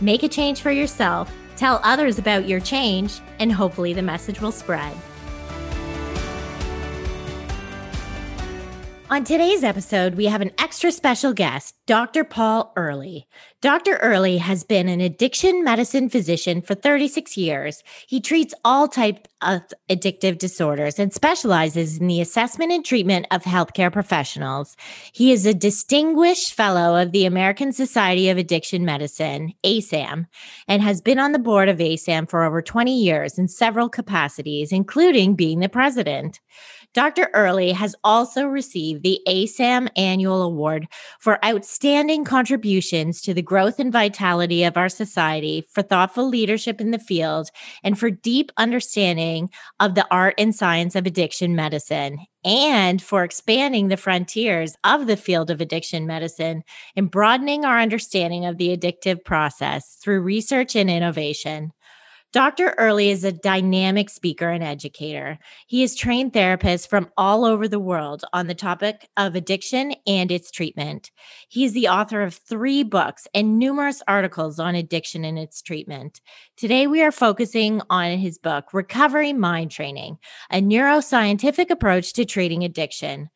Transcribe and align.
make 0.00 0.22
a 0.22 0.28
change 0.28 0.60
for 0.60 0.70
yourself, 0.70 1.32
tell 1.56 1.80
others 1.82 2.18
about 2.18 2.46
your 2.46 2.60
change, 2.60 3.20
and 3.38 3.52
hopefully 3.52 3.92
the 3.92 4.02
message 4.02 4.40
will 4.40 4.52
spread. 4.52 4.94
On 9.10 9.24
today's 9.24 9.64
episode, 9.64 10.16
we 10.16 10.26
have 10.26 10.42
an 10.42 10.50
extra 10.58 10.92
special 10.92 11.32
guest, 11.32 11.74
Dr. 11.86 12.24
Paul 12.24 12.74
Earley. 12.76 13.26
Dr. 13.62 13.96
Earley 13.96 14.36
has 14.36 14.64
been 14.64 14.86
an 14.86 15.00
addiction 15.00 15.64
medicine 15.64 16.10
physician 16.10 16.60
for 16.60 16.74
36 16.74 17.34
years. 17.34 17.82
He 18.06 18.20
treats 18.20 18.52
all 18.66 18.86
types 18.86 19.22
of 19.40 19.62
addictive 19.88 20.36
disorders 20.36 20.98
and 20.98 21.10
specializes 21.10 21.96
in 21.96 22.06
the 22.06 22.20
assessment 22.20 22.70
and 22.70 22.84
treatment 22.84 23.26
of 23.30 23.44
healthcare 23.44 23.90
professionals. 23.90 24.76
He 25.12 25.32
is 25.32 25.46
a 25.46 25.54
distinguished 25.54 26.52
fellow 26.52 27.00
of 27.00 27.12
the 27.12 27.24
American 27.24 27.72
Society 27.72 28.28
of 28.28 28.36
Addiction 28.36 28.84
Medicine, 28.84 29.54
ASAM, 29.64 30.26
and 30.68 30.82
has 30.82 31.00
been 31.00 31.18
on 31.18 31.32
the 31.32 31.38
board 31.38 31.70
of 31.70 31.78
ASAM 31.78 32.28
for 32.28 32.44
over 32.44 32.60
20 32.60 32.94
years 32.94 33.38
in 33.38 33.48
several 33.48 33.88
capacities, 33.88 34.70
including 34.70 35.34
being 35.34 35.60
the 35.60 35.68
president. 35.70 36.40
Dr. 36.94 37.30
Earley 37.34 37.72
has 37.72 37.94
also 38.02 38.46
received 38.46 39.02
the 39.02 39.20
ASAM 39.28 39.88
Annual 39.96 40.42
Award 40.42 40.88
for 41.20 41.44
outstanding 41.44 42.24
contributions 42.24 43.20
to 43.20 43.34
the 43.34 43.42
growth 43.42 43.78
and 43.78 43.92
vitality 43.92 44.64
of 44.64 44.76
our 44.76 44.88
society, 44.88 45.66
for 45.70 45.82
thoughtful 45.82 46.26
leadership 46.26 46.80
in 46.80 46.90
the 46.90 46.98
field, 46.98 47.50
and 47.84 47.98
for 47.98 48.10
deep 48.10 48.50
understanding 48.56 49.50
of 49.78 49.94
the 49.94 50.06
art 50.10 50.34
and 50.38 50.54
science 50.54 50.96
of 50.96 51.06
addiction 51.06 51.54
medicine, 51.54 52.18
and 52.42 53.02
for 53.02 53.22
expanding 53.22 53.88
the 53.88 53.96
frontiers 53.98 54.74
of 54.82 55.06
the 55.06 55.16
field 55.16 55.50
of 55.50 55.60
addiction 55.60 56.06
medicine 56.06 56.62
and 56.96 57.10
broadening 57.10 57.66
our 57.66 57.78
understanding 57.78 58.46
of 58.46 58.56
the 58.56 58.74
addictive 58.74 59.24
process 59.24 59.98
through 60.02 60.22
research 60.22 60.74
and 60.74 60.88
innovation. 60.88 61.70
Dr. 62.30 62.74
Earley 62.76 63.08
is 63.08 63.24
a 63.24 63.32
dynamic 63.32 64.10
speaker 64.10 64.50
and 64.50 64.62
educator. 64.62 65.38
He 65.66 65.80
has 65.80 65.94
trained 65.94 66.34
therapists 66.34 66.86
from 66.86 67.08
all 67.16 67.46
over 67.46 67.66
the 67.66 67.78
world 67.78 68.22
on 68.34 68.46
the 68.46 68.54
topic 68.54 69.08
of 69.16 69.34
addiction 69.34 69.94
and 70.06 70.30
its 70.30 70.50
treatment. 70.50 71.10
He 71.48 71.64
is 71.64 71.72
the 71.72 71.88
author 71.88 72.20
of 72.20 72.34
three 72.34 72.82
books 72.82 73.26
and 73.32 73.58
numerous 73.58 74.02
articles 74.06 74.58
on 74.58 74.74
addiction 74.74 75.24
and 75.24 75.38
its 75.38 75.62
treatment. 75.62 76.20
Today, 76.58 76.86
we 76.86 77.00
are 77.02 77.12
focusing 77.12 77.80
on 77.88 78.18
his 78.18 78.36
book, 78.36 78.74
Recovery 78.74 79.32
Mind 79.32 79.70
Training, 79.70 80.18
a 80.50 80.60
neuroscientific 80.60 81.70
approach 81.70 82.12
to 82.12 82.26
treating 82.26 82.62
addiction. 82.62 83.30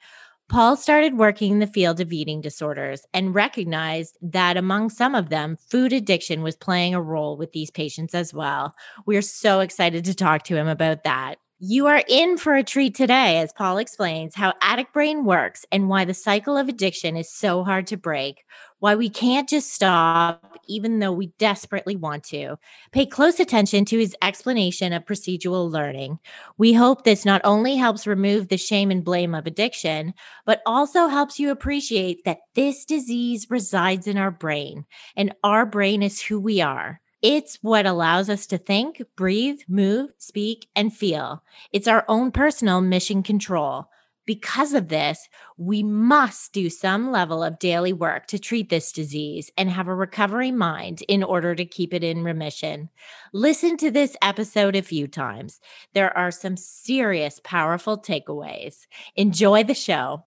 Paul 0.52 0.76
started 0.76 1.16
working 1.16 1.52
in 1.52 1.58
the 1.60 1.66
field 1.66 1.98
of 1.98 2.12
eating 2.12 2.42
disorders 2.42 3.06
and 3.14 3.34
recognized 3.34 4.18
that 4.20 4.58
among 4.58 4.90
some 4.90 5.14
of 5.14 5.30
them, 5.30 5.56
food 5.70 5.94
addiction 5.94 6.42
was 6.42 6.56
playing 6.56 6.94
a 6.94 7.00
role 7.00 7.38
with 7.38 7.52
these 7.52 7.70
patients 7.70 8.14
as 8.14 8.34
well. 8.34 8.74
We 9.06 9.16
are 9.16 9.22
so 9.22 9.60
excited 9.60 10.04
to 10.04 10.14
talk 10.14 10.42
to 10.44 10.56
him 10.56 10.68
about 10.68 11.04
that. 11.04 11.36
You 11.58 11.86
are 11.86 12.02
in 12.06 12.36
for 12.36 12.54
a 12.54 12.62
treat 12.62 12.94
today 12.94 13.38
as 13.38 13.54
Paul 13.54 13.78
explains 13.78 14.34
how 14.34 14.52
addict 14.60 14.92
brain 14.92 15.24
works 15.24 15.64
and 15.72 15.88
why 15.88 16.04
the 16.04 16.12
cycle 16.12 16.58
of 16.58 16.68
addiction 16.68 17.16
is 17.16 17.32
so 17.32 17.64
hard 17.64 17.86
to 17.86 17.96
break, 17.96 18.44
why 18.82 18.96
we 18.96 19.08
can't 19.08 19.48
just 19.48 19.72
stop 19.72 20.58
even 20.66 20.98
though 20.98 21.12
we 21.12 21.28
desperately 21.38 21.94
want 21.94 22.24
to. 22.24 22.56
Pay 22.90 23.06
close 23.06 23.38
attention 23.38 23.84
to 23.84 23.96
his 23.96 24.16
explanation 24.22 24.92
of 24.92 25.04
procedural 25.04 25.70
learning. 25.70 26.18
We 26.58 26.72
hope 26.72 27.04
this 27.04 27.24
not 27.24 27.40
only 27.44 27.76
helps 27.76 28.08
remove 28.08 28.48
the 28.48 28.56
shame 28.56 28.90
and 28.90 29.04
blame 29.04 29.36
of 29.36 29.46
addiction, 29.46 30.14
but 30.46 30.62
also 30.66 31.06
helps 31.06 31.38
you 31.38 31.52
appreciate 31.52 32.24
that 32.24 32.40
this 32.56 32.84
disease 32.84 33.46
resides 33.50 34.08
in 34.08 34.18
our 34.18 34.32
brain 34.32 34.84
and 35.16 35.32
our 35.44 35.64
brain 35.64 36.02
is 36.02 36.20
who 36.20 36.40
we 36.40 36.60
are. 36.60 37.00
It's 37.22 37.60
what 37.62 37.86
allows 37.86 38.28
us 38.28 38.48
to 38.48 38.58
think, 38.58 39.00
breathe, 39.16 39.60
move, 39.68 40.10
speak, 40.18 40.66
and 40.74 40.92
feel. 40.92 41.44
It's 41.72 41.86
our 41.86 42.04
own 42.08 42.32
personal 42.32 42.80
mission 42.80 43.22
control. 43.22 43.86
Because 44.24 44.72
of 44.72 44.86
this, 44.86 45.28
we 45.56 45.82
must 45.82 46.52
do 46.52 46.70
some 46.70 47.10
level 47.10 47.42
of 47.42 47.58
daily 47.58 47.92
work 47.92 48.28
to 48.28 48.38
treat 48.38 48.68
this 48.68 48.92
disease 48.92 49.50
and 49.58 49.68
have 49.68 49.88
a 49.88 49.94
recovery 49.94 50.52
mind 50.52 51.02
in 51.08 51.24
order 51.24 51.56
to 51.56 51.64
keep 51.64 51.92
it 51.92 52.04
in 52.04 52.22
remission. 52.22 52.88
Listen 53.32 53.76
to 53.78 53.90
this 53.90 54.16
episode 54.22 54.76
a 54.76 54.82
few 54.82 55.08
times. 55.08 55.58
There 55.92 56.16
are 56.16 56.30
some 56.30 56.56
serious, 56.56 57.40
powerful 57.42 57.98
takeaways. 57.98 58.86
Enjoy 59.16 59.64
the 59.64 59.74
show. 59.74 60.24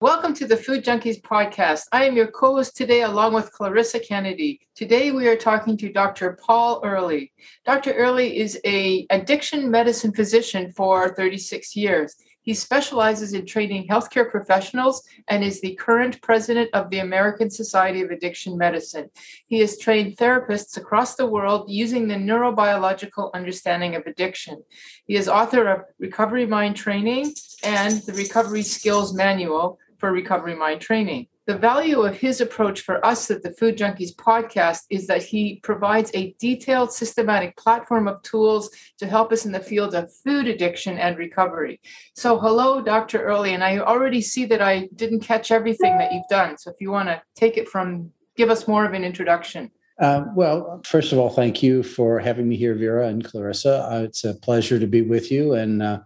Welcome 0.00 0.34
to 0.34 0.46
the 0.46 0.56
Food 0.56 0.84
Junkies 0.84 1.22
podcast. 1.22 1.84
I 1.92 2.04
am 2.04 2.16
your 2.16 2.26
co 2.26 2.56
host 2.56 2.76
today, 2.76 3.02
along 3.02 3.32
with 3.32 3.52
Clarissa 3.52 4.00
Kennedy. 4.00 4.60
Today, 4.74 5.10
we 5.12 5.26
are 5.26 5.36
talking 5.36 5.76
to 5.78 5.90
Dr. 5.90 6.36
Paul 6.44 6.82
Earley. 6.84 7.32
Dr. 7.64 7.92
Earley 7.94 8.36
is 8.36 8.60
a 8.66 9.06
addiction 9.08 9.70
medicine 9.70 10.12
physician 10.12 10.70
for 10.72 11.14
36 11.14 11.74
years. 11.76 12.14
He 12.46 12.54
specializes 12.54 13.32
in 13.32 13.44
training 13.44 13.88
healthcare 13.88 14.30
professionals 14.30 15.02
and 15.26 15.42
is 15.42 15.60
the 15.60 15.74
current 15.74 16.22
president 16.22 16.70
of 16.74 16.90
the 16.90 17.00
American 17.00 17.50
Society 17.50 18.02
of 18.02 18.10
Addiction 18.12 18.56
Medicine. 18.56 19.10
He 19.48 19.58
has 19.58 19.76
trained 19.76 20.16
therapists 20.16 20.76
across 20.76 21.16
the 21.16 21.26
world 21.26 21.68
using 21.68 22.06
the 22.06 22.14
neurobiological 22.14 23.32
understanding 23.34 23.96
of 23.96 24.06
addiction. 24.06 24.62
He 25.06 25.16
is 25.16 25.28
author 25.28 25.66
of 25.66 25.80
Recovery 25.98 26.46
Mind 26.46 26.76
Training 26.76 27.34
and 27.64 27.94
the 28.02 28.12
Recovery 28.12 28.62
Skills 28.62 29.12
Manual 29.12 29.78
for 29.98 30.12
recovery 30.12 30.54
mind 30.54 30.80
training. 30.80 31.26
The 31.46 31.56
value 31.56 32.00
of 32.00 32.16
his 32.16 32.40
approach 32.40 32.80
for 32.80 33.04
us 33.06 33.30
at 33.30 33.44
the 33.44 33.52
Food 33.52 33.78
Junkies 33.78 34.12
podcast 34.16 34.80
is 34.90 35.06
that 35.06 35.22
he 35.22 35.60
provides 35.62 36.10
a 36.12 36.34
detailed, 36.40 36.92
systematic 36.92 37.56
platform 37.56 38.08
of 38.08 38.20
tools 38.22 38.68
to 38.98 39.06
help 39.06 39.30
us 39.30 39.46
in 39.46 39.52
the 39.52 39.60
field 39.60 39.94
of 39.94 40.12
food 40.12 40.48
addiction 40.48 40.98
and 40.98 41.16
recovery. 41.16 41.80
So, 42.16 42.40
hello, 42.40 42.82
Dr. 42.82 43.22
Earley, 43.22 43.54
and 43.54 43.62
I 43.62 43.78
already 43.78 44.22
see 44.22 44.44
that 44.46 44.60
I 44.60 44.88
didn't 44.96 45.20
catch 45.20 45.52
everything 45.52 45.96
that 45.98 46.12
you've 46.12 46.26
done. 46.28 46.58
So, 46.58 46.72
if 46.72 46.80
you 46.80 46.90
want 46.90 47.10
to 47.10 47.22
take 47.36 47.56
it 47.56 47.68
from, 47.68 48.10
give 48.36 48.50
us 48.50 48.66
more 48.66 48.84
of 48.84 48.92
an 48.92 49.04
introduction. 49.04 49.70
Uh, 50.00 50.24
well, 50.34 50.80
first 50.84 51.12
of 51.12 51.18
all, 51.20 51.30
thank 51.30 51.62
you 51.62 51.84
for 51.84 52.18
having 52.18 52.48
me 52.48 52.56
here, 52.56 52.74
Vera 52.74 53.06
and 53.06 53.24
Clarissa. 53.24 53.88
Uh, 53.88 54.02
it's 54.02 54.24
a 54.24 54.34
pleasure 54.34 54.80
to 54.80 54.86
be 54.88 55.02
with 55.02 55.30
you, 55.30 55.54
and 55.54 55.80
uh, 55.80 56.00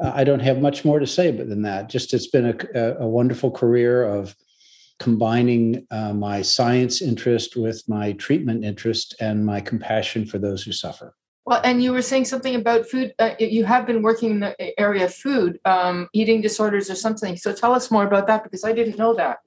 I 0.00 0.24
don't 0.24 0.40
have 0.40 0.62
much 0.62 0.86
more 0.86 0.98
to 0.98 1.06
say 1.06 1.30
but 1.30 1.50
than 1.50 1.60
that. 1.62 1.90
Just 1.90 2.14
it's 2.14 2.28
been 2.28 2.58
a, 2.74 2.96
a 3.00 3.06
wonderful 3.06 3.50
career 3.50 4.02
of 4.02 4.34
combining 4.98 5.86
uh, 5.90 6.12
my 6.12 6.42
science 6.42 7.00
interest 7.00 7.56
with 7.56 7.88
my 7.88 8.12
treatment 8.12 8.64
interest 8.64 9.14
and 9.20 9.46
my 9.46 9.60
compassion 9.60 10.26
for 10.26 10.38
those 10.38 10.62
who 10.62 10.72
suffer. 10.72 11.14
Well, 11.44 11.60
and 11.64 11.82
you 11.82 11.92
were 11.92 12.02
saying 12.02 12.26
something 12.26 12.54
about 12.54 12.86
food. 12.86 13.14
Uh, 13.18 13.30
you 13.38 13.64
have 13.64 13.86
been 13.86 14.02
working 14.02 14.32
in 14.32 14.40
the 14.40 14.78
area 14.78 15.06
of 15.06 15.14
food, 15.14 15.58
um, 15.64 16.08
eating 16.12 16.42
disorders 16.42 16.90
or 16.90 16.94
something. 16.94 17.36
So 17.38 17.54
tell 17.54 17.72
us 17.72 17.90
more 17.90 18.04
about 18.06 18.26
that 18.26 18.42
because 18.42 18.64
I 18.64 18.72
didn't 18.72 18.98
know 18.98 19.14
that. 19.14 19.38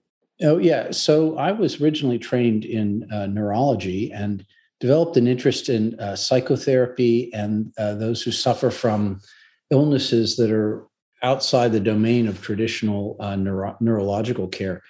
Oh, 0.42 0.58
yeah. 0.58 0.90
So 0.90 1.38
I 1.38 1.52
was 1.52 1.80
originally 1.80 2.18
trained 2.18 2.66
in 2.66 3.08
uh, 3.12 3.28
neurology 3.28 4.12
and 4.12 4.44
developed 4.80 5.16
an 5.16 5.28
interest 5.28 5.70
in 5.70 6.00
uh, 6.00 6.16
psychotherapy 6.16 7.32
and 7.34 7.72
uh, 7.78 7.94
those 7.94 8.24
who 8.24 8.32
suffer 8.32 8.72
from 8.72 9.22
illnesses 9.70 10.38
that 10.38 10.50
are 10.50 10.88
outside 11.22 11.72
the 11.72 11.80
domain 11.80 12.28
of 12.28 12.42
traditional 12.42 13.16
uh, 13.20 13.36
neuro- 13.36 13.78
neurological 13.80 14.48
care. 14.48 14.82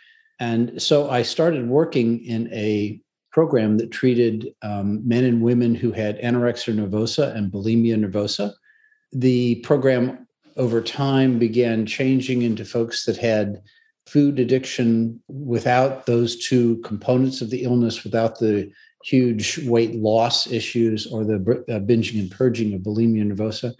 And 0.42 0.82
so 0.82 1.08
I 1.08 1.22
started 1.22 1.70
working 1.70 2.26
in 2.26 2.52
a 2.52 3.00
program 3.32 3.78
that 3.78 3.92
treated 3.92 4.48
um, 4.64 5.08
men 5.08 5.24
and 5.24 5.44
women 5.44 5.76
who 5.76 5.92
had 5.92 6.20
anorexia 6.20 6.74
nervosa 6.74 7.34
and 7.36 7.52
bulimia 7.52 7.96
nervosa. 7.96 8.52
The 9.14 9.56
program 9.58 10.28
over 10.58 10.82
time 10.82 11.38
began 11.38 11.86
changing 11.86 12.42
into 12.42 12.66
folks 12.66 13.06
that 13.06 13.18
had 13.18 13.62
food 14.08 14.40
addiction 14.40 15.22
without 15.28 16.08
those 16.08 16.48
two 16.48 16.78
components 16.78 17.42
of 17.42 17.52
the 17.52 17.62
illness, 17.62 18.04
without 18.04 18.40
the 18.40 18.72
huge 19.06 19.60
weight 19.68 19.94
loss 19.94 20.52
issues 20.52 21.06
or 21.06 21.24
the 21.24 21.36
uh, 21.70 21.80
binging 21.82 22.20
and 22.20 22.32
purging 22.32 22.74
of 22.74 22.82
bulimia 22.82 23.32
nervosa. 23.32 23.76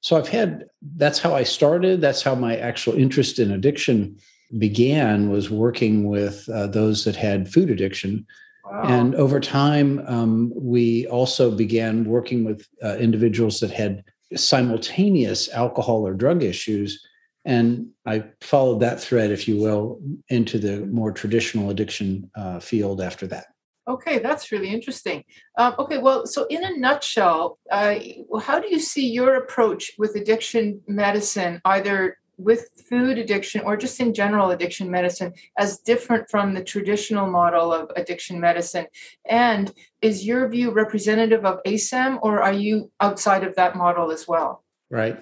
So 0.00 0.16
I've 0.16 0.28
had 0.28 0.64
that's 0.96 1.18
how 1.18 1.34
I 1.34 1.42
started. 1.42 2.00
That's 2.00 2.22
how 2.22 2.34
my 2.34 2.56
actual 2.56 2.94
interest 2.94 3.38
in 3.38 3.50
addiction 3.50 4.18
began 4.56 5.30
was 5.30 5.50
working 5.50 6.08
with 6.08 6.48
uh, 6.48 6.66
those 6.66 7.04
that 7.04 7.16
had 7.16 7.52
food 7.52 7.70
addiction. 7.70 8.26
Wow. 8.64 8.82
And 8.84 9.14
over 9.14 9.40
time, 9.40 10.04
um, 10.06 10.52
we 10.54 11.06
also 11.06 11.50
began 11.50 12.04
working 12.04 12.44
with 12.44 12.66
uh, 12.82 12.96
individuals 12.96 13.60
that 13.60 13.70
had 13.70 14.04
simultaneous 14.36 15.48
alcohol 15.50 16.06
or 16.06 16.14
drug 16.14 16.42
issues. 16.42 17.04
And 17.44 17.88
I 18.04 18.24
followed 18.40 18.80
that 18.80 19.00
thread, 19.00 19.30
if 19.30 19.48
you 19.48 19.56
will, 19.56 20.00
into 20.28 20.58
the 20.58 20.84
more 20.86 21.12
traditional 21.12 21.70
addiction 21.70 22.30
uh, 22.34 22.60
field 22.60 23.00
after 23.00 23.26
that. 23.28 23.46
Okay, 23.88 24.18
that's 24.18 24.52
really 24.52 24.68
interesting. 24.68 25.24
Um, 25.56 25.74
okay, 25.78 25.96
well, 25.96 26.26
so 26.26 26.44
in 26.50 26.62
a 26.62 26.76
nutshell, 26.76 27.58
uh, 27.70 27.94
how 28.42 28.60
do 28.60 28.68
you 28.68 28.78
see 28.78 29.10
your 29.10 29.36
approach 29.36 29.92
with 29.96 30.14
addiction 30.14 30.82
medicine, 30.86 31.62
either 31.64 32.18
with 32.38 32.70
food 32.88 33.18
addiction 33.18 33.60
or 33.62 33.76
just 33.76 34.00
in 34.00 34.14
general 34.14 34.50
addiction 34.50 34.90
medicine 34.90 35.32
as 35.58 35.78
different 35.80 36.30
from 36.30 36.54
the 36.54 36.62
traditional 36.62 37.30
model 37.30 37.72
of 37.72 37.90
addiction 37.96 38.40
medicine? 38.40 38.86
And 39.28 39.72
is 40.00 40.24
your 40.24 40.48
view 40.48 40.70
representative 40.70 41.44
of 41.44 41.60
ASAM 41.66 42.18
or 42.22 42.42
are 42.42 42.52
you 42.52 42.90
outside 43.00 43.44
of 43.44 43.56
that 43.56 43.76
model 43.76 44.10
as 44.10 44.26
well? 44.26 44.64
Right. 44.90 45.20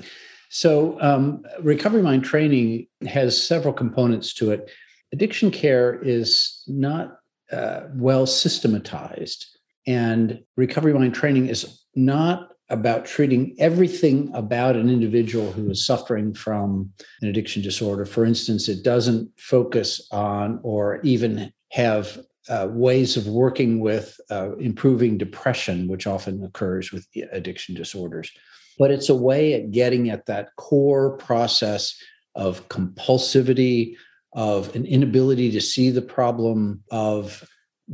So, 0.49 0.97
um, 1.01 1.45
recovery 1.61 2.03
mind 2.03 2.25
training 2.25 2.87
has 3.07 3.43
several 3.43 3.75
components 3.75 4.33
to 4.35 4.53
it. 4.53 4.71
Addiction 5.12 5.51
care 5.51 6.01
is 6.03 6.62
not 6.67 7.19
uh, 7.51 7.83
well 7.95 8.27
systematized, 8.27 9.59
and 9.87 10.43
recovery 10.57 10.95
mind 10.95 11.15
training 11.15 11.49
is 11.49 11.81
not 11.95 12.51
about 12.69 13.05
treating 13.05 13.55
everything 13.59 14.31
about 14.35 14.77
an 14.77 14.91
individual 14.91 15.53
who 15.53 15.71
is 15.71 15.87
suffering 15.87 16.35
from 16.35 16.93
an 17.23 17.29
addiction 17.29 17.63
disorder. 17.63 18.05
For 18.05 18.25
instance, 18.25 18.69
it 18.69 18.83
doesn't 18.83 19.31
focus 19.39 20.07
on 20.11 20.59
or 20.63 21.01
even 21.03 21.53
have 21.73 22.19
uh, 22.49 22.69
ways 22.71 23.17
of 23.17 23.27
working 23.27 23.81
with 23.81 24.19
uh, 24.31 24.57
improving 24.57 25.19
depression, 25.19 25.89
which 25.89 26.07
often 26.07 26.45
occurs 26.45 26.93
with 26.93 27.07
addiction 27.33 27.75
disorders. 27.75 28.31
But 28.79 28.91
it's 28.91 29.09
a 29.09 29.15
way 29.15 29.55
at 29.55 29.71
getting 29.71 30.11
at 30.11 30.27
that 30.27 30.55
core 30.57 31.17
process 31.17 31.97
of 32.35 32.69
compulsivity, 32.69 33.95
of 34.33 34.75
an 34.77 34.85
inability 34.85 35.51
to 35.53 35.61
see 35.61 35.91
the 35.91 36.03
problem, 36.03 36.83
of 36.91 37.49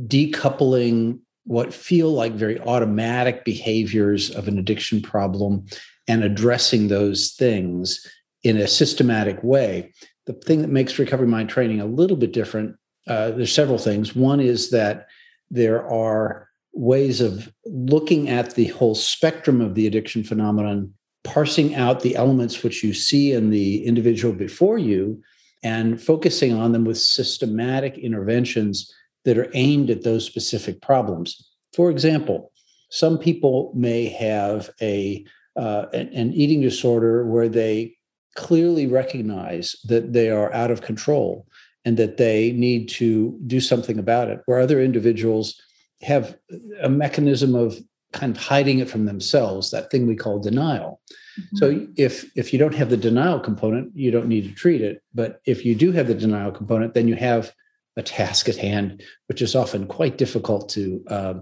decoupling 0.07 1.19
what 1.45 1.73
feel 1.73 2.11
like 2.11 2.33
very 2.33 2.59
automatic 2.61 3.43
behaviors 3.43 4.29
of 4.29 4.47
an 4.47 4.57
addiction 4.57 5.01
problem 5.01 5.65
and 6.07 6.23
addressing 6.23 6.87
those 6.87 7.31
things 7.31 8.05
in 8.43 8.57
a 8.57 8.67
systematic 8.67 9.41
way. 9.43 9.93
The 10.25 10.33
thing 10.33 10.61
that 10.61 10.69
makes 10.69 10.99
recovery 10.99 11.27
mind 11.27 11.49
training 11.49 11.81
a 11.81 11.85
little 11.85 12.17
bit 12.17 12.33
different, 12.33 12.77
uh, 13.07 13.31
there's 13.31 13.53
several 13.53 13.77
things. 13.77 14.15
One 14.15 14.39
is 14.39 14.69
that 14.71 15.07
there 15.51 15.87
are 15.89 16.47
ways 16.73 17.21
of 17.21 17.51
looking 17.65 18.29
at 18.29 18.55
the 18.55 18.67
whole 18.67 18.95
spectrum 18.95 19.61
of 19.61 19.75
the 19.75 19.85
addiction 19.85 20.23
phenomenon, 20.23 20.93
parsing 21.23 21.75
out 21.75 22.01
the 22.01 22.15
elements 22.15 22.63
which 22.63 22.83
you 22.83 22.93
see 22.93 23.33
in 23.33 23.49
the 23.49 23.85
individual 23.85 24.33
before 24.33 24.77
you, 24.77 25.21
and 25.61 26.01
focusing 26.01 26.53
on 26.53 26.71
them 26.71 26.83
with 26.83 26.97
systematic 26.97 27.97
interventions 27.97 28.93
that 29.25 29.37
are 29.37 29.49
aimed 29.53 29.89
at 29.89 30.03
those 30.03 30.25
specific 30.25 30.81
problems. 30.81 31.49
For 31.73 31.89
example, 31.89 32.51
some 32.89 33.17
people 33.17 33.71
may 33.75 34.07
have 34.09 34.69
a 34.81 35.25
uh, 35.55 35.85
an, 35.93 36.33
eating 36.33 36.61
disorder 36.61 37.25
where 37.25 37.49
they 37.49 37.95
clearly 38.35 38.87
recognize 38.87 39.75
that 39.85 40.13
they 40.13 40.29
are 40.29 40.51
out 40.53 40.71
of 40.71 40.81
control 40.81 41.45
and 41.85 41.97
that 41.97 42.17
they 42.17 42.51
need 42.53 42.89
to 42.89 43.39
do 43.45 43.59
something 43.59 43.99
about 43.99 44.29
it. 44.29 44.41
Where 44.45 44.59
other 44.59 44.81
individuals 44.81 45.59
have 46.01 46.35
a 46.81 46.89
mechanism 46.89 47.55
of 47.55 47.77
kind 48.13 48.35
of 48.35 48.41
hiding 48.41 48.79
it 48.79 48.89
from 48.89 49.05
themselves, 49.05 49.71
that 49.71 49.89
thing 49.89 50.07
we 50.07 50.15
call 50.15 50.39
denial. 50.39 51.01
Mm-hmm. 51.39 51.57
So 51.57 51.87
if 51.97 52.31
if 52.35 52.53
you 52.53 52.59
don't 52.59 52.75
have 52.75 52.89
the 52.89 52.97
denial 52.97 53.39
component, 53.39 53.91
you 53.95 54.11
don't 54.11 54.27
need 54.27 54.43
to 54.43 54.53
treat 54.53 54.81
it. 54.81 55.01
But 55.13 55.41
if 55.45 55.65
you 55.65 55.75
do 55.75 55.91
have 55.91 56.07
the 56.07 56.15
denial 56.15 56.51
component, 56.51 56.93
then 56.93 57.07
you 57.07 57.15
have 57.15 57.53
a 57.97 58.03
task 58.03 58.49
at 58.49 58.57
hand, 58.57 59.03
which 59.27 59.41
is 59.41 59.55
often 59.55 59.87
quite 59.87 60.17
difficult 60.17 60.69
to 60.69 61.03
uh, 61.07 61.33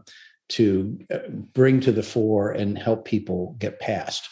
to 0.49 0.99
uh, 1.13 1.19
bring 1.53 1.79
to 1.79 1.91
the 1.91 2.03
fore 2.03 2.51
and 2.51 2.77
help 2.77 3.05
people 3.05 3.55
get 3.57 3.79
past. 3.79 4.27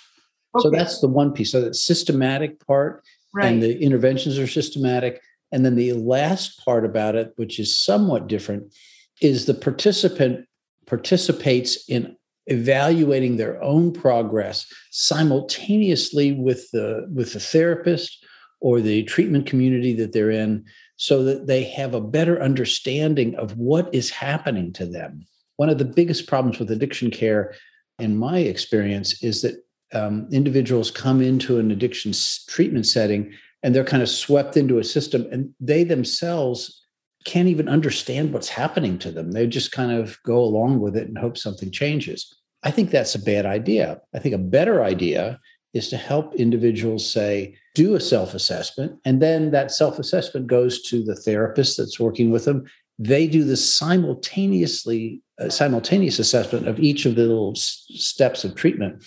Okay. 0.56 0.64
So 0.64 0.70
that's 0.70 1.00
the 1.00 1.08
one 1.08 1.32
piece. 1.32 1.52
So 1.52 1.62
the 1.62 1.74
systematic 1.74 2.66
part, 2.66 3.04
right. 3.34 3.46
and 3.46 3.64
the 3.64 3.80
interventions 3.80 4.38
are 4.38 4.48
systematic. 4.48 5.22
And 5.52 5.66
then 5.66 5.76
the 5.76 5.94
last 5.94 6.64
part 6.66 6.86
about 6.86 7.16
it, 7.16 7.32
which 7.38 7.60
is 7.60 7.78
somewhat 7.78 8.28
different, 8.28 8.74
is 9.22 9.46
the 9.46 9.54
participant 9.54 10.46
participates 10.86 11.88
in 11.88 12.16
evaluating 12.48 13.38
their 13.38 13.62
own 13.64 13.94
progress 13.94 14.66
simultaneously 14.92 16.32
with 16.32 16.70
the 16.72 17.08
with 17.14 17.34
the 17.34 17.40
therapist 17.40 18.26
or 18.60 18.82
the 18.82 19.04
treatment 19.04 19.46
community 19.46 19.94
that 19.94 20.12
they're 20.12 20.32
in 20.32 20.66
so 21.00 21.24
that 21.24 21.48
they 21.48 21.64
have 21.64 21.94
a 21.94 22.02
better 22.02 22.42
understanding 22.42 23.34
of 23.36 23.56
what 23.56 23.90
is 23.96 24.10
happening 24.10 24.74
to 24.74 24.86
them. 24.86 25.26
One 25.56 25.70
of 25.70 25.78
the 25.78 25.86
biggest 25.86 26.28
problems 26.28 26.60
with 26.60 26.70
addiction 26.70 27.10
care, 27.10 27.56
in 28.00 28.18
my 28.18 28.40
experience, 28.40 29.24
is 29.24 29.42
that 29.42 29.64
um, 29.94 30.28
individuals 30.30 30.92
come 30.92 31.22
into 31.22 31.58
an 31.58 31.72
addiction 31.72 32.12
treatment 32.50 32.86
setting 32.86 33.32
and 33.64 33.74
they're 33.74 33.86
kind 33.86 34.04
of 34.04 34.10
swept 34.10 34.58
into 34.58 34.78
a 34.78 34.84
system 34.84 35.26
and 35.32 35.54
they 35.62 35.86
themselves 35.86 36.86
can't 37.24 37.48
even 37.48 37.70
understand 37.70 38.34
what's 38.34 38.50
happening 38.50 39.00
to 39.00 39.10
them. 39.10 39.32
They 39.32 39.48
just 39.48 39.72
kind 39.72 39.94
of 39.94 40.22
go 40.24 40.38
along 40.38 40.82
with 40.82 40.98
it 40.98 41.08
and 41.08 41.18
hope 41.18 41.38
something 41.38 41.72
changes. 41.72 42.36
I 42.64 42.72
think 42.72 42.92
that's 42.92 43.16
a 43.16 43.24
bad 43.24 43.46
idea. 43.46 44.02
I 44.14 44.20
think 44.20 44.36
a 44.36 44.38
better 44.38 44.84
idea 44.84 45.40
is 45.74 45.90
to 45.90 45.98
help 45.98 46.34
individuals 46.36 47.10
say, 47.10 47.56
do 47.76 47.96
a 47.96 48.00
self 48.00 48.34
assessment. 48.34 49.00
And 49.06 49.22
then 49.22 49.52
that 49.52 49.72
self 49.72 50.00
assessment 50.00 50.48
goes 50.48 50.82
to 50.84 51.04
the 51.04 51.16
therapist 51.16 51.78
that's 51.78 52.00
working 52.00 52.32
with 52.32 52.46
them. 52.46 52.66
They 52.98 53.28
do 53.28 53.44
the 53.44 53.58
simultaneously 53.58 55.22
uh, 55.40 55.50
simultaneous 55.50 56.20
assessment 56.20 56.68
of 56.68 56.80
each 56.80 57.06
of 57.06 57.16
the 57.16 57.22
little 57.22 57.54
s- 57.56 57.86
steps 57.92 58.44
of 58.44 58.56
treatment. 58.56 59.04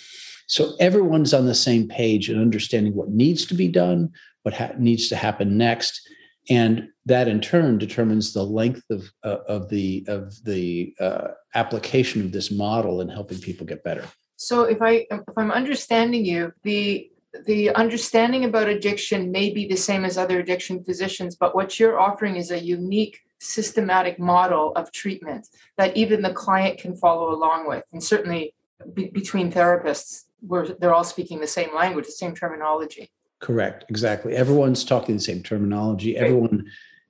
So 0.47 0.73
everyone's 0.79 1.33
on 1.33 1.45
the 1.45 1.55
same 1.55 1.87
page 1.87 2.29
and 2.29 2.41
understanding 2.41 2.95
what 2.95 3.09
needs 3.09 3.45
to 3.45 3.53
be 3.53 3.67
done, 3.67 4.09
what 4.41 4.55
ha- 4.55 4.71
needs 4.77 5.09
to 5.09 5.15
happen 5.15 5.57
next, 5.57 6.01
and 6.49 6.89
that 7.05 7.27
in 7.27 7.39
turn 7.39 7.77
determines 7.77 8.33
the 8.33 8.43
length 8.43 8.83
of 8.89 9.11
uh, 9.23 9.37
of 9.47 9.69
the 9.69 10.05
of 10.07 10.33
the 10.43 10.93
uh, 10.99 11.29
application 11.53 12.21
of 12.21 12.31
this 12.31 12.51
model 12.51 13.01
and 13.01 13.11
helping 13.11 13.39
people 13.39 13.65
get 13.65 13.83
better. 13.83 14.05
So 14.43 14.63
if 14.63 14.81
I 14.81 15.05
if 15.09 15.37
I'm 15.37 15.51
understanding 15.51 16.25
you, 16.25 16.53
the 16.63 17.09
the 17.45 17.71
understanding 17.71 18.45
about 18.45 18.67
addiction 18.67 19.31
may 19.31 19.49
be 19.49 19.67
the 19.67 19.75
same 19.75 20.05
as 20.05 20.17
other 20.17 20.39
addiction 20.39 20.83
physicians, 20.83 21.35
but 21.35 21.55
what 21.55 21.79
you're 21.79 21.99
offering 21.99 22.35
is 22.35 22.51
a 22.51 22.59
unique 22.59 23.21
systematic 23.39 24.19
model 24.19 24.71
of 24.75 24.91
treatment 24.91 25.47
that 25.77 25.97
even 25.97 26.21
the 26.21 26.33
client 26.33 26.77
can 26.77 26.95
follow 26.95 27.33
along 27.33 27.67
with. 27.67 27.83
And 27.91 28.03
certainly 28.03 28.53
be, 28.93 29.09
between 29.09 29.51
therapists, 29.51 30.23
where 30.41 30.67
they're 30.67 30.93
all 30.93 31.03
speaking 31.03 31.39
the 31.39 31.47
same 31.47 31.73
language, 31.75 32.05
the 32.05 32.11
same 32.11 32.35
terminology. 32.35 33.11
Correct. 33.39 33.85
Exactly. 33.89 34.35
Everyone's 34.35 34.85
talking 34.85 35.15
the 35.15 35.21
same 35.21 35.41
terminology. 35.41 36.15
Everyone, 36.15 36.65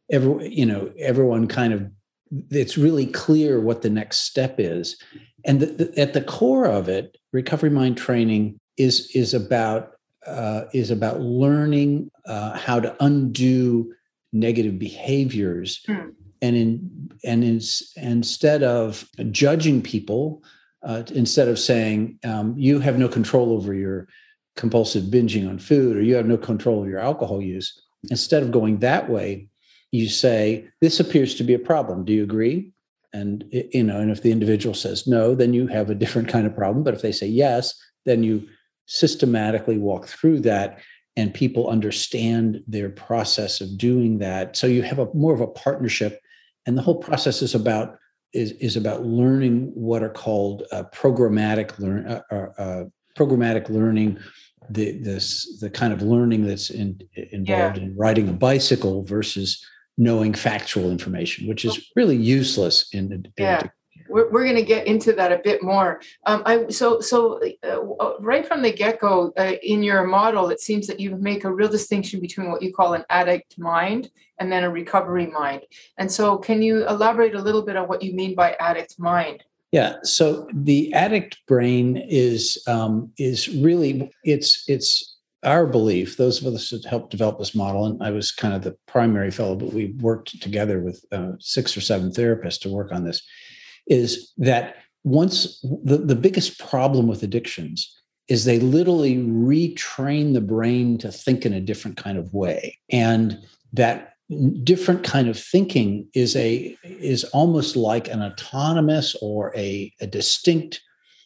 every 0.09 0.53
you 0.53 0.65
know, 0.65 0.91
everyone 0.97 1.47
kind 1.47 1.73
of 1.73 1.91
it's 2.49 2.77
really 2.77 3.05
clear 3.05 3.59
what 3.59 3.81
the 3.81 3.89
next 3.89 4.19
step 4.19 4.55
is. 4.57 4.97
And 5.45 5.59
the, 5.59 5.65
the, 5.65 5.99
at 5.99 6.13
the 6.13 6.21
core 6.21 6.65
of 6.65 6.87
it, 6.87 7.17
recovery 7.31 7.69
mind 7.69 7.97
training 7.97 8.59
is 8.77 9.11
is 9.13 9.33
about 9.33 9.93
uh, 10.25 10.65
is 10.73 10.89
about 10.91 11.19
learning 11.21 12.09
uh, 12.25 12.57
how 12.57 12.79
to 12.79 12.95
undo 13.03 13.93
negative 14.31 14.79
behaviors, 14.79 15.81
mm. 15.87 16.13
and 16.41 16.55
in 16.55 17.09
and 17.23 17.43
in, 17.43 17.61
instead 17.97 18.63
of 18.63 19.07
judging 19.31 19.81
people, 19.81 20.43
uh, 20.83 21.03
instead 21.13 21.47
of 21.47 21.59
saying 21.59 22.19
um, 22.23 22.55
you 22.57 22.79
have 22.79 22.97
no 22.97 23.07
control 23.07 23.51
over 23.51 23.73
your 23.73 24.07
compulsive 24.55 25.05
binging 25.05 25.49
on 25.49 25.57
food 25.57 25.97
or 25.97 26.01
you 26.01 26.15
have 26.15 26.27
no 26.27 26.37
control 26.37 26.83
of 26.83 26.87
your 26.87 26.99
alcohol 26.99 27.41
use, 27.41 27.81
instead 28.11 28.43
of 28.43 28.51
going 28.51 28.77
that 28.79 29.09
way, 29.09 29.47
you 29.91 30.07
say 30.07 30.67
this 30.79 30.99
appears 30.99 31.35
to 31.35 31.43
be 31.43 31.53
a 31.53 31.59
problem. 31.59 32.05
Do 32.05 32.13
you 32.13 32.23
agree? 32.23 32.71
And 33.13 33.45
you 33.51 33.83
know, 33.83 33.99
and 33.99 34.09
if 34.09 34.23
the 34.23 34.31
individual 34.31 34.73
says 34.73 35.05
no, 35.05 35.35
then 35.35 35.53
you 35.53 35.67
have 35.67 35.89
a 35.89 35.95
different 35.95 36.27
kind 36.27 36.47
of 36.47 36.55
problem. 36.55 36.83
But 36.83 36.95
if 36.95 37.01
they 37.01 37.11
say 37.11 37.27
yes, 37.27 37.79
then 38.05 38.23
you 38.23 38.47
systematically 38.85 39.77
walk 39.77 40.07
through 40.07 40.41
that 40.41 40.79
and 41.15 41.33
people 41.33 41.69
understand 41.69 42.63
their 42.67 42.89
process 42.89 43.61
of 43.61 43.77
doing 43.77 44.17
that 44.17 44.57
so 44.57 44.67
you 44.67 44.81
have 44.81 44.99
a 44.99 45.13
more 45.13 45.33
of 45.33 45.41
a 45.41 45.47
partnership 45.47 46.19
and 46.65 46.77
the 46.77 46.81
whole 46.81 46.97
process 46.97 47.41
is 47.41 47.55
about 47.55 47.97
is, 48.33 48.51
is 48.53 48.75
about 48.75 49.05
learning 49.05 49.71
what 49.75 50.01
are 50.01 50.09
called 50.09 50.63
uh, 50.71 50.83
programmatic 50.93 51.77
learn 51.79 52.07
uh, 52.07 52.21
uh, 52.31 52.61
uh, 52.61 52.83
programmatic 53.17 53.69
learning 53.69 54.19
the 54.69 54.97
this 54.99 55.59
the 55.59 55.69
kind 55.69 55.93
of 55.93 56.01
learning 56.01 56.45
that's 56.45 56.69
in, 56.69 56.99
involved 57.31 57.77
yeah. 57.77 57.83
in 57.83 57.95
riding 57.95 58.27
a 58.29 58.33
bicycle 58.33 59.03
versus 59.03 59.65
knowing 59.97 60.33
factual 60.33 60.91
information, 60.91 61.47
which 61.47 61.65
is 61.65 61.91
really 61.95 62.15
useless 62.15 62.89
in, 62.93 63.11
in 63.11 63.27
yeah. 63.37 63.63
We're, 64.09 64.29
we're 64.29 64.43
going 64.43 64.57
to 64.57 64.63
get 64.63 64.85
into 64.85 65.13
that 65.13 65.31
a 65.31 65.39
bit 65.43 65.63
more. 65.63 66.01
Um, 66.25 66.43
I 66.45 66.67
so 66.69 66.99
so 66.99 67.41
uh, 67.63 68.13
right 68.19 68.45
from 68.45 68.61
the 68.61 68.71
get 68.71 68.99
go 68.99 69.33
uh, 69.37 69.53
in 69.63 69.81
your 69.81 70.05
model, 70.05 70.49
it 70.49 70.59
seems 70.59 70.87
that 70.87 70.99
you 70.99 71.15
make 71.15 71.45
a 71.45 71.51
real 71.51 71.69
distinction 71.69 72.19
between 72.19 72.51
what 72.51 72.61
you 72.61 72.73
call 72.73 72.93
an 72.93 73.05
addict 73.09 73.57
mind 73.57 74.11
and 74.39 74.51
then 74.51 74.63
a 74.63 74.69
recovery 74.69 75.27
mind. 75.27 75.61
And 75.97 76.11
so, 76.11 76.37
can 76.37 76.61
you 76.61 76.87
elaborate 76.87 77.33
a 77.33 77.41
little 77.41 77.63
bit 77.63 77.75
on 77.75 77.87
what 77.87 78.03
you 78.03 78.13
mean 78.13 78.35
by 78.35 78.55
addict 78.59 78.99
mind? 78.99 79.43
Yeah. 79.73 79.95
So 80.03 80.47
the 80.53 80.93
addict 80.93 81.39
brain 81.47 81.97
is 81.97 82.63
um, 82.67 83.11
is 83.17 83.49
really 83.49 84.11
it's 84.23 84.63
it's 84.67 85.12
our 85.43 85.65
belief, 85.65 86.17
those 86.17 86.41
of 86.41 86.53
us 86.53 86.69
that 86.69 86.85
helped 86.85 87.11
develop 87.11 87.39
this 87.39 87.55
model, 87.55 87.85
and 87.85 88.01
I 88.01 88.11
was 88.11 88.31
kind 88.31 88.53
of 88.53 88.63
the 88.63 88.77
primary 88.87 89.31
fellow, 89.31 89.55
but 89.55 89.73
we 89.73 89.93
worked 89.99 90.41
together 90.41 90.81
with 90.81 91.03
uh, 91.11 91.33
six 91.39 91.75
or 91.77 91.81
seven 91.81 92.11
therapists 92.11 92.59
to 92.61 92.69
work 92.69 92.91
on 92.91 93.03
this, 93.03 93.21
is 93.87 94.31
that 94.37 94.77
once 95.03 95.59
the, 95.83 95.97
the 95.97 96.15
biggest 96.15 96.59
problem 96.59 97.07
with 97.07 97.23
addictions 97.23 97.93
is 98.29 98.45
they 98.45 98.59
literally 98.59 99.17
retrain 99.17 100.33
the 100.33 100.41
brain 100.41 100.97
to 100.97 101.11
think 101.11 101.45
in 101.45 101.53
a 101.53 101.59
different 101.59 101.97
kind 101.97 102.17
of 102.17 102.33
way. 102.33 102.79
And 102.89 103.37
that 103.73 104.13
different 104.63 105.03
kind 105.03 105.27
of 105.27 105.37
thinking 105.37 106.07
is 106.13 106.35
a 106.35 106.77
is 106.83 107.25
almost 107.25 107.75
like 107.75 108.07
an 108.07 108.21
autonomous 108.21 109.15
or 109.21 109.53
a, 109.55 109.91
a 109.99 110.07
distinct 110.07 110.81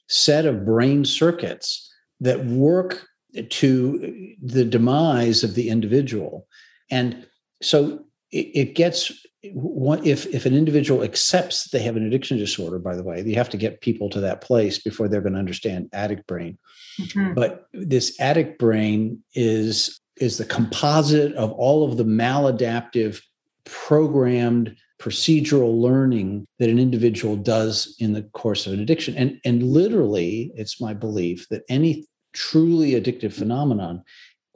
set 0.07 0.45
of 0.45 0.65
brain 0.65 1.05
circuits 1.05 1.93
that 2.19 2.45
work 2.45 3.07
to 3.49 4.35
the 4.41 4.65
demise 4.65 5.43
of 5.43 5.55
the 5.55 5.69
individual. 5.69 6.47
And 6.89 7.25
so 7.61 8.05
it, 8.31 8.51
it 8.53 8.75
gets 8.75 9.11
if 9.43 10.25
if 10.27 10.45
an 10.45 10.53
individual 10.53 11.03
accepts 11.03 11.63
that 11.63 11.77
they 11.77 11.83
have 11.83 11.95
an 11.95 12.05
addiction 12.05 12.37
disorder, 12.37 12.79
by 12.79 12.95
the 12.95 13.03
way, 13.03 13.21
you 13.21 13.35
have 13.35 13.49
to 13.49 13.57
get 13.57 13.81
people 13.81 14.09
to 14.09 14.19
that 14.21 14.41
place 14.41 14.79
before 14.79 15.07
they're 15.07 15.21
going 15.21 15.33
to 15.33 15.39
understand 15.39 15.89
addict 15.93 16.27
brain. 16.27 16.57
Mm-hmm. 16.99 17.33
But 17.33 17.67
this 17.73 18.19
addict 18.19 18.59
brain 18.59 19.23
is 19.33 19.99
is 20.17 20.37
the 20.37 20.45
composite 20.45 21.33
of 21.35 21.51
all 21.51 21.89
of 21.89 21.97
the 21.97 22.03
maladaptive 22.03 23.21
programmed 23.65 24.75
procedural 24.99 25.79
learning 25.79 26.47
that 26.57 26.69
an 26.69 26.79
individual 26.79 27.35
does 27.35 27.95
in 27.99 28.13
the 28.13 28.23
course 28.23 28.65
of 28.65 28.73
an 28.73 28.79
addiction 28.79 29.15
and 29.15 29.39
and 29.45 29.61
literally 29.61 30.51
it's 30.55 30.81
my 30.81 30.91
belief 30.91 31.47
that 31.49 31.61
any 31.69 32.07
truly 32.33 32.91
addictive 32.91 33.33
phenomenon 33.33 34.03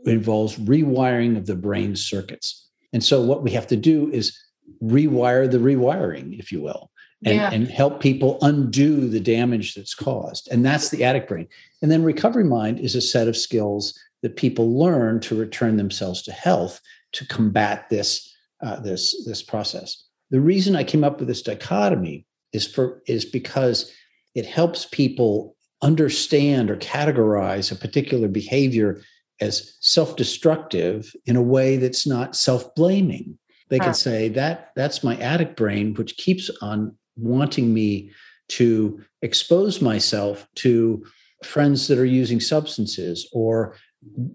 involves 0.06 0.58
rewiring 0.58 1.38
of 1.38 1.46
the 1.46 1.56
brain 1.56 1.96
circuits. 1.96 2.68
And 2.94 3.04
so 3.04 3.22
what 3.22 3.44
we 3.44 3.51
have 3.51 3.68
to 3.68 3.75
do 3.75 4.10
is 4.12 4.38
rewire 4.84 5.50
the 5.50 5.60
rewiring, 5.60 6.38
if 6.40 6.51
you 6.51 6.62
will, 6.62 6.92
and, 7.24 7.36
yeah. 7.36 7.51
and 7.51 7.68
help 7.68 8.01
people 8.01 8.38
undo 8.42 9.08
the 9.08 9.20
damage 9.20 9.75
that's 9.75 9.94
caused. 9.94 10.50
And 10.51 10.66
that's 10.66 10.90
the 10.90 11.04
addict 11.04 11.30
brain. 11.30 11.48
And 11.82 11.92
then 11.92 12.04
recovery 12.04 12.44
mind 12.44 12.80
is 12.80 12.96
a 12.96 13.01
set 13.01 13.28
of 13.28 13.38
skills 13.38 13.98
that 14.22 14.36
people 14.36 14.78
learn 14.78 15.20
to 15.22 15.38
return 15.38 15.78
themselves 15.78 16.22
to 16.24 16.32
health 16.32 16.80
to 17.13 17.25
combat 17.28 17.90
this 17.90 18.28
uh, 18.62 18.80
this 18.80 19.25
this 19.25 19.42
process. 19.42 20.04
The 20.30 20.40
reason 20.40 20.75
I 20.75 20.84
came 20.84 21.04
up 21.04 21.20
with 21.20 21.28
this 21.28 21.42
dichotomy 21.42 22.25
is 22.54 22.68
for 22.68 23.01
is 23.08 23.25
because 23.25 23.92
it 24.36 24.46
helps 24.46 24.86
people 24.86 25.56
understand 25.82 26.70
or 26.70 26.78
categorize 26.78 27.72
a 27.72 27.76
particular 27.76 28.28
behavior 28.28 29.02
as 29.40 29.76
self-destructive 29.80 31.14
in 31.26 31.36
a 31.36 31.42
way 31.42 31.78
that's 31.78 32.06
not 32.06 32.36
self-blaming 32.36 33.38
they 33.70 33.78
huh. 33.78 33.86
can 33.86 33.94
say 33.94 34.30
that 34.30 34.72
that's 34.76 35.04
my 35.04 35.18
addict 35.18 35.56
brain 35.56 35.94
which 35.96 36.18
keeps 36.18 36.50
on 36.62 36.96
wanting 37.16 37.74
me 37.74 38.12
to 38.48 39.02
expose 39.22 39.82
myself 39.82 40.48
to 40.56 41.04
friends 41.44 41.88
that 41.88 41.98
are 41.98 42.06
using 42.06 42.40
substances 42.40 43.28
or 43.34 43.76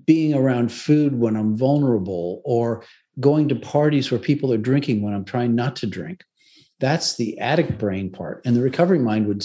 being 0.05 0.35
around 0.35 0.73
food 0.73 1.19
when 1.19 1.37
i'm 1.37 1.57
vulnerable 1.57 2.43
or 2.45 2.85
going 3.21 3.49
to 3.49 3.55
parties 3.57 4.11
where 4.11 4.21
people 4.21 4.53
are 4.53 4.59
drinking 4.59 5.03
when 5.03 5.15
i'm 5.15 5.25
trying 5.25 5.55
not 5.55 5.77
to 5.77 5.87
drink 5.87 6.25
that's 6.79 7.17
the 7.17 7.39
addict 7.39 7.79
brain 7.79 8.11
part. 8.11 8.43
And 8.45 8.55
the 8.55 8.63
recovery 8.63 8.99
mind 8.99 9.27
would 9.27 9.45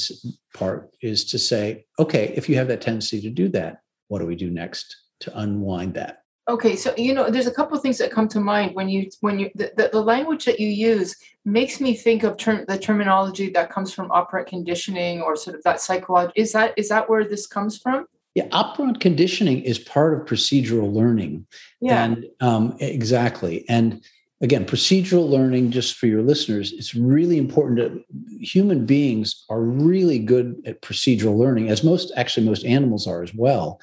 part 0.54 0.90
is 1.02 1.24
to 1.26 1.40
say, 1.40 1.86
okay, 1.98 2.34
if 2.36 2.50
you 2.50 2.56
have 2.58 2.68
that 2.68 2.82
tendency 2.82 3.22
to 3.22 3.30
do 3.30 3.48
that, 3.50 3.82
what 4.08 4.20
do 4.20 4.26
we 4.26 4.36
do 4.36 4.50
next 4.50 4.96
to 5.22 5.38
unwind 5.38 5.94
that? 5.94 6.24
Okay, 6.50 6.76
so 6.76 6.94
you 6.98 7.14
know, 7.14 7.30
there's 7.30 7.48
a 7.48 7.52
couple 7.52 7.78
of 7.78 7.84
things 7.84 7.98
that 8.00 8.12
come 8.12 8.28
to 8.30 8.40
mind 8.40 8.76
when 8.76 8.90
you 8.90 9.10
when 9.22 9.40
you 9.40 9.52
the, 9.56 9.90
the, 9.94 10.02
language 10.02 10.44
that 10.46 10.60
you 10.60 10.68
use 10.68 11.16
makes 11.46 11.80
me 11.80 11.96
think 11.96 12.24
of 12.24 12.36
term 12.36 12.66
the 12.68 12.78
terminology 12.78 13.52
that 13.52 13.70
comes 13.70 13.94
from 13.94 14.12
operant 14.12 14.48
conditioning 14.48 15.22
or 15.22 15.36
sort 15.36 15.56
of 15.56 15.64
that 15.64 15.80
psychology. 15.80 16.34
Is 16.36 16.52
that 16.54 16.74
is 16.78 16.90
that 16.90 17.10
where 17.10 17.24
this 17.24 17.46
comes 17.46 17.78
from? 17.78 18.08
Yeah, 18.34 18.48
operant 18.52 19.00
conditioning 19.00 19.62
is 19.62 19.78
part 19.78 20.14
of 20.14 20.26
procedural 20.26 20.92
learning. 20.92 21.46
Yeah, 21.80 22.04
and 22.04 22.26
um, 22.40 22.76
exactly, 22.80 23.64
and 23.70 24.04
again, 24.42 24.66
procedural 24.66 25.30
learning, 25.30 25.72
just 25.72 25.96
for 25.96 26.08
your 26.08 26.22
listeners, 26.22 26.74
it's 26.74 26.96
really 26.96 27.38
important 27.38 27.78
to 27.80 28.04
human 28.40 28.86
beings 28.86 29.46
are 29.50 29.62
really 29.62 30.20
good 30.20 30.62
at 30.66 30.82
procedural 30.82 31.38
learning, 31.38 31.70
as 31.70 31.84
most 31.84 32.12
actually 32.16 32.46
most 32.46 32.66
animals 32.66 33.08
are 33.08 33.24
as 33.24 33.34
well. 33.34 33.80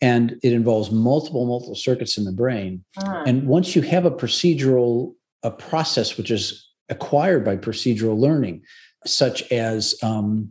And 0.00 0.38
it 0.42 0.52
involves 0.52 0.90
multiple, 0.90 1.44
multiple 1.46 1.74
circuits 1.74 2.16
in 2.16 2.24
the 2.24 2.32
brain. 2.32 2.84
Uh-huh. 2.96 3.24
And 3.26 3.46
once 3.46 3.74
you 3.76 3.82
have 3.82 4.04
a 4.04 4.10
procedural 4.10 5.14
a 5.42 5.50
process 5.50 6.16
which 6.16 6.30
is 6.30 6.68
acquired 6.88 7.44
by 7.44 7.56
procedural 7.56 8.18
learning, 8.18 8.62
such 9.06 9.50
as 9.52 9.94
um, 10.02 10.50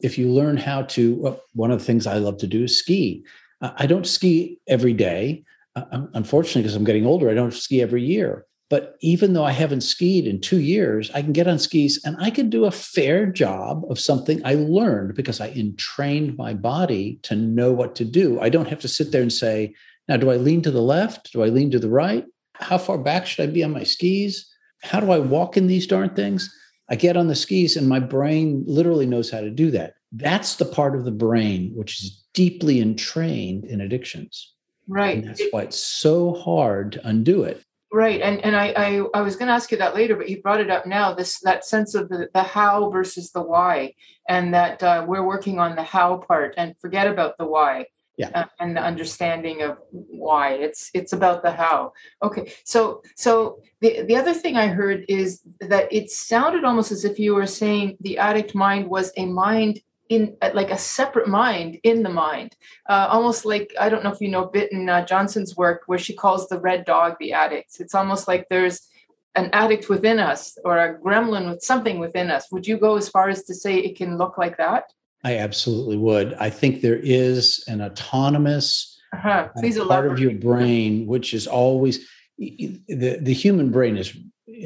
if 0.00 0.18
you 0.18 0.28
learn 0.28 0.56
how 0.56 0.82
to, 0.82 1.14
well, 1.16 1.40
one 1.54 1.70
of 1.70 1.78
the 1.78 1.84
things 1.84 2.06
I 2.06 2.18
love 2.18 2.38
to 2.38 2.46
do 2.46 2.64
is 2.64 2.78
ski. 2.78 3.24
I 3.62 3.86
don't 3.86 4.06
ski 4.06 4.60
every 4.68 4.92
day. 4.92 5.44
Uh, 5.74 6.06
unfortunately, 6.14 6.62
because 6.62 6.76
I'm 6.76 6.84
getting 6.84 7.06
older, 7.06 7.30
I 7.30 7.34
don't 7.34 7.54
ski 7.54 7.80
every 7.80 8.02
year. 8.02 8.44
But 8.68 8.96
even 9.00 9.32
though 9.32 9.44
I 9.44 9.52
haven't 9.52 9.82
skied 9.82 10.26
in 10.26 10.40
two 10.40 10.60
years, 10.60 11.10
I 11.14 11.22
can 11.22 11.32
get 11.32 11.46
on 11.46 11.58
skis 11.58 12.00
and 12.04 12.16
I 12.18 12.30
can 12.30 12.50
do 12.50 12.64
a 12.64 12.72
fair 12.72 13.26
job 13.26 13.84
of 13.88 14.00
something 14.00 14.44
I 14.44 14.54
learned 14.54 15.14
because 15.14 15.40
I 15.40 15.50
entrained 15.50 16.36
my 16.36 16.52
body 16.52 17.20
to 17.22 17.36
know 17.36 17.72
what 17.72 17.94
to 17.96 18.04
do. 18.04 18.40
I 18.40 18.48
don't 18.48 18.68
have 18.68 18.80
to 18.80 18.88
sit 18.88 19.12
there 19.12 19.22
and 19.22 19.32
say, 19.32 19.74
now, 20.08 20.16
do 20.16 20.30
I 20.30 20.36
lean 20.36 20.62
to 20.62 20.70
the 20.70 20.82
left? 20.82 21.32
Do 21.32 21.42
I 21.42 21.46
lean 21.46 21.70
to 21.72 21.78
the 21.78 21.88
right? 21.88 22.24
How 22.54 22.78
far 22.78 22.98
back 22.98 23.26
should 23.26 23.48
I 23.48 23.52
be 23.52 23.62
on 23.62 23.72
my 23.72 23.82
skis? 23.82 24.48
How 24.82 25.00
do 25.00 25.10
I 25.10 25.18
walk 25.18 25.56
in 25.56 25.66
these 25.66 25.86
darn 25.86 26.14
things? 26.14 26.52
I 26.88 26.96
get 26.96 27.16
on 27.16 27.26
the 27.28 27.34
skis 27.34 27.76
and 27.76 27.88
my 27.88 28.00
brain 28.00 28.64
literally 28.66 29.06
knows 29.06 29.30
how 29.30 29.40
to 29.40 29.50
do 29.50 29.70
that. 29.72 29.94
That's 30.12 30.56
the 30.56 30.64
part 30.64 30.94
of 30.94 31.04
the 31.04 31.10
brain 31.10 31.72
which 31.74 32.02
is 32.02 32.24
deeply 32.34 32.80
entrained 32.80 33.64
in 33.64 33.80
addictions. 33.80 34.54
Right. 34.88 35.18
And 35.18 35.28
that's 35.28 35.42
why 35.50 35.62
it's 35.62 35.80
so 35.80 36.34
hard 36.34 36.92
to 36.92 37.08
undo 37.08 37.42
it. 37.42 37.64
Right, 37.92 38.20
and 38.20 38.44
and 38.44 38.56
I 38.56 38.74
I, 38.76 39.02
I 39.14 39.20
was 39.20 39.36
going 39.36 39.46
to 39.46 39.54
ask 39.54 39.70
you 39.70 39.78
that 39.78 39.94
later, 39.94 40.16
but 40.16 40.28
you 40.28 40.42
brought 40.42 40.60
it 40.60 40.70
up 40.70 40.86
now. 40.86 41.14
This 41.14 41.38
that 41.40 41.64
sense 41.64 41.94
of 41.94 42.08
the 42.08 42.28
the 42.34 42.42
how 42.42 42.90
versus 42.90 43.30
the 43.30 43.42
why, 43.42 43.94
and 44.28 44.52
that 44.54 44.82
uh, 44.82 45.04
we're 45.06 45.24
working 45.24 45.60
on 45.60 45.76
the 45.76 45.84
how 45.84 46.16
part, 46.16 46.54
and 46.56 46.74
forget 46.80 47.06
about 47.06 47.38
the 47.38 47.46
why. 47.46 47.86
Yeah. 48.18 48.30
Uh, 48.34 48.46
and 48.60 48.74
the 48.74 48.80
understanding 48.80 49.60
of 49.60 49.76
why 49.90 50.54
it's 50.54 50.90
it's 50.94 51.12
about 51.12 51.42
the 51.42 51.52
how. 51.52 51.92
Okay, 52.22 52.52
so 52.64 53.02
so 53.14 53.60
the 53.80 54.02
the 54.02 54.16
other 54.16 54.34
thing 54.34 54.56
I 54.56 54.68
heard 54.68 55.04
is 55.08 55.42
that 55.60 55.92
it 55.92 56.10
sounded 56.10 56.64
almost 56.64 56.90
as 56.90 57.04
if 57.04 57.18
you 57.18 57.34
were 57.34 57.46
saying 57.46 57.98
the 58.00 58.18
addict 58.18 58.54
mind 58.54 58.88
was 58.88 59.12
a 59.16 59.26
mind 59.26 59.80
in 60.08 60.36
uh, 60.42 60.50
like 60.54 60.70
a 60.70 60.78
separate 60.78 61.28
mind 61.28 61.78
in 61.82 62.02
the 62.02 62.10
mind. 62.10 62.56
Uh, 62.88 63.06
almost 63.10 63.44
like 63.44 63.74
i 63.80 63.88
don't 63.88 64.04
know 64.04 64.12
if 64.12 64.20
you 64.20 64.28
know 64.28 64.46
Bitten 64.46 64.88
uh, 64.88 65.04
Jonsson's 65.04 65.56
work 65.56 65.82
where 65.86 65.98
she 65.98 66.14
calls 66.14 66.48
the 66.48 66.60
red 66.60 66.84
dog 66.84 67.16
the 67.18 67.32
addict. 67.32 67.80
It's 67.80 67.94
almost 67.94 68.28
like 68.28 68.46
there's 68.48 68.88
an 69.34 69.50
addict 69.52 69.88
within 69.88 70.18
us 70.18 70.56
or 70.64 70.78
a 70.78 70.98
gremlin 70.98 71.50
with 71.50 71.62
something 71.62 71.98
within 71.98 72.30
us. 72.30 72.50
Would 72.50 72.66
you 72.66 72.78
go 72.78 72.96
as 72.96 73.08
far 73.08 73.28
as 73.28 73.44
to 73.44 73.54
say 73.54 73.78
it 73.78 73.96
can 73.96 74.16
look 74.16 74.38
like 74.38 74.56
that? 74.56 74.84
I 75.24 75.38
absolutely 75.38 75.98
would. 75.98 76.34
I 76.34 76.50
think 76.50 76.80
there 76.80 77.00
is 77.02 77.64
an 77.68 77.82
autonomous 77.82 78.92
uh-huh. 79.12 79.48
Please 79.56 79.78
part 79.78 80.10
of 80.10 80.18
your 80.18 80.32
brain 80.32 81.06
which 81.06 81.32
is 81.32 81.46
always 81.46 82.06
the, 82.38 83.18
the 83.20 83.32
human 83.32 83.70
brain 83.70 83.96
is 83.96 84.16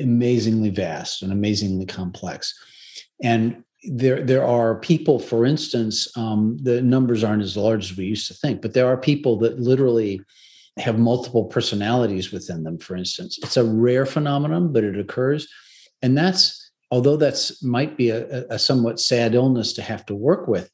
amazingly 0.01 0.71
vast 0.71 1.23
and 1.23 1.33
amazingly 1.33 1.87
complex. 1.87 2.55
And 3.23 3.65
there 3.85 4.23
there 4.23 4.47
are 4.47 4.75
people 4.75 5.19
for 5.19 5.47
instance 5.47 6.15
um, 6.17 6.59
the 6.63 6.83
numbers 6.83 7.25
aren't 7.25 7.43
as 7.43 7.57
large 7.57 7.91
as 7.91 7.97
we 7.97 8.05
used 8.05 8.29
to 8.29 8.35
think 8.35 8.61
but 8.61 8.75
there 8.75 8.87
are 8.87 8.97
people 8.97 9.39
that 9.39 9.59
literally 9.59 10.21
have 10.81 10.99
multiple 10.99 11.45
personalities 11.45 12.33
within 12.33 12.65
them 12.65 12.79
for 12.79 12.97
instance. 12.97 13.39
It's 13.43 13.57
a 13.57 13.65
rare 13.65 14.07
phenomenon 14.07 14.73
but 14.73 14.85
it 14.85 14.99
occurs. 14.99 15.49
And 16.03 16.17
that's 16.17 16.71
although 16.91 17.17
that's 17.17 17.63
might 17.63 17.97
be 17.97 18.11
a, 18.11 18.47
a 18.49 18.59
somewhat 18.59 19.01
sad 19.01 19.35
illness 19.35 19.73
to 19.75 19.83
have 19.83 20.05
to 20.07 20.15
work 20.15 20.49
with 20.49 20.71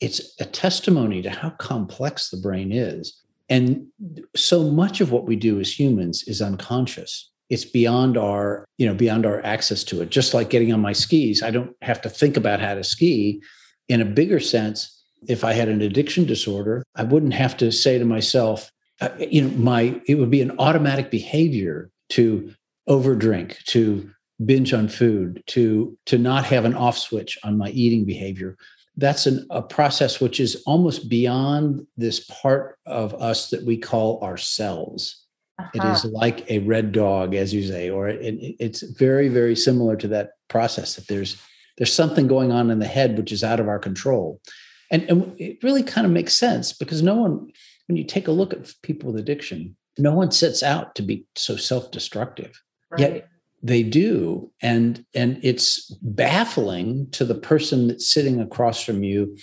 it's 0.00 0.34
a 0.40 0.46
testimony 0.46 1.20
to 1.20 1.28
how 1.28 1.50
complex 1.50 2.30
the 2.30 2.38
brain 2.38 2.72
is. 2.72 3.22
And 3.50 3.86
so 4.34 4.70
much 4.70 5.02
of 5.02 5.12
what 5.12 5.26
we 5.26 5.36
do 5.36 5.60
as 5.60 5.78
humans 5.78 6.24
is 6.26 6.40
unconscious 6.40 7.30
it's 7.50 7.64
beyond 7.64 8.16
our 8.16 8.64
you 8.78 8.86
know 8.86 8.94
beyond 8.94 9.26
our 9.26 9.44
access 9.44 9.84
to 9.84 10.00
it. 10.00 10.10
Just 10.10 10.32
like 10.32 10.48
getting 10.50 10.72
on 10.72 10.80
my 10.80 10.92
skis 10.92 11.42
i 11.42 11.50
don't 11.50 11.76
have 11.82 12.00
to 12.02 12.08
think 12.08 12.36
about 12.36 12.60
how 12.60 12.74
to 12.74 12.84
ski. 12.84 13.42
In 13.88 14.00
a 14.00 14.04
bigger 14.04 14.40
sense 14.40 15.02
if 15.28 15.44
i 15.44 15.52
had 15.52 15.68
an 15.68 15.82
addiction 15.82 16.24
disorder 16.24 16.82
i 16.94 17.02
wouldn't 17.02 17.34
have 17.34 17.56
to 17.58 17.70
say 17.70 17.98
to 17.98 18.04
myself 18.04 18.70
uh, 19.00 19.10
you 19.18 19.42
know 19.42 19.50
my 19.56 20.00
it 20.06 20.14
would 20.14 20.30
be 20.30 20.40
an 20.40 20.56
automatic 20.58 21.10
behavior 21.10 21.90
to 22.10 22.54
overdrink 22.88 23.62
to 23.64 24.10
binge 24.44 24.72
on 24.72 24.88
food 24.88 25.42
to 25.46 25.96
to 26.06 26.18
not 26.18 26.44
have 26.44 26.64
an 26.64 26.74
off 26.74 26.96
switch 26.96 27.38
on 27.44 27.58
my 27.58 27.70
eating 27.70 28.04
behavior. 28.04 28.56
That's 28.96 29.26
an, 29.26 29.46
a 29.50 29.62
process 29.62 30.20
which 30.20 30.40
is 30.40 30.62
almost 30.66 31.08
beyond 31.08 31.86
this 31.96 32.20
part 32.26 32.78
of 32.86 33.14
us 33.14 33.50
that 33.50 33.64
we 33.64 33.78
call 33.78 34.22
ourselves 34.22 35.24
uh-huh. 35.60 35.88
it 35.88 35.92
is 35.92 36.04
like 36.06 36.48
a 36.50 36.58
red 36.60 36.92
dog 36.92 37.34
as 37.34 37.52
you 37.52 37.66
say 37.66 37.90
or 37.90 38.08
it, 38.08 38.36
it's 38.58 38.82
very 38.82 39.28
very 39.28 39.56
similar 39.56 39.96
to 39.96 40.08
that 40.08 40.32
process 40.48 40.96
that 40.96 41.06
there's 41.08 41.40
there's 41.78 41.92
something 41.92 42.26
going 42.26 42.52
on 42.52 42.70
in 42.70 42.78
the 42.78 42.86
head 42.86 43.16
which 43.16 43.32
is 43.32 43.44
out 43.44 43.60
of 43.60 43.68
our 43.68 43.78
control 43.78 44.40
and, 44.90 45.02
and 45.04 45.40
it 45.40 45.62
really 45.62 45.82
kind 45.82 46.06
of 46.06 46.12
makes 46.12 46.34
sense 46.34 46.72
because 46.72 47.02
no 47.02 47.14
one 47.14 47.50
when 47.86 47.96
you 47.96 48.04
take 48.04 48.28
a 48.28 48.32
look 48.32 48.52
at 48.52 48.72
people 48.82 49.12
with 49.12 49.20
addiction 49.20 49.76
no 49.98 50.14
one 50.14 50.30
sets 50.30 50.62
out 50.62 50.94
to 50.94 51.02
be 51.02 51.24
so 51.34 51.56
self-destructive 51.56 52.60
right. 52.90 53.00
yet 53.00 53.28
they 53.62 53.82
do 53.82 54.50
and 54.62 55.04
and 55.14 55.38
it's 55.42 55.90
baffling 56.02 57.10
to 57.10 57.24
the 57.24 57.34
person 57.34 57.88
that's 57.88 58.10
sitting 58.10 58.40
across 58.40 58.82
from 58.82 59.02
you 59.02 59.36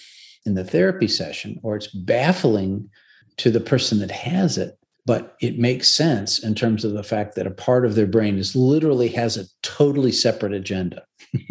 in 0.45 0.55
the 0.55 0.63
therapy 0.63 1.07
session 1.07 1.59
or 1.63 1.75
it's 1.75 1.87
baffling 1.87 2.89
to 3.37 3.51
the 3.51 3.59
person 3.59 3.99
that 3.99 4.11
has 4.11 4.57
it 4.57 4.77
but 5.07 5.37
it 5.39 5.57
makes 5.57 5.87
sense 5.87 6.37
in 6.37 6.53
terms 6.53 6.83
of 6.83 6.91
the 6.91 7.01
fact 7.01 7.35
that 7.35 7.47
a 7.47 7.51
part 7.51 7.85
of 7.85 7.95
their 7.95 8.05
brain 8.05 8.37
is 8.37 8.57
literally 8.57 9.07
has 9.07 9.37
a 9.37 9.45
totally 9.63 10.11
separate 10.11 10.53
agenda. 10.53 11.03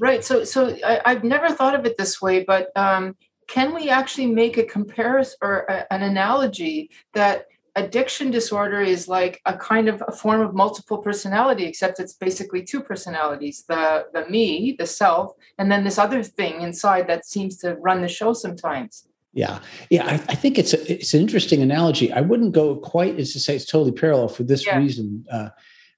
Right 0.00 0.24
so 0.24 0.42
so 0.42 0.76
I, 0.84 1.12
have 1.12 1.22
never 1.22 1.50
thought 1.50 1.76
of 1.76 1.86
it 1.86 1.96
this 1.96 2.20
way 2.20 2.42
but 2.42 2.76
um, 2.76 3.16
can 3.46 3.72
we 3.72 3.88
actually 3.88 4.26
make 4.26 4.58
a 4.58 4.64
comparison 4.64 5.36
or 5.40 5.60
a, 5.68 5.86
an 5.92 6.02
analogy 6.02 6.90
that 7.14 7.46
addiction 7.76 8.32
disorder 8.32 8.80
is 8.80 9.06
like 9.06 9.40
a 9.46 9.56
kind 9.56 9.88
of 9.88 10.02
a 10.08 10.12
form 10.12 10.40
of 10.40 10.52
multiple 10.52 10.98
personality 10.98 11.64
except 11.64 12.00
it's 12.00 12.14
basically 12.14 12.62
two 12.64 12.80
personalities 12.80 13.64
the 13.68 14.06
the 14.12 14.28
me 14.28 14.74
the 14.80 14.86
self 14.86 15.32
and 15.58 15.70
then 15.70 15.84
this 15.84 15.96
other 15.96 16.24
thing 16.24 16.60
inside 16.60 17.06
that 17.06 17.24
seems 17.24 17.56
to 17.58 17.76
run 17.76 18.02
the 18.02 18.08
show 18.08 18.32
sometimes 18.32 19.06
yeah 19.34 19.58
yeah 19.90 20.06
i, 20.06 20.14
I 20.14 20.34
think 20.34 20.58
it's 20.58 20.72
a, 20.72 20.92
it's 20.92 21.14
an 21.14 21.20
interesting 21.20 21.62
analogy 21.62 22.12
i 22.12 22.20
wouldn't 22.20 22.52
go 22.52 22.76
quite 22.76 23.18
as 23.18 23.32
to 23.32 23.40
say 23.40 23.54
it's 23.56 23.66
totally 23.66 23.92
parallel 23.92 24.28
for 24.28 24.42
this 24.42 24.66
yeah. 24.66 24.78
reason 24.78 25.24
uh, 25.30 25.50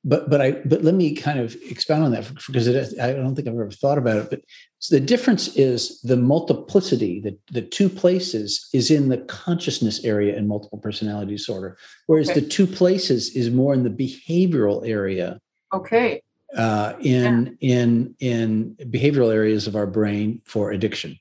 but 0.07 0.31
but 0.31 0.41
I 0.41 0.53
but 0.65 0.85
let 0.85 0.95
me 0.95 1.15
kind 1.15 1.41
of 1.41 1.57
expound 1.69 2.05
on 2.05 2.13
that 2.13 2.33
because 2.47 2.69
it, 2.69 2.99
I 3.01 3.13
don't 3.13 3.35
think 3.35 3.49
I've 3.49 3.55
ever 3.55 3.71
thought 3.71 3.99
about 3.99 4.19
it. 4.19 4.31
But 4.31 4.41
the 4.89 5.01
difference 5.01 5.49
is 5.57 6.01
the 6.03 6.17
multiplicity, 6.17 7.21
the 7.21 7.37
the 7.51 7.63
two 7.63 7.89
places 7.89 8.69
is 8.73 8.91
in 8.91 9.09
the 9.09 9.19
consciousness 9.19 10.05
area 10.05 10.37
in 10.37 10.47
multiple 10.47 10.79
personality 10.79 11.33
disorder, 11.33 11.77
whereas 12.07 12.31
okay. 12.31 12.41
the 12.41 12.47
two 12.47 12.69
places 12.69 13.35
is 13.35 13.51
more 13.51 13.75
in 13.75 13.83
the 13.83 13.91
behavioral 13.91 14.89
area. 14.89 15.41
Okay. 15.75 16.23
Uh, 16.57 16.95
in 17.01 17.57
yeah. 17.61 17.77
in 17.77 18.15
in 18.21 18.77
behavioral 18.83 19.35
areas 19.35 19.67
of 19.67 19.75
our 19.75 19.89
brain 19.89 20.41
for 20.45 20.71
addiction, 20.71 21.19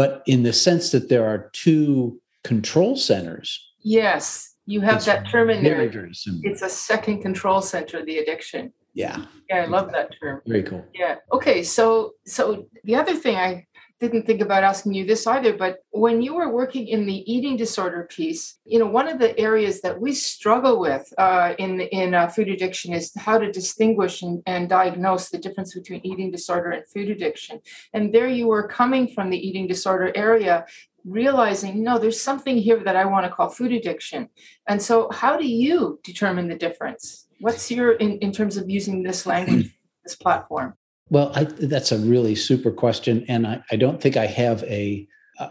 but 0.00 0.22
in 0.26 0.42
the 0.42 0.52
sense 0.52 0.90
that 0.92 1.08
there 1.08 1.26
are 1.26 1.50
two 1.52 2.20
control 2.42 2.96
centers. 2.96 3.48
Yes 3.82 4.50
you 4.70 4.80
have 4.80 5.04
that 5.04 5.28
term 5.28 5.50
in 5.50 5.62
very, 5.64 5.88
there. 5.88 6.08
It's 6.42 6.62
a 6.62 6.68
second 6.68 7.22
control 7.22 7.60
center, 7.60 8.04
the 8.04 8.18
addiction. 8.18 8.72
Yeah. 8.94 9.24
Yeah, 9.48 9.62
I 9.62 9.66
love 9.66 9.90
that 9.92 10.14
term. 10.20 10.42
Very 10.46 10.62
cool. 10.62 10.84
Yeah. 10.94 11.16
Okay. 11.32 11.62
So 11.62 12.12
so 12.24 12.66
the 12.84 12.94
other 12.94 13.16
thing 13.16 13.36
I 13.36 13.66
didn't 14.00 14.24
think 14.24 14.40
about 14.40 14.64
asking 14.64 14.94
you 14.94 15.04
this 15.04 15.26
either, 15.26 15.52
but 15.52 15.84
when 15.90 16.22
you 16.22 16.34
were 16.34 16.50
working 16.50 16.88
in 16.88 17.04
the 17.04 17.30
eating 17.30 17.58
disorder 17.58 18.08
piece, 18.10 18.58
you 18.64 18.78
know, 18.78 18.86
one 18.86 19.06
of 19.06 19.18
the 19.18 19.38
areas 19.38 19.82
that 19.82 20.00
we 20.00 20.14
struggle 20.14 20.80
with 20.80 21.12
uh, 21.18 21.54
in 21.58 21.80
in 21.80 22.14
uh, 22.14 22.26
food 22.28 22.48
addiction 22.48 22.94
is 22.94 23.12
how 23.16 23.36
to 23.36 23.52
distinguish 23.52 24.22
and, 24.22 24.42
and 24.46 24.70
diagnose 24.70 25.28
the 25.28 25.38
difference 25.38 25.74
between 25.74 26.00
eating 26.02 26.30
disorder 26.30 26.70
and 26.70 26.86
food 26.86 27.10
addiction. 27.10 27.60
And 27.92 28.12
there 28.12 28.28
you 28.28 28.46
were 28.46 28.66
coming 28.66 29.06
from 29.06 29.28
the 29.28 29.38
eating 29.38 29.66
disorder 29.66 30.10
area, 30.14 30.64
realizing 31.04 31.84
no 31.84 31.98
there's 31.98 32.20
something 32.20 32.56
here 32.56 32.82
that 32.84 32.96
i 32.96 33.04
want 33.04 33.26
to 33.26 33.32
call 33.32 33.50
food 33.50 33.72
addiction. 33.72 34.30
And 34.66 34.80
so 34.80 35.10
how 35.10 35.36
do 35.36 35.46
you 35.46 36.00
determine 36.02 36.48
the 36.48 36.56
difference? 36.66 37.26
What's 37.40 37.70
your 37.70 37.92
in, 37.92 38.18
in 38.18 38.32
terms 38.32 38.56
of 38.56 38.70
using 38.70 39.02
this 39.02 39.26
language 39.26 39.76
this 40.04 40.16
platform 40.16 40.74
well 41.10 41.32
I, 41.34 41.44
that's 41.44 41.92
a 41.92 41.98
really 41.98 42.34
super 42.34 42.70
question 42.70 43.24
and 43.28 43.46
I, 43.46 43.62
I 43.70 43.76
don't 43.76 44.00
think 44.00 44.16
i 44.16 44.26
have 44.26 44.62
a 44.64 45.06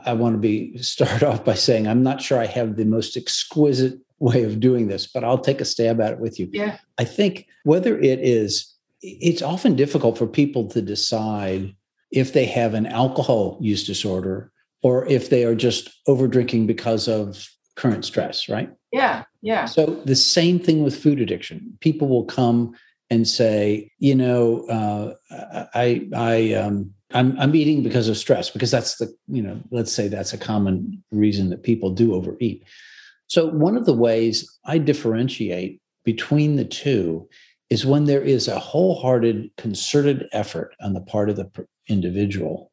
i 0.06 0.13
want 0.13 0.36
to 0.36 0.39
be 0.39 0.78
start 0.80 1.24
off 1.30 1.45
by 1.45 1.54
saying 1.54 1.88
i'm 1.88 2.04
not 2.04 2.22
sure 2.22 2.39
i 2.39 2.45
have 2.45 2.76
the 2.76 2.86
most 2.86 3.15
exquisite 3.17 4.00
way 4.19 4.43
of 4.43 4.60
doing 4.60 4.88
this 4.88 5.08
but 5.08 5.24
i'll 5.24 5.38
take 5.38 5.62
a 5.62 5.65
stab 5.65 6.02
at 6.02 6.13
it 6.13 6.19
with 6.19 6.39
you 6.39 6.50
yeah 6.52 6.78
i 6.98 7.04
think 7.04 7.48
whether 7.63 7.98
it 7.98 8.19
is 8.19 8.74
it's 9.02 9.41
often 9.41 9.76
difficult 9.76 10.17
for 10.17 10.28
people 10.28 10.67
to 10.67 10.82
decide 10.82 11.74
if 12.12 12.34
they 12.34 12.45
have 12.45 12.74
an 12.74 12.86
alcohol 12.86 13.58
use 13.62 13.86
disorder 13.86 14.52
or 14.82 15.06
if 15.06 15.30
they 15.30 15.43
are 15.43 15.56
just 15.56 15.89
over 16.08 16.28
drinking 16.28 16.67
because 16.67 17.08
of 17.08 17.50
current 17.76 18.04
stress, 18.06 18.50
right? 18.50 18.69
Yeah, 18.91 19.24
yeah. 19.41 19.65
So 19.65 20.02
the 20.06 20.15
same 20.15 20.60
thing 20.60 20.84
with 20.84 21.02
food 21.02 21.22
addiction. 21.22 21.78
People 21.80 22.08
will 22.08 22.26
come 22.26 22.76
and 23.10 23.28
say, 23.28 23.91
you 24.00 24.15
know, 24.15 24.65
uh, 24.67 25.13
I, 25.74 26.08
I, 26.15 26.54
um, 26.54 26.93
I'm, 27.12 27.39
I'm 27.39 27.56
eating 27.56 27.82
because 27.82 28.08
of 28.08 28.17
stress 28.17 28.50
because 28.50 28.72
that's 28.72 28.98
the, 28.98 29.13
you 29.28 29.41
know, 29.41 29.60
let's 29.72 29.91
say 29.91 30.08
that's 30.08 30.34
a 30.34 30.38
common 30.38 31.04
reason 31.12 31.50
that 31.50 31.63
people 31.63 31.89
do 31.89 32.13
overeat. 32.13 32.63
So 33.28 33.48
one 33.48 33.76
of 33.78 33.86
the 33.86 33.93
ways 33.93 34.60
I 34.65 34.78
differentiate 34.78 35.82
between 36.06 36.56
the 36.56 36.65
two 36.65 37.28
is 37.69 37.86
when 37.86 38.06
there 38.06 38.22
is 38.22 38.48
a 38.48 38.60
wholehearted, 38.60 39.52
concerted 39.58 40.28
effort 40.32 40.76
on 40.82 40.93
the 40.93 41.02
part 41.02 41.30
of 41.30 41.36
the 41.36 41.50
individual 41.88 42.72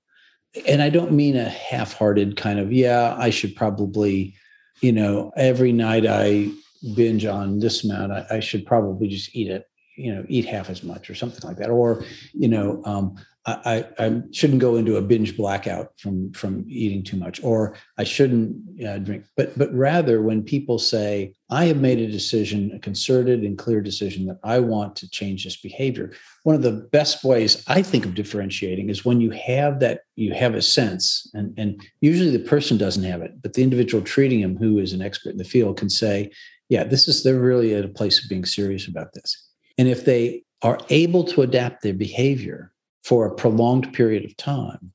and 0.67 0.83
I 0.83 0.89
don't 0.89 1.13
mean 1.13 1.37
a 1.37 1.49
half-hearted 1.49 2.37
kind 2.37 2.59
of, 2.59 2.73
yeah, 2.73 3.15
I 3.19 3.31
should 3.31 3.55
probably, 3.55 4.35
you 4.81 4.93
know, 4.93 5.33
every 5.37 5.73
night 5.73 6.07
I 6.07 6.51
binge 6.95 7.25
on 7.25 7.59
this 7.59 7.85
amount, 7.85 8.13
I, 8.13 8.27
I 8.31 8.41
should 8.41 8.65
probably 8.65 9.09
just 9.09 9.35
eat 9.35 9.51
it, 9.51 9.65
you 9.97 10.15
know, 10.15 10.25
eat 10.29 10.45
half 10.45 10.71
as 10.71 10.83
much 10.83 11.11
or 11.11 11.15
something 11.15 11.47
like 11.49 11.57
that. 11.59 11.71
Or, 11.71 12.05
you 12.33 12.49
know, 12.49 12.83
um, 12.85 13.17
I, 13.49 13.87
I, 14.01 14.23
shouldn't 14.33 14.59
go 14.59 14.75
into 14.75 14.97
a 14.97 15.03
binge 15.03 15.37
blackout 15.37 15.93
from 16.01 16.33
from 16.33 16.65
eating 16.69 17.05
too 17.05 17.17
much, 17.17 17.43
or 17.45 17.77
I 17.97 18.03
shouldn't 18.03 18.85
uh, 18.85 18.99
drink. 18.99 19.25
But 19.37 19.57
but 19.57 19.73
rather, 19.73 20.21
when 20.21 20.43
people 20.43 20.81
say, 20.81 21.33
"I 21.49 21.67
have 21.67 21.77
made 21.77 22.01
a 22.01 22.11
decision, 22.11 22.73
a 22.75 22.81
concerted 22.81 23.45
and 23.45 23.57
clear 23.57 23.81
decision 23.81 24.27
that 24.27 24.41
I 24.43 24.59
want 24.59 24.97
to 24.97 25.11
change 25.11 25.45
this 25.45 25.57
behavior," 25.57 26.13
one 26.43 26.57
of 26.57 26.63
the 26.63 26.89
best 26.91 27.23
ways 27.23 27.63
I 27.69 27.83
think 27.83 28.05
of 28.05 28.17
differentiating 28.17 28.91
is 28.91 29.05
when 29.05 29.21
you 29.21 29.31
have 29.31 29.79
that 29.79 30.01
you 30.17 30.35
have 30.35 30.57
a 30.57 30.63
sense, 30.63 31.31
and 31.33 31.55
and 31.57 31.81
usually 32.01 32.37
the 32.37 32.49
person 32.49 32.77
doesn't 32.77 33.05
have 33.05 33.23
it, 33.23 33.41
but 33.43 33.53
the 33.53 33.63
individual 33.63 34.03
treating 34.03 34.41
him, 34.41 34.57
who 34.57 34.81
is 34.81 34.93
an 34.93 35.03
expert 35.03 35.31
in 35.31 35.39
the 35.39 35.45
field, 35.45 35.77
can 35.77 35.89
say, 35.89 36.33
"Yeah, 36.69 36.83
this 36.83 37.07
is 37.07 37.23
they're 37.23 37.39
really 37.39 37.75
at 37.75 37.85
a 37.85 37.89
place 37.89 38.21
of 38.21 38.29
being 38.29 38.45
serious 38.45 38.89
about 38.89 39.13
this," 39.15 39.47
and 39.79 39.89
if 39.89 40.05
they 40.05 40.43
are 40.63 40.79
able 40.91 41.25
to 41.25 41.43
adapt 41.43 41.83
their 41.83 41.95
behavior 41.95 42.73
for 43.03 43.27
a 43.27 43.35
prolonged 43.35 43.93
period 43.93 44.25
of 44.25 44.37
time, 44.37 44.93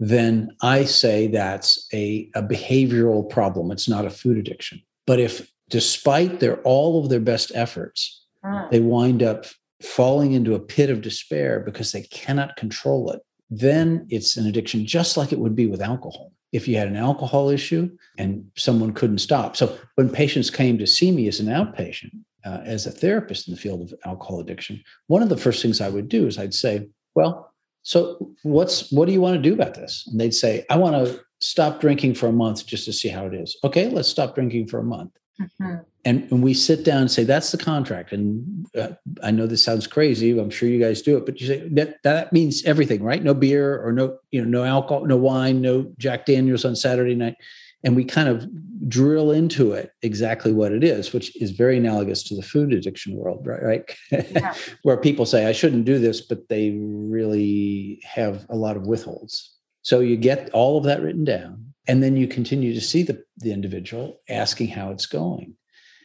then 0.00 0.54
I 0.60 0.84
say 0.84 1.28
that's 1.28 1.86
a, 1.92 2.28
a 2.34 2.42
behavioral 2.42 3.28
problem. 3.28 3.70
It's 3.70 3.88
not 3.88 4.04
a 4.04 4.10
food 4.10 4.36
addiction. 4.36 4.82
But 5.06 5.20
if, 5.20 5.50
despite 5.70 6.40
their 6.40 6.60
all 6.62 7.02
of 7.02 7.10
their 7.10 7.20
best 7.20 7.52
efforts, 7.54 8.24
mm. 8.44 8.70
they 8.70 8.80
wind 8.80 9.22
up 9.22 9.46
falling 9.82 10.32
into 10.32 10.54
a 10.54 10.60
pit 10.60 10.90
of 10.90 11.02
despair 11.02 11.60
because 11.60 11.92
they 11.92 12.02
cannot 12.02 12.56
control 12.56 13.10
it, 13.12 13.20
then 13.50 14.06
it's 14.10 14.36
an 14.36 14.46
addiction, 14.46 14.86
just 14.86 15.16
like 15.16 15.32
it 15.32 15.38
would 15.38 15.54
be 15.54 15.66
with 15.66 15.80
alcohol. 15.80 16.32
If 16.52 16.68
you 16.68 16.76
had 16.76 16.88
an 16.88 16.96
alcohol 16.96 17.50
issue 17.50 17.90
and 18.16 18.48
someone 18.56 18.92
couldn't 18.92 19.18
stop. 19.18 19.56
So 19.56 19.76
when 19.96 20.08
patients 20.08 20.50
came 20.50 20.78
to 20.78 20.86
see 20.86 21.10
me 21.10 21.26
as 21.28 21.40
an 21.40 21.46
outpatient, 21.46 22.12
uh, 22.44 22.60
as 22.64 22.86
a 22.86 22.90
therapist 22.90 23.48
in 23.48 23.54
the 23.54 23.60
field 23.60 23.80
of 23.82 23.94
alcohol 24.04 24.40
addiction, 24.40 24.82
one 25.06 25.22
of 25.22 25.28
the 25.28 25.36
first 25.36 25.62
things 25.62 25.80
I 25.80 25.88
would 25.88 26.08
do 26.08 26.26
is 26.26 26.38
I'd 26.38 26.54
say, 26.54 26.88
well, 27.14 27.52
so 27.82 28.32
what's 28.42 28.90
what 28.90 29.06
do 29.06 29.12
you 29.12 29.20
want 29.20 29.36
to 29.36 29.42
do 29.42 29.54
about 29.54 29.74
this? 29.74 30.06
And 30.10 30.20
they'd 30.20 30.34
say, 30.34 30.64
I 30.70 30.76
want 30.76 30.94
to 30.94 31.20
stop 31.40 31.80
drinking 31.80 32.14
for 32.14 32.26
a 32.26 32.32
month 32.32 32.66
just 32.66 32.86
to 32.86 32.92
see 32.92 33.08
how 33.08 33.26
it 33.26 33.34
is. 33.34 33.56
Okay, 33.62 33.88
let's 33.88 34.08
stop 34.08 34.34
drinking 34.34 34.68
for 34.68 34.78
a 34.78 34.84
month. 34.84 35.12
Mm-hmm. 35.40 35.74
And, 36.06 36.30
and 36.30 36.42
we 36.42 36.54
sit 36.54 36.84
down 36.84 37.02
and 37.02 37.10
say, 37.10 37.24
that's 37.24 37.50
the 37.50 37.58
contract. 37.58 38.12
And 38.12 38.66
uh, 38.78 38.90
I 39.22 39.30
know 39.30 39.46
this 39.46 39.64
sounds 39.64 39.86
crazy. 39.86 40.38
I'm 40.38 40.50
sure 40.50 40.68
you 40.68 40.78
guys 40.78 41.02
do 41.02 41.16
it, 41.16 41.26
but 41.26 41.40
you 41.40 41.46
say 41.46 41.68
that 41.70 42.02
that 42.04 42.32
means 42.32 42.64
everything, 42.64 43.02
right? 43.02 43.22
No 43.22 43.34
beer 43.34 43.82
or 43.84 43.92
no, 43.92 44.18
you 44.30 44.42
know, 44.42 44.60
no 44.60 44.64
alcohol, 44.64 45.06
no 45.06 45.16
wine, 45.16 45.60
no 45.60 45.92
Jack 45.98 46.26
Daniels 46.26 46.64
on 46.64 46.76
Saturday 46.76 47.14
night. 47.14 47.36
And 47.84 47.94
we 47.94 48.04
kind 48.04 48.28
of 48.28 48.48
drill 48.88 49.30
into 49.30 49.72
it 49.72 49.92
exactly 50.02 50.52
what 50.52 50.72
it 50.72 50.82
is, 50.82 51.12
which 51.12 51.34
is 51.40 51.50
very 51.52 51.78
analogous 51.78 52.22
to 52.24 52.34
the 52.34 52.42
food 52.42 52.72
addiction 52.72 53.14
world, 53.14 53.46
right? 53.46 53.62
Right, 53.62 53.96
yeah. 54.10 54.54
where 54.82 54.96
people 54.96 55.26
say 55.26 55.46
I 55.46 55.52
shouldn't 55.52 55.84
do 55.84 55.98
this, 55.98 56.20
but 56.20 56.48
they 56.48 56.70
really 56.70 58.00
have 58.04 58.46
a 58.48 58.56
lot 58.56 58.76
of 58.76 58.86
withholds. 58.86 59.54
So 59.82 60.00
you 60.00 60.16
get 60.16 60.50
all 60.50 60.78
of 60.78 60.84
that 60.84 61.02
written 61.02 61.24
down, 61.24 61.74
and 61.86 62.02
then 62.02 62.16
you 62.16 62.26
continue 62.26 62.72
to 62.74 62.80
see 62.80 63.02
the, 63.02 63.22
the 63.38 63.52
individual 63.52 64.20
asking 64.28 64.68
how 64.68 64.90
it's 64.90 65.06
going. 65.06 65.54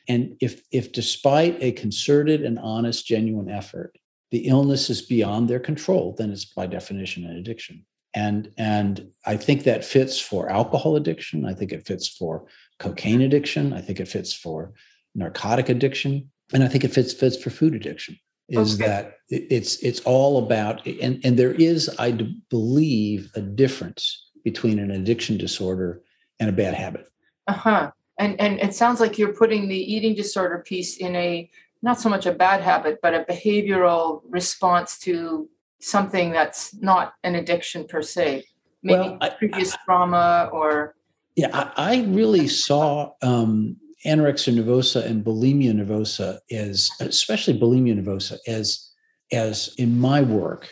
And 0.08 0.36
if 0.42 0.64
if 0.72 0.92
despite 0.92 1.58
a 1.62 1.72
concerted 1.72 2.44
and 2.44 2.60
honest, 2.60 3.06
genuine 3.06 3.50
effort, 3.50 3.98
the 4.32 4.48
illness 4.48 4.90
is 4.90 5.02
beyond 5.02 5.48
their 5.48 5.60
control, 5.60 6.16
then 6.18 6.32
it's 6.32 6.46
by 6.46 6.66
definition 6.66 7.26
an 7.26 7.38
addiction 7.38 7.86
and 8.14 8.52
and 8.58 9.08
i 9.26 9.38
think 9.38 9.64
that 9.64 9.86
fits 9.86 10.20
for 10.20 10.50
alcohol 10.50 10.96
addiction. 10.96 11.46
I 11.46 11.54
think 11.54 11.72
it 11.72 11.86
fits 11.86 12.08
for 12.08 12.46
cocaine 12.80 13.22
addiction. 13.22 13.74
I 13.74 13.82
think 13.82 14.00
it 14.00 14.08
fits 14.08 14.34
for 14.34 14.74
narcotic 15.16 15.70
addiction. 15.70 16.30
And 16.54 16.64
i 16.64 16.68
think 16.68 16.84
it 16.84 16.94
fits 16.94 17.14
fits 17.14 17.38
for 17.38 17.50
food 17.50 17.76
addiction 17.76 18.18
is 18.50 18.76
okay. 18.76 18.88
that 18.88 19.18
it's 19.30 19.78
it's 19.84 20.00
all 20.02 20.44
about 20.44 20.86
and 20.88 21.22
and 21.24 21.38
there 21.38 21.54
is 21.54 21.88
i 22.00 22.12
believe 22.50 23.30
a 23.36 23.42
difference 23.42 24.30
between 24.44 24.80
an 24.80 24.92
addiction 24.92 25.38
disorder 25.38 26.02
and 26.40 26.50
a 26.50 26.54
bad 26.54 26.74
habit. 26.74 27.08
Uh-huh. 27.48 27.92
And 28.18 28.40
and 28.40 28.60
it 28.60 28.74
sounds 28.74 29.00
like 29.00 29.18
you're 29.18 29.34
putting 29.34 29.68
the 29.68 29.78
eating 29.78 30.16
disorder 30.16 30.60
piece 30.66 30.98
in 30.98 31.16
a 31.16 31.50
not 31.82 32.00
so 32.00 32.10
much 32.10 32.26
a 32.26 32.34
bad 32.34 32.62
habit 32.62 33.00
but 33.02 33.14
a 33.14 33.24
behavioral 33.24 34.22
response 34.28 35.00
to 35.00 35.50
something 35.80 36.32
that's 36.32 36.74
not 36.76 37.14
an 37.24 37.36
addiction 37.36 37.86
per 37.86 38.02
se 38.02 38.44
maybe 38.84 39.00
well, 39.00 39.18
I, 39.22 39.30
previous 39.30 39.74
I, 39.74 39.78
trauma 39.86 40.50
or 40.52 40.96
yeah 41.36 41.50
i, 41.54 41.94
I 41.94 42.04
really 42.08 42.48
saw 42.48 43.12
um, 43.22 43.78
anorexia 44.06 44.54
nervosa 44.54 45.06
and 45.06 45.24
bulimia 45.24 45.74
nervosa 45.74 46.40
as 46.52 46.90
especially 47.00 47.58
bulimia 47.58 48.02
nervosa 48.02 48.38
as 48.48 48.92
as 49.32 49.74
in 49.78 50.00
my 50.00 50.22
work 50.22 50.70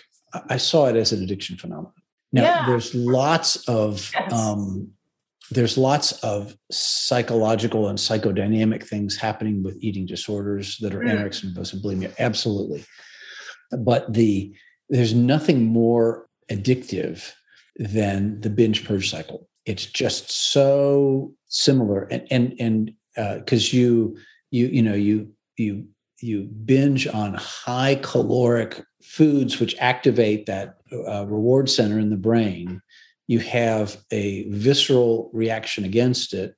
i 0.49 0.57
saw 0.57 0.87
it 0.87 0.95
as 0.95 1.11
an 1.11 1.23
addiction 1.23 1.57
phenomenon 1.57 1.93
now 2.31 2.43
yeah. 2.43 2.65
there's 2.67 2.93
lots 2.93 3.55
of 3.67 4.11
yes. 4.13 4.33
um, 4.33 4.91
there's 5.51 5.77
lots 5.77 6.11
of 6.23 6.57
psychological 6.71 7.87
and 7.87 7.97
psychodynamic 7.97 8.83
things 8.83 9.15
happening 9.15 9.63
with 9.63 9.77
eating 9.81 10.05
disorders 10.05 10.77
that 10.79 10.93
are 10.93 10.99
mm. 10.99 11.11
anorexia 11.11 11.53
nervosa 11.53 11.73
and 11.73 11.83
bulimia 11.83 12.13
absolutely 12.19 12.83
but 13.71 14.11
the 14.13 14.53
there's 14.89 15.13
nothing 15.13 15.65
more 15.65 16.27
addictive 16.51 17.31
than 17.77 18.39
the 18.41 18.49
binge 18.49 18.85
purge 18.85 19.09
cycle. 19.09 19.47
It's 19.65 19.85
just 19.85 20.31
so 20.31 21.33
similar, 21.47 22.03
and 22.09 22.25
and 22.31 22.53
and 22.59 22.91
because 23.39 23.73
uh, 23.73 23.77
you 23.77 24.17
you 24.51 24.67
you 24.67 24.81
know 24.81 24.93
you 24.93 25.29
you 25.57 25.87
you 26.21 26.43
binge 26.65 27.07
on 27.07 27.33
high 27.35 27.95
caloric 28.01 28.83
foods 29.03 29.59
which 29.59 29.75
activate 29.79 30.45
that 30.45 30.77
uh, 30.91 31.25
reward 31.25 31.69
center 31.69 31.99
in 31.99 32.09
the 32.09 32.17
brain. 32.17 32.81
You 33.27 33.39
have 33.39 33.97
a 34.11 34.49
visceral 34.49 35.29
reaction 35.33 35.83
against 35.83 36.33
it. 36.33 36.55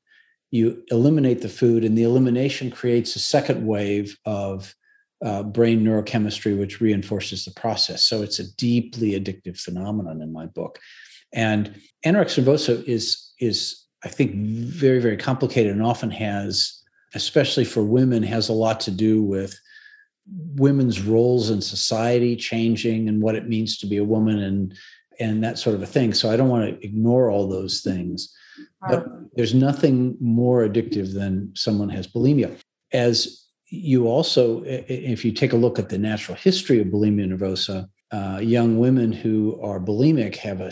You 0.51 0.83
eliminate 0.89 1.41
the 1.41 1.49
food 1.49 1.83
and 1.83 1.97
the 1.97 2.03
elimination 2.03 2.71
creates 2.71 3.15
a 3.15 3.19
second 3.19 3.65
wave 3.65 4.17
of 4.25 4.73
uh, 5.23 5.43
brain 5.43 5.83
neurochemistry, 5.83 6.57
which 6.57 6.79
reinforces 6.81 7.45
the 7.45 7.51
process. 7.51 8.05
So 8.05 8.21
it's 8.21 8.39
a 8.39 8.55
deeply 8.55 9.11
addictive 9.11 9.59
phenomenon 9.59 10.21
in 10.21 10.31
my 10.31 10.45
book. 10.45 10.79
And 11.33 11.79
anorexia 12.05 12.43
nervosa 12.43 12.83
is 12.87 13.31
is 13.39 13.85
I 14.03 14.09
think 14.09 14.33
very 14.35 14.99
very 14.99 15.17
complicated 15.17 15.73
and 15.73 15.83
often 15.83 16.11
has, 16.11 16.81
especially 17.13 17.65
for 17.65 17.83
women, 17.83 18.23
has 18.23 18.49
a 18.49 18.53
lot 18.53 18.79
to 18.81 18.91
do 18.91 19.21
with 19.21 19.59
women's 20.55 21.01
roles 21.01 21.49
in 21.49 21.61
society 21.61 22.35
changing 22.35 23.09
and 23.09 23.21
what 23.21 23.35
it 23.35 23.47
means 23.47 23.77
to 23.77 23.87
be 23.87 23.97
a 23.97 24.03
woman 24.03 24.39
and 24.39 24.75
and 25.19 25.43
that 25.43 25.59
sort 25.59 25.75
of 25.75 25.83
a 25.83 25.87
thing. 25.87 26.13
So 26.13 26.31
I 26.31 26.37
don't 26.37 26.49
want 26.49 26.65
to 26.65 26.85
ignore 26.85 27.29
all 27.29 27.47
those 27.47 27.81
things. 27.81 28.33
But 28.87 29.05
there's 29.35 29.53
nothing 29.53 30.17
more 30.21 30.67
addictive 30.67 31.13
than 31.13 31.51
someone 31.55 31.89
has 31.89 32.07
bulimia. 32.07 32.57
As 32.93 33.45
you 33.69 34.07
also, 34.07 34.63
if 34.65 35.23
you 35.23 35.31
take 35.31 35.53
a 35.53 35.57
look 35.57 35.79
at 35.79 35.89
the 35.89 35.97
natural 35.97 36.35
history 36.35 36.81
of 36.81 36.87
bulimia 36.87 37.27
nervosa, 37.27 37.87
uh, 38.11 38.39
young 38.41 38.79
women 38.79 39.11
who 39.11 39.59
are 39.61 39.79
bulimic 39.79 40.35
have 40.35 40.61
a 40.61 40.71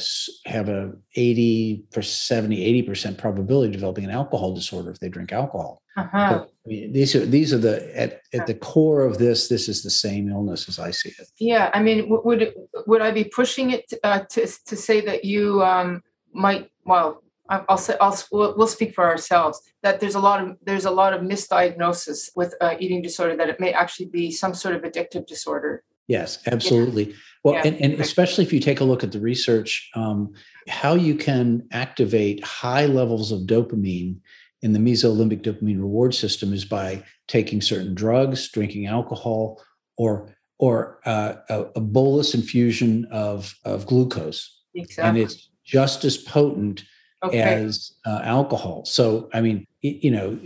have 0.49 0.69
a 0.69 0.91
80 1.15 1.83
for 1.91 2.01
70 2.01 2.63
80 2.63 2.81
percent 2.81 3.17
probability 3.19 3.67
of 3.67 3.73
developing 3.73 4.05
an 4.05 4.10
alcohol 4.10 4.55
disorder 4.55 4.89
if 4.89 4.99
they 4.99 5.10
drink 5.10 5.31
alcohol. 5.31 5.83
Uh-huh. 5.97 6.29
so, 6.29 6.36
I 6.43 6.47
mean, 6.65 6.93
these 6.93 7.15
are 7.15 7.25
these 7.25 7.53
are 7.53 7.60
the 7.60 7.95
at, 7.99 8.21
at 8.33 8.47
the 8.47 8.55
core 8.55 9.05
of 9.05 9.19
this 9.19 9.49
this 9.49 9.69
is 9.69 9.83
the 9.83 9.89
same 9.91 10.29
illness 10.29 10.67
as 10.67 10.79
i 10.79 10.89
see 10.89 11.10
it. 11.10 11.27
Yeah 11.38 11.69
i 11.73 11.81
mean 11.81 12.07
would 12.10 12.53
would 12.88 13.01
i 13.01 13.12
be 13.12 13.25
pushing 13.25 13.69
it 13.71 13.86
uh, 14.03 14.21
to, 14.31 14.47
to 14.65 14.75
say 14.75 15.01
that 15.01 15.23
you 15.23 15.63
um, 15.63 16.01
might 16.33 16.71
well 16.86 17.21
I'll 17.49 17.77
say 17.77 17.95
I'll 18.01 18.17
we'll 18.31 18.67
speak 18.67 18.93
for 18.93 19.05
ourselves 19.05 19.62
that 19.83 19.99
there's 19.99 20.15
a 20.15 20.19
lot 20.19 20.41
of 20.41 20.57
there's 20.63 20.86
a 20.86 20.91
lot 20.91 21.13
of 21.13 21.21
misdiagnosis 21.21 22.29
with 22.36 22.53
uh, 22.62 22.75
eating 22.79 23.01
disorder 23.01 23.36
that 23.38 23.49
it 23.49 23.60
may 23.60 23.71
actually 23.71 24.07
be 24.07 24.31
some 24.31 24.53
sort 24.53 24.75
of 24.75 24.81
addictive 24.81 25.25
disorder. 25.27 25.83
Yes, 26.07 26.39
absolutely. 26.47 27.10
Yeah. 27.10 27.15
Well, 27.43 27.53
yeah. 27.55 27.63
and, 27.65 27.81
and, 27.81 27.93
especially 27.95 28.45
if 28.45 28.53
you 28.53 28.60
take 28.60 28.79
a 28.79 28.86
look 28.86 29.03
at 29.03 29.12
the 29.12 29.19
research, 29.19 29.89
um, 29.93 30.33
how 30.69 30.95
you 30.95 31.15
can 31.15 31.67
activate 31.71 32.43
high 32.43 32.86
levels 32.86 33.31
of 33.31 33.41
dopamine 33.41 34.17
in 34.62 34.73
the 34.73 34.79
mesolimbic 34.79 35.41
dopamine 35.41 35.79
reward 35.79 36.15
system 36.15 36.53
is 36.53 36.65
by 36.65 37.03
taking 37.27 37.62
certain 37.62 37.93
drugs, 37.93 38.49
drinking 38.49 38.88
alcohol, 38.88 39.62
or 39.97 40.33
or 40.60 40.99
uh, 41.05 41.36
a, 41.49 41.65
a, 41.75 41.81
bolus 41.81 42.33
infusion 42.33 43.05
of 43.12 43.53
of 43.63 43.86
glucose, 43.86 44.63
exactly. 44.73 45.03
and 45.10 45.17
it's 45.17 45.49
just 45.63 46.03
as 46.03 46.17
potent 46.17 46.83
okay. 47.23 47.39
as 47.39 47.93
uh, 48.06 48.21
alcohol. 48.23 48.86
So, 48.86 49.30
I 49.34 49.41
mean, 49.41 49.65
you 49.82 50.12
know, 50.12 50.39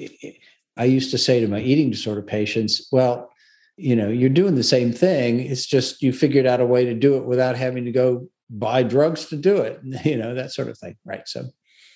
I 0.77 0.85
used 0.85 1.11
to 1.11 1.17
say 1.17 1.39
to 1.39 1.47
my 1.47 1.59
eating 1.59 1.91
disorder 1.91 2.21
patients, 2.21 2.87
well, 2.91 3.29
you 3.77 3.95
know, 3.95 4.09
you're 4.09 4.29
doing 4.29 4.55
the 4.55 4.63
same 4.63 4.91
thing. 4.91 5.39
It's 5.39 5.65
just 5.65 6.01
you 6.01 6.13
figured 6.13 6.45
out 6.45 6.61
a 6.61 6.65
way 6.65 6.85
to 6.85 6.93
do 6.93 7.17
it 7.17 7.25
without 7.25 7.55
having 7.55 7.85
to 7.85 7.91
go 7.91 8.27
buy 8.49 8.83
drugs 8.83 9.25
to 9.25 9.37
do 9.37 9.57
it, 9.57 9.79
you 10.05 10.17
know, 10.17 10.35
that 10.35 10.51
sort 10.51 10.69
of 10.69 10.77
thing. 10.77 10.95
Right. 11.05 11.27
So, 11.27 11.45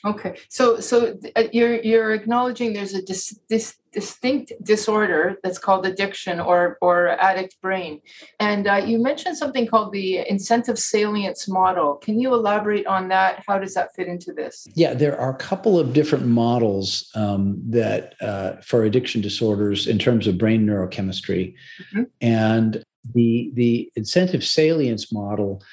Okay, 0.06 0.38
so 0.50 0.80
so 0.80 1.18
uh, 1.36 1.44
you're 1.52 1.82
you're 1.82 2.14
acknowledging 2.14 2.74
there's 2.74 2.94
a 2.94 3.02
dis, 3.02 3.40
dis, 3.50 3.76
distinct 3.92 4.54
disorder 4.62 5.38
that's 5.42 5.58
called 5.58 5.84
addiction 5.84 6.40
or 6.40 6.78
or 6.80 7.08
addict 7.08 7.60
brain, 7.60 8.02
and 8.40 8.68
uh, 8.68 8.76
you 8.76 9.02
mentioned 9.02 9.36
something 9.36 9.66
called 9.66 9.92
the 9.92 10.20
incentive 10.30 10.78
salience 10.78 11.48
model. 11.48 11.96
Can 11.96 12.20
you 12.20 12.34
elaborate 12.36 12.86
on 12.86 13.08
that? 13.08 13.44
How 13.48 13.58
does 13.58 13.74
that 13.74 13.96
fit 13.96 14.08
into 14.08 14.32
this? 14.32 14.68
Yeah, 14.76 14.94
there 14.94 15.20
are 15.20 15.32
a 15.32 15.38
couple 15.38 15.80
of 15.80 15.94
different 15.94 16.28
models 16.28 17.10
um, 17.16 17.60
that 17.70 18.14
uh, 18.22 18.58
for 18.62 18.84
addiction 18.84 19.22
disorders 19.22 19.88
in 19.88 19.98
terms 19.98 20.28
of 20.28 20.38
brain 20.38 20.68
neurochemistry, 20.68 21.56
mm-hmm. 21.82 22.04
and 22.22 22.84
the 23.16 23.50
the 23.56 23.92
incentive 23.96 24.44
salience 24.44 25.12
model 25.12 25.64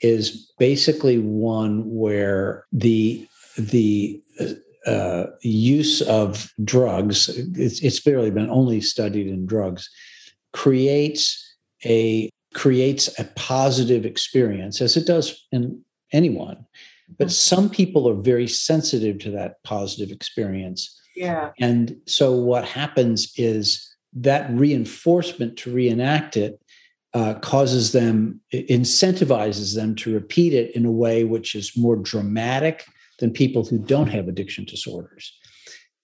is 0.00 0.52
basically 0.58 1.18
one 1.18 1.82
where 1.84 2.64
the 2.72 3.26
the 3.60 4.22
uh, 4.86 5.26
use 5.42 6.00
of 6.02 6.52
drugs, 6.64 7.28
it's, 7.28 7.80
it's 7.80 8.00
barely 8.00 8.30
been 8.30 8.50
only 8.50 8.80
studied 8.80 9.26
in 9.26 9.46
drugs, 9.46 9.88
creates 10.52 11.46
a 11.84 12.30
creates 12.52 13.16
a 13.20 13.24
positive 13.36 14.04
experience 14.04 14.80
as 14.80 14.96
it 14.96 15.06
does 15.06 15.46
in 15.52 15.80
anyone. 16.12 16.66
But 17.18 17.28
mm-hmm. 17.28 17.32
some 17.32 17.70
people 17.70 18.08
are 18.08 18.14
very 18.14 18.48
sensitive 18.48 19.18
to 19.20 19.30
that 19.32 19.62
positive 19.62 20.10
experience. 20.10 21.00
Yeah. 21.14 21.50
And 21.60 21.96
so 22.06 22.32
what 22.32 22.64
happens 22.64 23.32
is 23.36 23.94
that 24.14 24.50
reinforcement 24.50 25.56
to 25.58 25.72
reenact 25.72 26.36
it 26.36 26.60
uh, 27.12 27.34
causes 27.34 27.92
them, 27.92 28.40
incentivizes 28.52 29.74
them 29.74 29.94
to 29.96 30.14
repeat 30.14 30.52
it 30.52 30.74
in 30.74 30.84
a 30.84 30.90
way 30.90 31.24
which 31.24 31.54
is 31.54 31.76
more 31.76 31.96
dramatic 31.96 32.84
than 33.20 33.30
people 33.30 33.64
who 33.64 33.78
don't 33.78 34.08
have 34.08 34.26
addiction 34.26 34.64
disorders. 34.64 35.32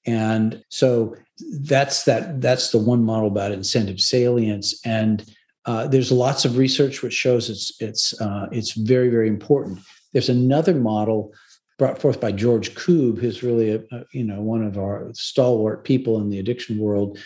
And 0.07 0.63
so 0.69 1.17
that's 1.63 2.05
that. 2.05 2.41
That's 2.41 2.71
the 2.71 2.79
one 2.79 3.03
model 3.03 3.27
about 3.27 3.51
incentive 3.51 4.01
salience, 4.01 4.81
and 4.85 5.25
uh, 5.65 5.89
there's 5.89 6.13
lots 6.13 6.45
of 6.45 6.57
research 6.57 7.03
which 7.03 7.13
shows 7.13 7.51
it's 7.51 7.73
it's 7.81 8.19
uh, 8.21 8.47
it's 8.53 8.73
very 8.73 9.09
very 9.09 9.27
important. 9.29 9.81
There's 10.13 10.29
another 10.29 10.75
model 10.75 11.33
brought 11.77 12.01
forth 12.01 12.21
by 12.21 12.33
George 12.33 12.75
Koob, 12.75 13.19
who's 13.19 13.43
really 13.43 13.71
a, 13.73 13.81
a, 13.91 14.05
you 14.13 14.23
know 14.23 14.41
one 14.41 14.63
of 14.63 14.79
our 14.79 15.11
stalwart 15.13 15.83
people 15.83 16.21
in 16.21 16.31
the 16.31 16.39
addiction 16.39 16.79
world, 16.79 17.19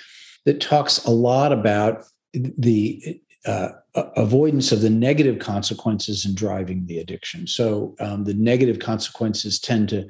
that 0.47 0.63
talks 0.63 1.05
a 1.05 1.11
lot 1.11 1.53
about 1.53 2.05
the 2.33 3.21
uh, 3.47 3.71
avoidance 3.95 4.73
of 4.73 4.81
the 4.81 4.91
negative 4.91 5.39
consequences 5.39 6.27
in 6.27 6.35
driving 6.35 6.87
the 6.87 6.99
addiction. 6.99 7.47
So 7.47 7.95
um, 8.01 8.25
the 8.25 8.35
negative 8.35 8.79
consequences 8.79 9.59
tend 9.59 9.89
to 9.91 10.09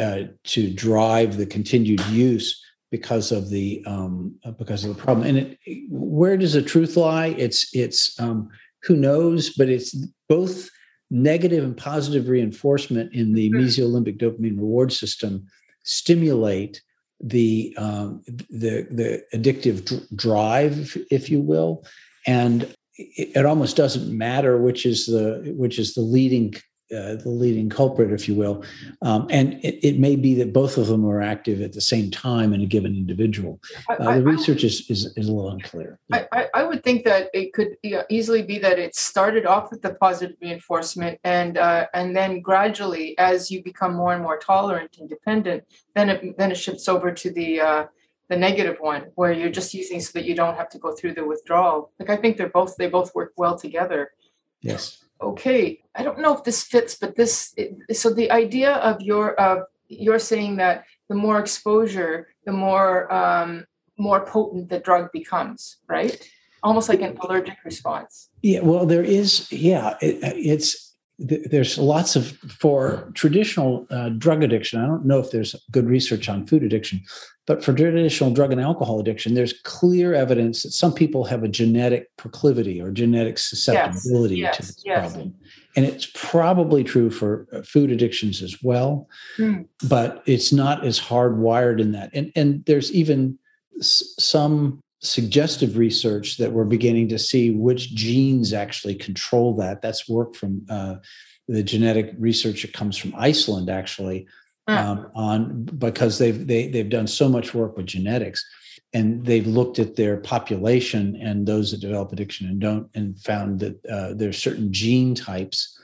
uh, 0.00 0.24
to 0.44 0.72
drive 0.72 1.36
the 1.36 1.46
continued 1.46 2.04
use 2.06 2.62
because 2.90 3.32
of 3.32 3.48
the 3.48 3.82
um, 3.86 4.34
because 4.58 4.84
of 4.84 4.94
the 4.94 5.02
problem. 5.02 5.26
And 5.26 5.56
it, 5.64 5.86
where 5.90 6.36
does 6.36 6.52
the 6.52 6.62
truth 6.62 6.96
lie? 6.96 7.28
It's 7.38 7.74
it's 7.74 8.18
um, 8.20 8.48
who 8.82 8.96
knows, 8.96 9.50
but 9.50 9.68
it's 9.68 9.94
both 10.28 10.68
negative 11.10 11.64
and 11.64 11.76
positive 11.76 12.28
reinforcement 12.28 13.12
in 13.12 13.34
the 13.34 13.50
mm-hmm. 13.50 13.60
mesolimbic 13.60 14.18
dopamine 14.18 14.56
reward 14.56 14.92
system 14.92 15.46
stimulate 15.84 16.80
the 17.20 17.74
um, 17.78 18.22
the 18.26 18.86
the 18.90 19.22
addictive 19.34 19.84
dr- 19.84 20.06
drive, 20.14 20.96
if 21.10 21.30
you 21.30 21.40
will, 21.40 21.84
and 22.26 22.74
it, 22.96 23.44
almost 23.46 23.76
doesn't 23.76 24.16
matter 24.16 24.58
which 24.58 24.84
is 24.86 25.06
the 25.06 25.54
which 25.56 25.78
is 25.78 25.94
the 25.94 26.02
leading 26.02 26.54
uh, 26.92 27.16
the 27.16 27.30
leading 27.30 27.70
culprit, 27.70 28.12
if 28.12 28.28
you 28.28 28.34
will. 28.34 28.62
Um, 29.00 29.26
and 29.30 29.54
it, 29.64 29.82
it, 29.82 29.98
may 29.98 30.14
be 30.14 30.34
that 30.34 30.52
both 30.52 30.76
of 30.76 30.88
them 30.88 31.06
are 31.06 31.22
active 31.22 31.62
at 31.62 31.72
the 31.72 31.80
same 31.80 32.10
time 32.10 32.52
in 32.52 32.60
a 32.60 32.66
given 32.66 32.94
individual. 32.94 33.60
Uh, 33.88 33.96
I, 33.98 34.18
the 34.18 34.24
research 34.24 34.62
is, 34.62 34.90
is, 34.90 35.06
is, 35.16 35.26
a 35.26 35.32
little 35.32 35.50
unclear. 35.50 35.98
I, 36.12 36.48
I, 36.52 36.64
would 36.64 36.84
think 36.84 37.04
that 37.04 37.30
it 37.32 37.54
could 37.54 37.78
easily 38.10 38.42
be 38.42 38.58
that 38.58 38.78
it 38.78 38.94
started 38.94 39.46
off 39.46 39.70
with 39.70 39.80
the 39.80 39.94
positive 39.94 40.36
reinforcement, 40.42 41.18
and 41.24 41.56
uh, 41.56 41.86
and 41.94 42.14
then 42.14 42.40
gradually, 42.40 43.16
as 43.16 43.50
you 43.50 43.62
become 43.62 43.94
more 43.94 44.12
and 44.12 44.22
more 44.22 44.36
tolerant 44.36 44.98
and 45.00 45.08
dependent, 45.08 45.64
then 45.94 46.10
it 46.10 46.36
then 46.36 46.52
it 46.52 46.56
shifts 46.56 46.88
over 46.88 47.10
to 47.10 47.30
the 47.30 47.58
uh, 47.58 47.86
the 48.32 48.36
negative 48.48 48.78
one 48.80 49.02
where 49.18 49.32
you're 49.38 49.56
just 49.60 49.74
using 49.80 50.00
so 50.00 50.10
that 50.14 50.24
you 50.28 50.34
don't 50.34 50.56
have 50.60 50.70
to 50.74 50.78
go 50.84 50.90
through 50.96 51.14
the 51.18 51.24
withdrawal. 51.32 51.92
Like 51.98 52.10
I 52.14 52.16
think 52.20 52.32
they're 52.36 52.56
both 52.60 52.72
they 52.76 52.88
both 52.98 53.10
work 53.14 53.32
well 53.36 53.56
together. 53.66 54.00
Yes 54.60 55.02
okay, 55.22 55.80
I 55.94 56.02
don't 56.02 56.18
know 56.18 56.36
if 56.36 56.44
this 56.44 56.62
fits, 56.62 56.96
but 56.96 57.16
this, 57.16 57.54
so 57.92 58.12
the 58.12 58.30
idea 58.30 58.72
of 58.74 59.00
your, 59.00 59.40
uh, 59.40 59.62
you're 59.88 60.18
saying 60.18 60.56
that 60.56 60.84
the 61.08 61.14
more 61.14 61.38
exposure, 61.38 62.28
the 62.44 62.52
more, 62.52 63.12
um, 63.12 63.66
more 63.98 64.24
potent 64.24 64.68
the 64.68 64.80
drug 64.80 65.12
becomes, 65.12 65.78
right? 65.88 66.28
Almost 66.62 66.88
like 66.88 67.00
an 67.02 67.16
allergic 67.18 67.58
response. 67.64 68.30
Yeah, 68.42 68.60
well, 68.60 68.86
there 68.86 69.04
is, 69.04 69.50
yeah, 69.52 69.96
it, 70.00 70.18
it's, 70.22 70.91
there's 71.24 71.78
lots 71.78 72.16
of 72.16 72.28
for 72.60 73.10
traditional 73.14 73.86
uh, 73.90 74.08
drug 74.10 74.42
addiction 74.42 74.80
i 74.80 74.86
don't 74.86 75.04
know 75.04 75.18
if 75.18 75.30
there's 75.30 75.54
good 75.70 75.86
research 75.86 76.28
on 76.28 76.46
food 76.46 76.62
addiction 76.62 77.00
but 77.46 77.64
for 77.64 77.72
traditional 77.72 78.30
drug 78.30 78.52
and 78.52 78.60
alcohol 78.60 79.00
addiction, 79.00 79.34
there's 79.34 79.54
clear 79.64 80.14
evidence 80.14 80.62
that 80.62 80.70
some 80.70 80.94
people 80.94 81.24
have 81.24 81.42
a 81.42 81.48
genetic 81.48 82.08
proclivity 82.16 82.80
or 82.80 82.92
genetic 82.92 83.36
susceptibility 83.36 84.36
yes, 84.36 84.54
yes, 84.54 84.56
to 84.56 84.62
this 84.62 84.82
yes. 84.84 85.12
problem. 85.12 85.34
And 85.74 85.84
it's 85.84 86.08
probably 86.14 86.84
true 86.84 87.10
for 87.10 87.48
uh, 87.52 87.62
food 87.62 87.90
addictions 87.90 88.42
as 88.42 88.62
well, 88.62 89.08
mm. 89.38 89.66
but 89.88 90.22
it's 90.26 90.52
not 90.52 90.86
as 90.86 91.00
hardwired 91.00 91.80
in 91.80 91.92
that. 91.92 92.10
And, 92.14 92.30
and 92.36 92.64
there's 92.66 92.92
even 92.92 93.38
some 93.80 94.80
suggestive 95.02 95.76
research 95.76 96.36
that 96.36 96.52
we're 96.52 96.64
beginning 96.64 97.08
to 97.08 97.18
see 97.18 97.50
which 97.50 97.94
genes 97.94 98.52
actually 98.52 98.94
control 98.94 99.54
that. 99.56 99.82
That's 99.82 100.08
work 100.08 100.34
from 100.34 100.64
uh, 100.70 100.96
the 101.48 101.62
genetic 101.62 102.14
research 102.18 102.62
that 102.62 102.72
comes 102.72 102.96
from 102.96 103.14
Iceland, 103.16 103.68
actually, 103.68 104.26
Hmm. 104.68 104.76
um, 104.76 105.10
on 105.16 105.64
because 105.64 106.18
they've 106.18 106.46
they, 106.46 106.68
they've 106.68 106.88
done 106.88 107.08
so 107.08 107.28
much 107.28 107.52
work 107.52 107.76
with 107.76 107.86
genetics 107.86 108.44
and 108.92 109.24
they've 109.24 109.46
looked 109.46 109.80
at 109.80 109.96
their 109.96 110.18
population 110.18 111.18
and 111.20 111.46
those 111.46 111.72
that 111.72 111.80
develop 111.80 112.12
addiction 112.12 112.46
and 112.46 112.60
don't 112.60 112.88
and 112.94 113.18
found 113.18 113.58
that 113.58 113.84
uh, 113.86 114.14
there's 114.14 114.38
certain 114.38 114.72
gene 114.72 115.16
types 115.16 115.76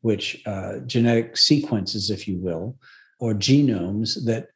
which 0.00 0.42
uh, 0.46 0.78
genetic 0.80 1.36
sequences 1.36 2.10
if 2.10 2.26
you 2.26 2.36
will 2.38 2.76
or 3.24 3.34
genomes 3.34 4.24
that 4.24 4.48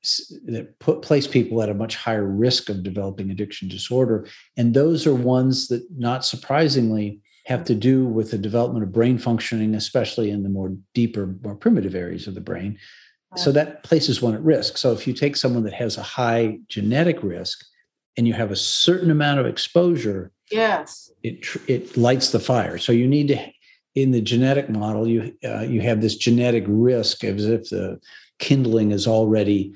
that 0.44 0.78
put 0.78 1.02
place 1.02 1.26
people 1.26 1.62
at 1.62 1.68
a 1.68 1.80
much 1.82 1.96
higher 1.96 2.26
risk 2.26 2.68
of 2.68 2.82
developing 2.82 3.30
addiction 3.30 3.68
disorder 3.68 4.26
and 4.56 4.74
those 4.74 5.06
are 5.06 5.14
ones 5.14 5.68
that 5.68 5.82
not 5.96 6.24
surprisingly 6.24 7.20
have 7.46 7.64
to 7.64 7.74
do 7.74 8.04
with 8.04 8.30
the 8.30 8.38
development 8.38 8.84
of 8.84 8.92
brain 8.92 9.16
functioning 9.18 9.74
especially 9.74 10.30
in 10.30 10.42
the 10.42 10.48
more 10.48 10.74
deeper 10.92 11.34
more 11.42 11.54
primitive 11.54 11.94
areas 11.94 12.26
of 12.26 12.34
the 12.34 12.48
brain 12.50 12.78
so 13.36 13.52
that 13.52 13.82
places 13.82 14.22
one 14.22 14.34
at 14.34 14.42
risk. 14.42 14.78
So 14.78 14.92
if 14.92 15.06
you 15.06 15.12
take 15.12 15.36
someone 15.36 15.62
that 15.64 15.74
has 15.74 15.98
a 15.98 16.02
high 16.02 16.58
genetic 16.68 17.22
risk 17.22 17.64
and 18.16 18.26
you 18.26 18.32
have 18.34 18.50
a 18.50 18.56
certain 18.56 19.10
amount 19.10 19.38
of 19.38 19.46
exposure, 19.46 20.32
yes, 20.50 21.10
it 21.22 21.46
it 21.68 21.96
lights 21.96 22.30
the 22.30 22.40
fire. 22.40 22.78
So 22.78 22.92
you 22.92 23.06
need 23.06 23.28
to 23.28 23.52
in 23.94 24.12
the 24.12 24.20
genetic 24.20 24.70
model 24.70 25.06
you 25.06 25.34
uh, 25.44 25.60
you 25.60 25.80
have 25.82 26.00
this 26.00 26.16
genetic 26.16 26.64
risk 26.66 27.22
as 27.24 27.46
if 27.46 27.68
the 27.68 28.00
kindling 28.38 28.90
is 28.90 29.06
already 29.06 29.74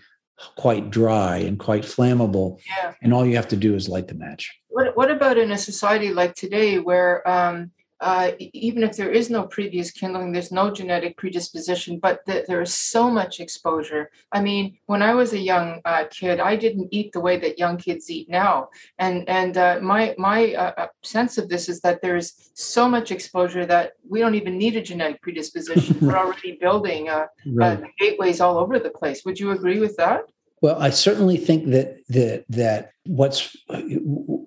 quite 0.56 0.90
dry 0.90 1.36
and 1.36 1.58
quite 1.58 1.84
flammable 1.84 2.58
yeah. 2.66 2.94
and 3.00 3.14
all 3.14 3.24
you 3.24 3.36
have 3.36 3.48
to 3.48 3.56
do 3.56 3.74
is 3.74 3.88
light 3.88 4.08
the 4.08 4.14
match 4.14 4.58
what, 4.68 4.96
what 4.96 5.10
about 5.10 5.38
in 5.38 5.52
a 5.52 5.58
society 5.58 6.12
like 6.12 6.34
today 6.34 6.78
where 6.78 7.26
um, 7.28 7.70
uh, 8.02 8.32
even 8.38 8.82
if 8.82 8.96
there 8.96 9.12
is 9.12 9.30
no 9.30 9.44
previous 9.44 9.92
kindling, 9.92 10.32
there's 10.32 10.50
no 10.50 10.72
genetic 10.72 11.16
predisposition, 11.16 12.00
but 12.00 12.26
th- 12.26 12.46
there 12.48 12.60
is 12.60 12.74
so 12.74 13.08
much 13.08 13.38
exposure. 13.38 14.10
I 14.32 14.42
mean, 14.42 14.76
when 14.86 15.02
I 15.02 15.14
was 15.14 15.32
a 15.32 15.38
young 15.38 15.80
uh, 15.84 16.06
kid, 16.10 16.40
I 16.40 16.56
didn't 16.56 16.88
eat 16.90 17.12
the 17.12 17.20
way 17.20 17.38
that 17.38 17.60
young 17.60 17.76
kids 17.76 18.10
eat 18.10 18.28
now, 18.28 18.70
and 18.98 19.28
and 19.28 19.56
uh, 19.56 19.78
my 19.80 20.16
my 20.18 20.52
uh, 20.52 20.72
uh, 20.76 20.86
sense 21.04 21.38
of 21.38 21.48
this 21.48 21.68
is 21.68 21.80
that 21.82 22.02
there 22.02 22.16
is 22.16 22.50
so 22.54 22.88
much 22.88 23.12
exposure 23.12 23.64
that 23.66 23.92
we 24.08 24.18
don't 24.18 24.34
even 24.34 24.58
need 24.58 24.74
a 24.74 24.82
genetic 24.82 25.22
predisposition. 25.22 25.96
We're 26.00 26.18
already 26.24 26.58
building 26.60 27.08
uh, 27.08 27.26
right. 27.46 27.84
gateways 28.00 28.40
all 28.40 28.58
over 28.58 28.80
the 28.80 28.90
place. 28.90 29.24
Would 29.24 29.38
you 29.38 29.52
agree 29.52 29.78
with 29.78 29.96
that? 29.98 30.22
Well, 30.60 30.76
I 30.76 30.90
certainly 30.90 31.36
think 31.36 31.70
that 31.70 31.98
that 32.08 32.46
that 32.48 32.90
what's 33.06 33.56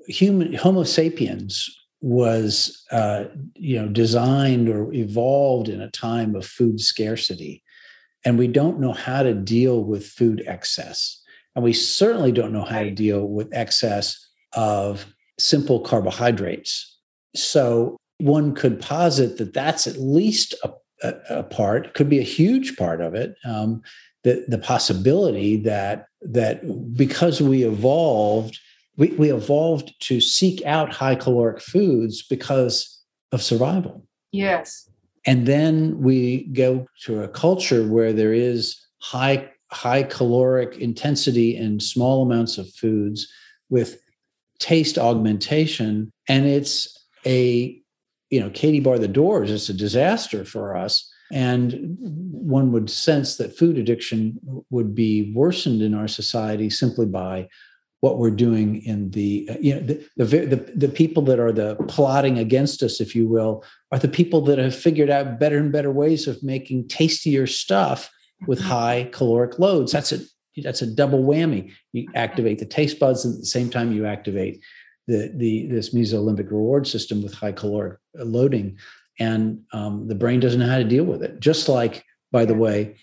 human 0.08 0.54
Homo 0.56 0.84
sapiens 0.84 1.70
was 2.06 2.86
uh, 2.91 3.24
you 3.56 3.82
know 3.82 3.88
designed 3.88 4.70
or 4.70 4.94
evolved 4.94 5.68
in 5.68 5.82
a 5.82 5.89
time 5.89 6.36
of 6.36 6.46
food 6.46 6.80
scarcity. 6.80 7.63
And 8.24 8.38
we 8.38 8.48
don't 8.48 8.80
know 8.80 8.94
how 8.94 9.24
to 9.24 9.34
deal 9.34 9.84
with 9.84 10.06
food 10.06 10.44
excess. 10.46 11.20
And 11.56 11.63
we 11.63 11.74
certainly 11.74 12.32
don't 12.32 12.54
know 12.54 12.63
how 12.63 12.84
to 12.84 12.91
deal 12.91 13.26
with 13.26 13.54
excess 13.54 14.24
of 14.54 15.08
simple 15.39 15.80
carbohydrates. 15.80 16.96
So 17.36 17.98
one 18.20 18.54
could 18.54 18.80
posit 18.80 19.38
that 19.38 19.54
that's 19.54 19.88
at 19.88 19.98
least 19.98 20.54
a, 20.63 20.72
a, 21.02 21.39
a 21.39 21.44
part 21.44 21.96
could 21.96 22.08
be 22.08 22.20
a 22.20 22.24
huge 22.24 22.78
part 22.78 23.02
of 23.02 23.15
it 23.15 23.36
um, 23.46 23.82
the, 24.24 24.46
the 24.48 24.58
possibility 24.58 25.58
that 25.58 26.06
that 26.22 26.62
because 26.96 27.41
we 27.41 27.63
evolved 27.63 28.60
we, 28.97 29.08
we 29.10 29.31
evolved 29.31 29.93
to 30.01 30.21
seek 30.21 30.63
out 30.65 30.93
high 30.93 31.15
caloric 31.15 31.62
foods 31.62 32.23
because 32.23 33.01
of 33.31 33.41
survival. 33.41 34.05
Yes. 34.31 34.89
And 35.25 35.45
then 35.47 36.01
we 36.01 36.45
go 36.47 36.88
to 37.03 37.23
a 37.23 37.27
culture 37.27 37.88
where 37.88 38.13
there 38.13 38.34
is 38.34 38.79
high 38.99 39.49
high 39.71 40.03
caloric 40.03 40.77
intensity 40.77 41.58
in 41.58 41.79
small 41.79 42.21
amounts 42.21 42.58
of 42.58 42.69
foods 42.73 43.27
with 43.69 43.99
taste 44.60 44.97
augmentation 44.97 46.12
and 46.29 46.45
it's 46.45 47.08
a 47.25 47.77
you 48.29 48.39
know 48.39 48.49
katie 48.51 48.79
bar 48.79 48.97
the 48.97 49.08
doors 49.08 49.51
it's 49.51 49.67
a 49.67 49.73
disaster 49.73 50.45
for 50.45 50.77
us 50.77 51.12
and 51.31 51.97
one 51.99 52.71
would 52.71 52.89
sense 52.89 53.38
that 53.38 53.58
food 53.58 53.77
addiction 53.77 54.39
would 54.69 54.93
be 54.93 55.34
worsened 55.34 55.81
in 55.81 55.93
our 55.95 56.08
society 56.08 56.69
simply 56.69 57.08
by 57.08 57.47
what 58.06 58.20
we're 58.20 58.30
doing 58.30 58.84
in 58.84 59.10
the 59.18 59.50
uh, 59.50 59.56
you 59.60 59.74
know 59.74 59.82
the, 59.82 60.08
the, 60.18 60.26
the 60.46 60.72
the 60.76 60.89
people 60.89 61.24
that 61.24 61.39
are 61.39 61.52
the 61.52 61.76
plotting 61.88 62.38
against 62.38 62.84
us 62.84 63.02
if 63.02 63.15
you 63.15 63.28
will 63.28 63.63
are 63.91 63.98
the 63.98 64.08
people 64.08 64.41
that 64.41 64.60
have 64.60 64.76
figured 64.76 65.10
out 65.10 65.39
better 65.39 65.58
and 65.58 65.72
better 65.72 65.91
ways 65.91 66.28
of 66.28 66.44
making 66.44 66.88
tastier 66.88 67.48
stuff 67.48 68.12
with 68.46 68.60
mm-hmm. 68.60 68.70
high 68.70 69.10
caloric 69.12 69.58
loads. 69.58 69.91
That's 69.91 70.12
a 70.12 70.20
that's 70.63 70.84
a 70.84 70.96
double 71.02 71.24
whammy. 71.24 71.72
You 71.94 72.08
activate 72.13 72.60
the 72.60 72.68
taste 72.68 73.00
buds 73.00 73.26
and 73.26 73.34
at 73.34 73.39
the 73.39 73.48
same 73.48 73.72
time 73.72 73.91
you 73.91 74.06
activate 74.06 74.62
the 75.08 75.34
the 75.36 75.65
this 75.65 75.91
mesolimbic 75.91 76.52
reward 76.52 76.86
system 76.86 77.24
with 77.24 77.34
high 77.34 77.54
caloric 77.54 77.98
uh, 78.20 78.24
loading. 78.24 78.78
And 79.18 79.62
um, 79.74 80.08
the 80.08 80.20
brain 80.24 80.39
doesn't 80.39 80.60
know 80.60 80.70
how 80.70 80.78
to 80.78 80.94
deal 80.96 81.06
with 81.06 81.24
it. 81.24 81.39
Just 81.39 81.68
like 81.68 82.06
by 82.32 82.46
the 82.46 82.54
way 82.65 82.98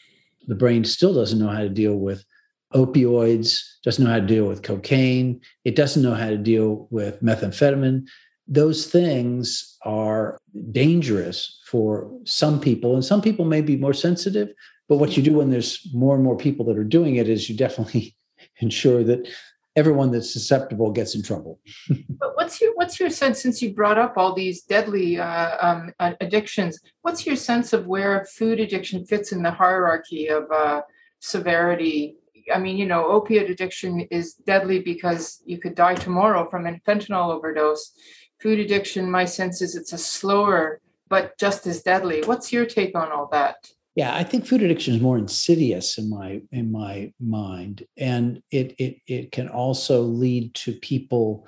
the 0.46 0.54
brain 0.62 0.84
still 0.84 1.12
doesn't 1.12 1.40
know 1.40 1.48
how 1.48 1.64
to 1.66 1.68
deal 1.82 1.96
with 1.96 2.24
opioids, 2.74 3.60
doesn't 3.84 4.04
know 4.04 4.10
how 4.10 4.20
to 4.20 4.26
deal 4.26 4.46
with 4.46 4.62
cocaine, 4.62 5.40
it 5.64 5.76
doesn't 5.76 6.02
know 6.02 6.14
how 6.14 6.30
to 6.30 6.38
deal 6.38 6.86
with 6.90 7.22
methamphetamine. 7.22 8.06
Those 8.48 8.86
things 8.86 9.76
are 9.84 10.38
dangerous 10.70 11.60
for 11.66 12.10
some 12.24 12.60
people, 12.60 12.94
and 12.94 13.04
some 13.04 13.22
people 13.22 13.44
may 13.44 13.60
be 13.60 13.76
more 13.76 13.94
sensitive. 13.94 14.48
But 14.88 14.96
what 14.96 15.16
you 15.16 15.22
do 15.22 15.34
when 15.34 15.50
there's 15.50 15.88
more 15.94 16.14
and 16.14 16.24
more 16.24 16.36
people 16.36 16.66
that 16.66 16.76
are 16.76 16.84
doing 16.84 17.16
it 17.16 17.28
is 17.28 17.48
you 17.48 17.56
definitely 17.56 18.16
ensure 18.60 19.02
that 19.04 19.28
everyone 19.74 20.10
that's 20.10 20.30
susceptible 20.30 20.90
gets 20.90 21.14
in 21.14 21.22
trouble. 21.22 21.58
but 22.10 22.36
what's 22.36 22.60
your 22.60 22.74
what's 22.74 23.00
your 23.00 23.08
sense 23.08 23.40
since 23.40 23.62
you 23.62 23.72
brought 23.72 23.96
up 23.96 24.14
all 24.18 24.34
these 24.34 24.62
deadly 24.62 25.18
uh, 25.18 25.56
um, 25.60 25.92
addictions? 26.20 26.78
What's 27.02 27.24
your 27.24 27.36
sense 27.36 27.72
of 27.72 27.86
where 27.86 28.24
food 28.26 28.60
addiction 28.60 29.06
fits 29.06 29.32
in 29.32 29.42
the 29.42 29.50
hierarchy 29.50 30.28
of 30.28 30.50
uh, 30.50 30.82
severity. 31.22 32.16
I 32.54 32.58
mean, 32.58 32.76
you 32.76 32.86
know, 32.86 33.06
opiate 33.06 33.50
addiction 33.50 34.00
is 34.10 34.34
deadly 34.34 34.80
because 34.80 35.42
you 35.44 35.58
could 35.58 35.74
die 35.74 35.94
tomorrow 35.94 36.48
from 36.48 36.66
a 36.66 36.78
fentanyl 36.86 37.32
overdose. 37.32 37.92
Food 38.40 38.58
addiction, 38.58 39.10
my 39.10 39.24
sense 39.24 39.62
is 39.62 39.76
it's 39.76 39.92
a 39.92 39.98
slower 39.98 40.80
but 41.12 41.36
just 41.38 41.66
as 41.66 41.82
deadly. 41.82 42.22
What's 42.24 42.54
your 42.54 42.64
take 42.64 42.96
on 42.96 43.12
all 43.12 43.28
that? 43.32 43.56
Yeah, 43.94 44.16
I 44.16 44.24
think 44.24 44.46
food 44.46 44.62
addiction 44.62 44.94
is 44.94 45.02
more 45.02 45.18
insidious 45.18 45.98
in 45.98 46.08
my 46.08 46.40
in 46.50 46.72
my 46.72 47.12
mind, 47.20 47.84
and 47.98 48.42
it 48.50 48.74
it 48.78 48.96
it 49.06 49.32
can 49.32 49.48
also 49.48 50.00
lead 50.00 50.54
to 50.54 50.72
people 50.72 51.46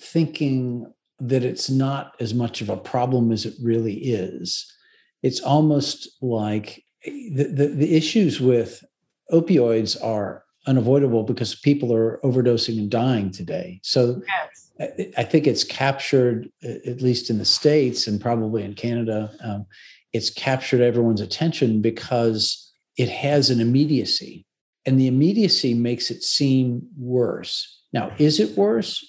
thinking 0.00 0.90
that 1.20 1.44
it's 1.44 1.68
not 1.68 2.14
as 2.20 2.32
much 2.32 2.62
of 2.62 2.70
a 2.70 2.76
problem 2.76 3.30
as 3.30 3.44
it 3.44 3.54
really 3.62 3.94
is. 3.94 4.66
It's 5.22 5.40
almost 5.40 6.08
like 6.22 6.82
eh, 7.04 7.28
the, 7.34 7.44
the, 7.44 7.66
the 7.66 7.94
issues 7.94 8.40
with 8.40 8.82
opioids 9.30 10.02
are 10.02 10.44
unavoidable 10.66 11.24
because 11.24 11.54
people 11.54 11.92
are 11.92 12.18
overdosing 12.24 12.78
and 12.78 12.90
dying 12.90 13.30
today. 13.30 13.80
So 13.82 14.22
yes. 14.26 15.12
I 15.16 15.24
think 15.24 15.46
it's 15.46 15.64
captured, 15.64 16.48
at 16.62 17.02
least 17.02 17.30
in 17.30 17.38
the 17.38 17.44
States 17.44 18.06
and 18.06 18.20
probably 18.20 18.62
in 18.64 18.74
Canada, 18.74 19.32
um, 19.44 19.66
it's 20.12 20.30
captured 20.30 20.80
everyone's 20.80 21.20
attention 21.20 21.80
because 21.80 22.72
it 22.96 23.08
has 23.08 23.50
an 23.50 23.60
immediacy. 23.60 24.44
And 24.84 24.98
the 24.98 25.06
immediacy 25.06 25.74
makes 25.74 26.10
it 26.10 26.22
seem 26.22 26.82
worse. 26.98 27.82
Now, 27.92 28.12
is 28.18 28.40
it 28.40 28.56
worse? 28.56 29.04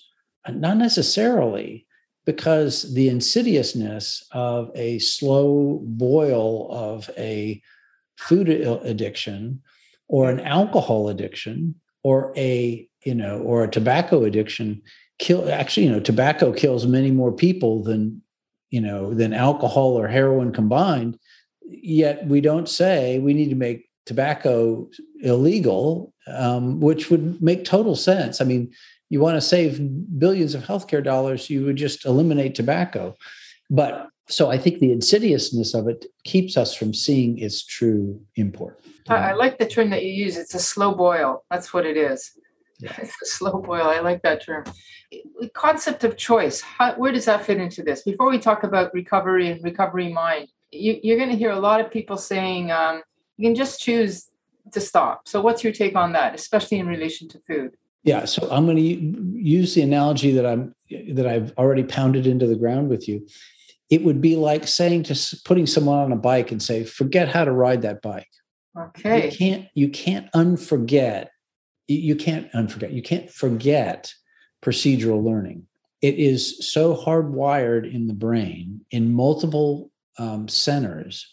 Not 0.48 0.78
necessarily, 0.78 1.88
because 2.26 2.94
the 2.94 3.10
insidiousness 3.10 4.26
of 4.32 4.70
a 4.76 5.00
slow 5.00 5.82
boil 5.84 6.72
of 6.72 7.10
a 7.18 7.62
food 8.18 8.50
addiction 8.50 9.62
or 10.14 10.30
an 10.30 10.40
alcohol 10.42 11.10
addiction 11.10 11.74
or 12.04 12.32
a 12.38 12.88
you 13.04 13.16
know 13.16 13.40
or 13.40 13.64
a 13.64 13.68
tobacco 13.68 14.24
addiction 14.26 14.80
kill 15.18 15.52
actually 15.52 15.88
you 15.88 15.92
know 15.92 16.00
tobacco 16.00 16.54
kills 16.54 16.86
many 16.86 17.10
more 17.10 17.32
people 17.32 17.82
than 17.82 18.22
you 18.70 18.80
know 18.80 19.12
than 19.16 19.34
alcohol 19.34 20.00
or 20.00 20.08
heroin 20.08 20.54
combined. 20.54 21.18
Yet 21.66 22.28
we 22.28 22.42
don't 22.42 22.70
say 22.70 23.18
we 23.18 23.34
need 23.34 23.50
to 23.50 23.56
make 23.56 23.90
tobacco 24.06 24.88
illegal 25.22 26.14
um, 26.28 26.80
which 26.80 27.10
would 27.10 27.42
make 27.42 27.66
total 27.66 27.96
sense. 27.96 28.40
I 28.40 28.46
mean 28.46 28.72
you 29.10 29.20
want 29.20 29.36
to 29.36 29.42
save 29.42 29.82
billions 30.20 30.54
of 30.54 30.64
healthcare 30.64 31.04
dollars 31.04 31.50
you 31.50 31.66
would 31.66 31.76
just 31.76 32.06
eliminate 32.06 32.54
tobacco. 32.54 33.16
But 33.72 34.10
so 34.28 34.50
i 34.50 34.58
think 34.58 34.80
the 34.80 34.92
insidiousness 34.92 35.74
of 35.74 35.88
it 35.88 36.06
keeps 36.24 36.56
us 36.56 36.74
from 36.74 36.94
seeing 36.94 37.38
its 37.40 37.66
true 37.66 38.22
import 38.38 38.83
I, 39.10 39.16
I 39.16 39.34
like 39.34 39.58
the 39.58 39.68
term 39.68 39.90
that 39.90 40.04
you 40.04 40.12
use 40.12 40.38
it's 40.38 40.54
a 40.54 40.60
slow 40.60 40.94
boil 40.94 41.44
that's 41.50 41.74
what 41.74 41.86
it 41.86 41.98
is 41.98 42.38
yeah. 42.84 42.96
It's 43.02 43.22
a 43.22 43.26
slow 43.26 43.62
boil. 43.62 43.88
I 43.88 44.00
like 44.00 44.22
that 44.24 44.44
term. 44.44 44.66
The 45.12 45.50
concept 45.50 46.04
of 46.04 46.18
choice. 46.18 46.62
How, 46.62 46.94
where 46.96 47.12
does 47.12 47.26
that 47.26 47.46
fit 47.46 47.58
into 47.58 47.84
this? 47.84 48.04
Before 48.04 48.30
we 48.30 48.40
talk 48.40 48.64
about 48.64 48.94
recovery 48.94 49.50
and 49.50 49.64
recovery 49.64 50.12
mind, 50.12 50.50
you, 50.72 51.14
are 51.14 51.18
going 51.18 51.30
to 51.30 51.36
hear 51.36 51.52
a 51.52 51.60
lot 51.60 51.80
of 51.80 51.92
people 51.92 52.18
saying 52.18 52.72
um, 52.72 53.02
you 53.38 53.48
can 53.48 53.56
just 53.56 53.80
choose 53.80 54.30
to 54.72 54.82
stop. 54.82 55.28
So, 55.28 55.42
what's 55.42 55.64
your 55.64 55.74
take 55.74 55.96
on 55.96 56.14
that, 56.14 56.34
especially 56.36 56.80
in 56.80 56.88
relation 56.88 57.28
to 57.30 57.40
food? 57.48 57.78
Yeah, 58.04 58.26
so 58.26 58.50
I'm 58.52 58.66
going 58.66 58.78
to 58.78 58.82
use 58.82 59.76
the 59.76 59.82
analogy 59.82 60.32
that 60.32 60.46
I'm 60.46 60.76
that 61.14 61.28
I've 61.28 61.54
already 61.58 61.84
pounded 61.84 62.28
into 62.28 62.48
the 62.48 62.56
ground 62.56 62.90
with 62.90 63.08
you. 63.08 63.26
It 63.90 64.04
would 64.04 64.20
be 64.20 64.36
like 64.36 64.68
saying 64.68 65.04
to 65.04 65.38
putting 65.46 65.68
someone 65.68 66.00
on 66.00 66.12
a 66.12 66.18
bike 66.18 66.52
and 66.52 66.62
say, 66.62 66.84
"Forget 66.84 67.30
how 67.30 67.46
to 67.46 67.52
ride 67.52 67.84
that 67.84 68.02
bike." 68.02 68.30
Okay. 68.78 69.26
You 69.26 69.38
can't 69.38 69.68
you 69.74 69.90
can't 69.90 70.32
unforget 70.34 71.28
you 71.88 72.16
can't 72.16 72.52
unforget, 72.54 72.94
you 72.94 73.02
can't 73.02 73.30
forget 73.30 74.14
procedural 74.64 75.24
learning. 75.24 75.68
It 76.02 76.16
is 76.16 76.72
so 76.72 76.96
hardwired 76.96 77.92
in 77.92 78.08
the 78.08 78.14
brain 78.14 78.82
in 78.92 79.14
multiple 79.14 79.92
um, 80.18 80.48
centers, 80.48 81.26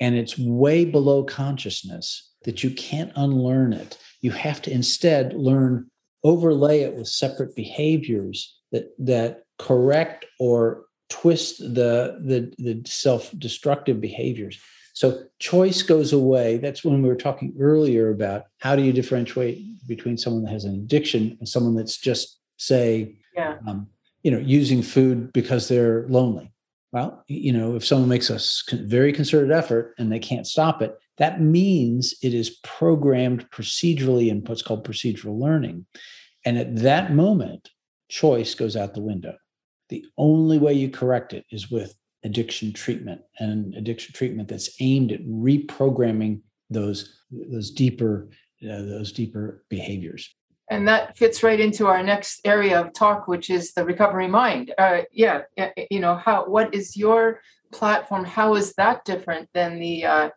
and 0.00 0.14
it's 0.14 0.38
way 0.38 0.84
below 0.84 1.24
consciousness 1.24 2.32
that 2.44 2.62
you 2.62 2.70
can't 2.70 3.12
unlearn 3.16 3.72
it. 3.72 3.98
You 4.20 4.32
have 4.32 4.62
to 4.62 4.72
instead 4.72 5.32
learn, 5.34 5.90
overlay 6.24 6.80
it 6.80 6.94
with 6.94 7.08
separate 7.08 7.54
behaviors 7.54 8.56
that 8.72 8.90
that 8.98 9.44
correct 9.58 10.26
or 10.40 10.84
twist 11.08 11.58
the 11.58 12.18
the, 12.24 12.52
the 12.58 12.82
self-destructive 12.84 14.00
behaviors 14.00 14.58
so 14.96 15.24
choice 15.38 15.82
goes 15.82 16.14
away. 16.14 16.56
That's 16.56 16.82
when 16.82 17.02
we 17.02 17.08
were 17.10 17.16
talking 17.16 17.54
earlier 17.60 18.08
about 18.08 18.44
how 18.60 18.74
do 18.74 18.82
you 18.82 18.94
differentiate 18.94 19.86
between 19.86 20.16
someone 20.16 20.42
that 20.44 20.52
has 20.52 20.64
an 20.64 20.74
addiction 20.74 21.36
and 21.38 21.46
someone 21.46 21.74
that's 21.74 21.98
just 21.98 22.38
say, 22.56 23.18
yeah. 23.34 23.58
um, 23.68 23.88
you 24.22 24.30
know, 24.30 24.38
using 24.38 24.80
food 24.80 25.34
because 25.34 25.68
they're 25.68 26.06
lonely. 26.08 26.50
Well, 26.92 27.22
you 27.28 27.52
know, 27.52 27.76
if 27.76 27.84
someone 27.84 28.08
makes 28.08 28.30
a 28.30 28.40
very 28.86 29.12
concerted 29.12 29.52
effort 29.52 29.94
and 29.98 30.10
they 30.10 30.18
can't 30.18 30.46
stop 30.46 30.80
it, 30.80 30.96
that 31.18 31.42
means 31.42 32.14
it 32.22 32.32
is 32.32 32.58
programmed 32.64 33.50
procedurally 33.50 34.30
in 34.30 34.40
what's 34.46 34.62
called 34.62 34.88
procedural 34.88 35.38
learning. 35.38 35.84
And 36.46 36.56
at 36.56 36.74
that 36.76 37.12
moment, 37.12 37.68
choice 38.08 38.54
goes 38.54 38.76
out 38.76 38.94
the 38.94 39.02
window. 39.02 39.36
The 39.90 40.06
only 40.16 40.56
way 40.56 40.72
you 40.72 40.88
correct 40.88 41.34
it 41.34 41.44
is 41.50 41.70
with 41.70 41.94
addiction 42.26 42.72
treatment 42.72 43.22
and 43.38 43.74
addiction 43.76 44.12
treatment 44.12 44.48
that's 44.48 44.76
aimed 44.80 45.12
at 45.12 45.24
reprogramming 45.24 46.40
those 46.68 47.22
those 47.30 47.70
deeper 47.70 48.28
uh, 48.64 48.82
those 48.82 49.12
deeper 49.12 49.64
behaviors. 49.70 50.34
And 50.68 50.88
that 50.88 51.16
fits 51.16 51.44
right 51.44 51.60
into 51.60 51.86
our 51.86 52.02
next 52.02 52.40
area 52.44 52.80
of 52.80 52.92
talk 52.92 53.28
which 53.28 53.48
is 53.48 53.72
the 53.72 53.84
recovery 53.84 54.26
mind. 54.26 54.74
Uh, 54.76 55.02
yeah 55.12 55.42
you 55.90 56.00
know 56.00 56.16
how 56.16 56.44
what 56.46 56.74
is 56.74 56.96
your 56.96 57.40
platform? 57.72 58.24
How 58.24 58.54
is 58.56 58.74
that 58.74 59.04
different 59.04 59.48
than 59.54 59.78
the 59.78 60.04
uh, 60.04 60.30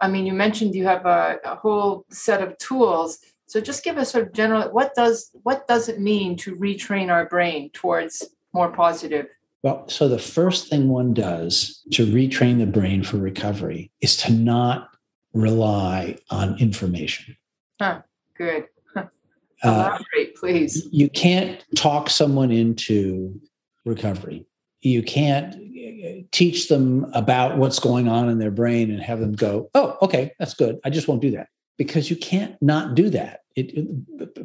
i 0.00 0.08
mean 0.08 0.26
you 0.26 0.32
mentioned 0.32 0.74
you 0.74 0.86
have 0.86 1.04
a, 1.06 1.38
a 1.44 1.54
whole 1.56 2.06
set 2.10 2.42
of 2.42 2.56
tools. 2.58 3.18
So 3.46 3.60
just 3.60 3.84
give 3.84 3.98
us 3.98 4.10
sort 4.12 4.26
of 4.26 4.32
general 4.32 4.62
what 4.70 4.94
does 4.94 5.30
what 5.42 5.68
does 5.68 5.90
it 5.90 6.00
mean 6.00 6.36
to 6.38 6.56
retrain 6.56 7.10
our 7.10 7.28
brain 7.28 7.70
towards 7.74 8.14
more 8.54 8.72
positive 8.72 9.26
well, 9.64 9.88
so 9.88 10.08
the 10.08 10.18
first 10.18 10.68
thing 10.68 10.90
one 10.90 11.14
does 11.14 11.82
to 11.92 12.04
retrain 12.04 12.58
the 12.58 12.66
brain 12.66 13.02
for 13.02 13.16
recovery 13.16 13.90
is 14.02 14.14
to 14.18 14.30
not 14.30 14.90
rely 15.32 16.18
on 16.28 16.58
information. 16.58 17.34
Huh, 17.80 18.02
good. 18.36 18.66
Huh. 18.94 19.06
Elaborate, 19.64 20.04
uh, 20.36 20.38
please. 20.38 20.86
You 20.92 21.08
can't 21.08 21.64
talk 21.76 22.10
someone 22.10 22.50
into 22.52 23.40
recovery. 23.86 24.44
You 24.82 25.02
can't 25.02 25.54
uh, 25.54 26.26
teach 26.30 26.68
them 26.68 27.10
about 27.14 27.56
what's 27.56 27.78
going 27.78 28.06
on 28.06 28.28
in 28.28 28.38
their 28.38 28.50
brain 28.50 28.90
and 28.90 29.00
have 29.00 29.18
them 29.18 29.32
go, 29.32 29.70
"Oh, 29.74 29.96
okay, 30.02 30.32
that's 30.38 30.52
good. 30.52 30.78
I 30.84 30.90
just 30.90 31.08
won't 31.08 31.22
do 31.22 31.30
that." 31.30 31.48
Because 31.78 32.10
you 32.10 32.16
can't 32.16 32.60
not 32.60 32.94
do 32.94 33.08
that. 33.08 33.40
It, 33.56 33.72
it 33.72 33.88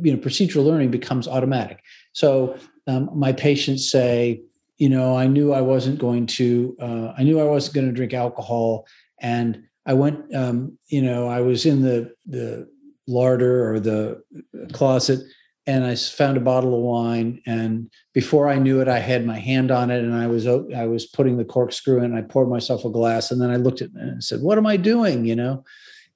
you 0.01 0.13
know, 0.13 0.17
procedural 0.17 0.63
learning 0.63 0.91
becomes 0.91 1.27
automatic. 1.27 1.83
So 2.13 2.57
um, 2.87 3.09
my 3.13 3.33
patients 3.33 3.91
say, 3.91 4.43
you 4.79 4.87
know, 4.87 5.15
I 5.15 5.27
knew 5.27 5.51
I 5.51 5.61
wasn't 5.61 5.99
going 5.99 6.25
to, 6.27 6.75
uh, 6.81 7.13
I 7.17 7.23
knew 7.23 7.39
I 7.39 7.43
wasn't 7.43 7.75
going 7.75 7.87
to 7.87 7.93
drink 7.93 8.13
alcohol. 8.13 8.87
And 9.21 9.65
I 9.85 9.93
went, 9.93 10.33
um, 10.33 10.77
you 10.87 11.01
know, 11.01 11.27
I 11.27 11.41
was 11.41 11.65
in 11.65 11.81
the, 11.81 12.13
the 12.25 12.67
larder 13.05 13.71
or 13.71 13.79
the 13.81 14.23
closet 14.71 15.19
and 15.67 15.85
I 15.85 15.95
found 15.95 16.37
a 16.37 16.41
bottle 16.41 16.73
of 16.73 16.81
wine. 16.81 17.41
And 17.45 17.91
before 18.13 18.47
I 18.47 18.57
knew 18.57 18.79
it, 18.79 18.87
I 18.87 18.99
had 18.99 19.25
my 19.25 19.37
hand 19.37 19.69
on 19.69 19.91
it 19.91 20.01
and 20.01 20.15
I 20.15 20.27
was, 20.27 20.47
I 20.47 20.85
was 20.85 21.05
putting 21.05 21.37
the 21.37 21.45
corkscrew 21.45 21.97
in 21.97 22.05
and 22.05 22.15
I 22.15 22.21
poured 22.21 22.49
myself 22.49 22.85
a 22.85 22.89
glass. 22.89 23.31
And 23.31 23.41
then 23.41 23.51
I 23.51 23.57
looked 23.57 23.81
at 23.81 23.89
it 23.89 23.95
and 23.95 24.23
said, 24.23 24.41
what 24.41 24.57
am 24.57 24.65
I 24.65 24.77
doing? 24.77 25.25
You 25.25 25.35
know, 25.35 25.65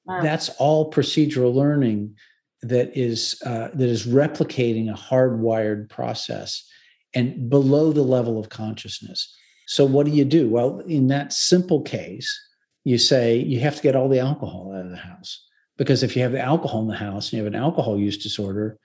wow. 0.06 0.21
that's 0.21 0.49
all 0.58 0.89
procedural 0.89 1.54
learning 1.54 2.15
that 2.62 2.97
is, 2.97 3.41
uh, 3.45 3.67
that 3.73 3.89
is 3.89 4.08
replicating 4.08 4.89
a 4.89 4.97
hardwired 4.97 5.89
process 5.89 6.69
and 7.13 7.49
below 7.49 7.91
the 7.91 8.04
level 8.04 8.40
of 8.40 8.50
consciousness. 8.50 9.35
So, 9.67 9.85
what 9.85 10.06
do 10.06 10.12
you 10.12 10.25
do? 10.25 10.50
Well, 10.50 10.79
in 10.79 11.08
that 11.08 11.33
simple 11.33 11.81
case, 11.81 12.29
you 12.83 12.98
say 12.98 13.38
you 13.38 13.60
have 13.62 13.75
to 13.77 13.81
get 13.81 13.96
all 13.96 14.10
the 14.10 14.19
alcohol 14.19 14.73
out 14.75 14.85
of 14.85 14.92
the 14.92 14.98
house. 14.98 15.46
Because 15.77 16.04
if 16.04 16.15
you 16.15 16.21
have 16.21 16.33
the 16.33 16.42
alcohol 16.42 16.81
in 16.81 16.88
the 16.88 16.96
house 16.96 17.31
and 17.31 17.38
you 17.38 17.44
have 17.44 17.54
an 17.54 17.60
alcohol 17.60 17.98
use 17.98 18.17
disorder, 18.17 18.77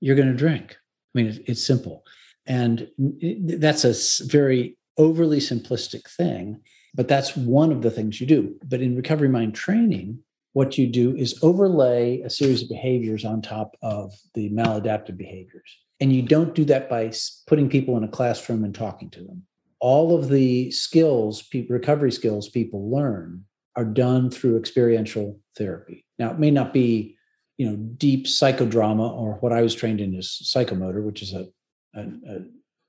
you're 0.00 0.16
going 0.16 0.30
to 0.30 0.34
drink. 0.34 0.76
I 1.14 1.22
mean, 1.22 1.42
it's 1.46 1.64
simple. 1.64 2.04
And 2.46 2.88
that's 2.98 3.84
a 3.84 4.26
very 4.26 4.76
overly 4.98 5.38
simplistic 5.38 6.08
thing, 6.08 6.60
but 6.94 7.08
that's 7.08 7.36
one 7.36 7.72
of 7.72 7.82
the 7.82 7.90
things 7.90 8.20
you 8.20 8.26
do. 8.26 8.54
But 8.64 8.80
in 8.80 8.94
recovery 8.94 9.28
mind 9.28 9.54
training, 9.54 10.20
what 10.52 10.78
you 10.78 10.86
do 10.86 11.14
is 11.16 11.38
overlay 11.42 12.20
a 12.20 12.30
series 12.30 12.62
of 12.62 12.68
behaviors 12.68 13.24
on 13.24 13.42
top 13.42 13.76
of 13.82 14.14
the 14.34 14.48
maladaptive 14.50 15.16
behaviors. 15.16 15.78
And 16.00 16.12
you 16.12 16.22
don't 16.22 16.54
do 16.54 16.64
that 16.66 16.90
by 16.90 17.12
putting 17.46 17.70
people 17.70 17.96
in 17.96 18.04
a 18.04 18.08
classroom 18.08 18.64
and 18.64 18.74
talking 18.74 19.10
to 19.10 19.20
them. 19.22 19.42
All 19.80 20.16
of 20.16 20.28
the 20.28 20.70
skills, 20.70 21.44
recovery 21.68 22.12
skills 22.12 22.48
people 22.48 22.90
learn 22.90 23.44
are 23.76 23.84
done 23.84 24.30
through 24.30 24.58
experiential 24.58 25.38
therapy. 25.56 26.06
Now, 26.18 26.30
it 26.30 26.38
may 26.38 26.50
not 26.50 26.72
be 26.72 27.16
you 27.56 27.68
know 27.68 27.76
deep 27.76 28.26
psychodrama 28.26 29.10
or 29.10 29.34
what 29.40 29.52
i 29.52 29.62
was 29.62 29.74
trained 29.74 30.00
in 30.00 30.14
is 30.14 30.40
psychomotor 30.44 31.02
which 31.02 31.22
is 31.22 31.32
a, 31.32 31.46
a, 31.94 32.00
a 32.00 32.40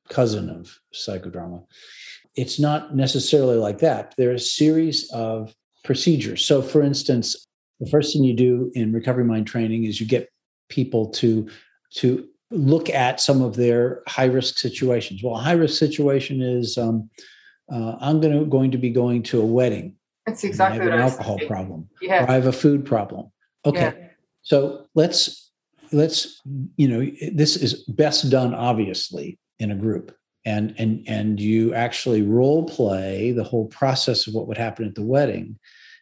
cousin 0.09 0.49
of 0.49 0.77
psychodrama 0.93 1.63
it's 2.35 2.59
not 2.59 2.95
necessarily 2.95 3.57
like 3.57 3.79
that 3.79 4.13
there 4.17 4.29
are 4.29 4.35
a 4.35 4.39
series 4.39 5.09
of 5.11 5.53
procedures 5.83 6.43
so 6.43 6.61
for 6.61 6.81
instance 6.81 7.47
the 7.79 7.89
first 7.89 8.13
thing 8.13 8.23
you 8.23 8.35
do 8.35 8.71
in 8.75 8.91
recovery 8.91 9.23
mind 9.23 9.47
training 9.47 9.85
is 9.85 9.99
you 9.99 10.07
get 10.07 10.29
people 10.69 11.09
to 11.09 11.47
to 11.93 12.27
look 12.51 12.89
at 12.89 13.19
some 13.19 13.41
of 13.41 13.55
their 13.55 14.01
high 14.07 14.25
risk 14.25 14.57
situations. 14.57 15.21
Well 15.23 15.35
a 15.35 15.39
high 15.39 15.53
risk 15.53 15.77
situation 15.77 16.41
is 16.41 16.77
um, 16.77 17.09
uh, 17.71 17.95
i'm 17.99 18.21
going 18.21 18.37
to 18.37 18.45
going 18.45 18.71
to 18.71 18.77
be 18.77 18.89
going 18.89 19.23
to 19.23 19.41
a 19.41 19.45
wedding. 19.45 19.95
That's 20.25 20.43
exactly 20.43 20.81
I 20.81 20.83
have 20.83 20.93
an 20.93 20.99
alcohol 20.99 21.39
problem 21.47 21.89
yeah. 22.01 22.23
or 22.23 22.29
i 22.29 22.33
have 22.33 22.47
a 22.47 22.53
food 22.53 22.85
problem. 22.85 23.31
Okay 23.65 23.93
yeah. 23.97 24.07
so 24.43 24.85
let's 24.95 25.51
let's 25.91 26.41
you 26.75 26.87
know 26.87 27.11
this 27.33 27.55
is 27.55 27.83
best 27.83 28.29
done 28.29 28.53
obviously 28.53 29.39
in 29.59 29.71
a 29.71 29.75
group. 29.75 30.15
And 30.45 30.73
and 30.77 31.03
and 31.07 31.39
you 31.41 31.73
actually 31.73 32.21
role 32.21 32.63
play 32.63 33.33
the 33.33 33.43
whole 33.43 33.65
process 33.65 34.27
of 34.27 34.33
what 34.33 34.47
would 34.47 34.57
happen 34.57 34.85
at 34.85 34.95
the 34.95 35.03
wedding 35.03 35.59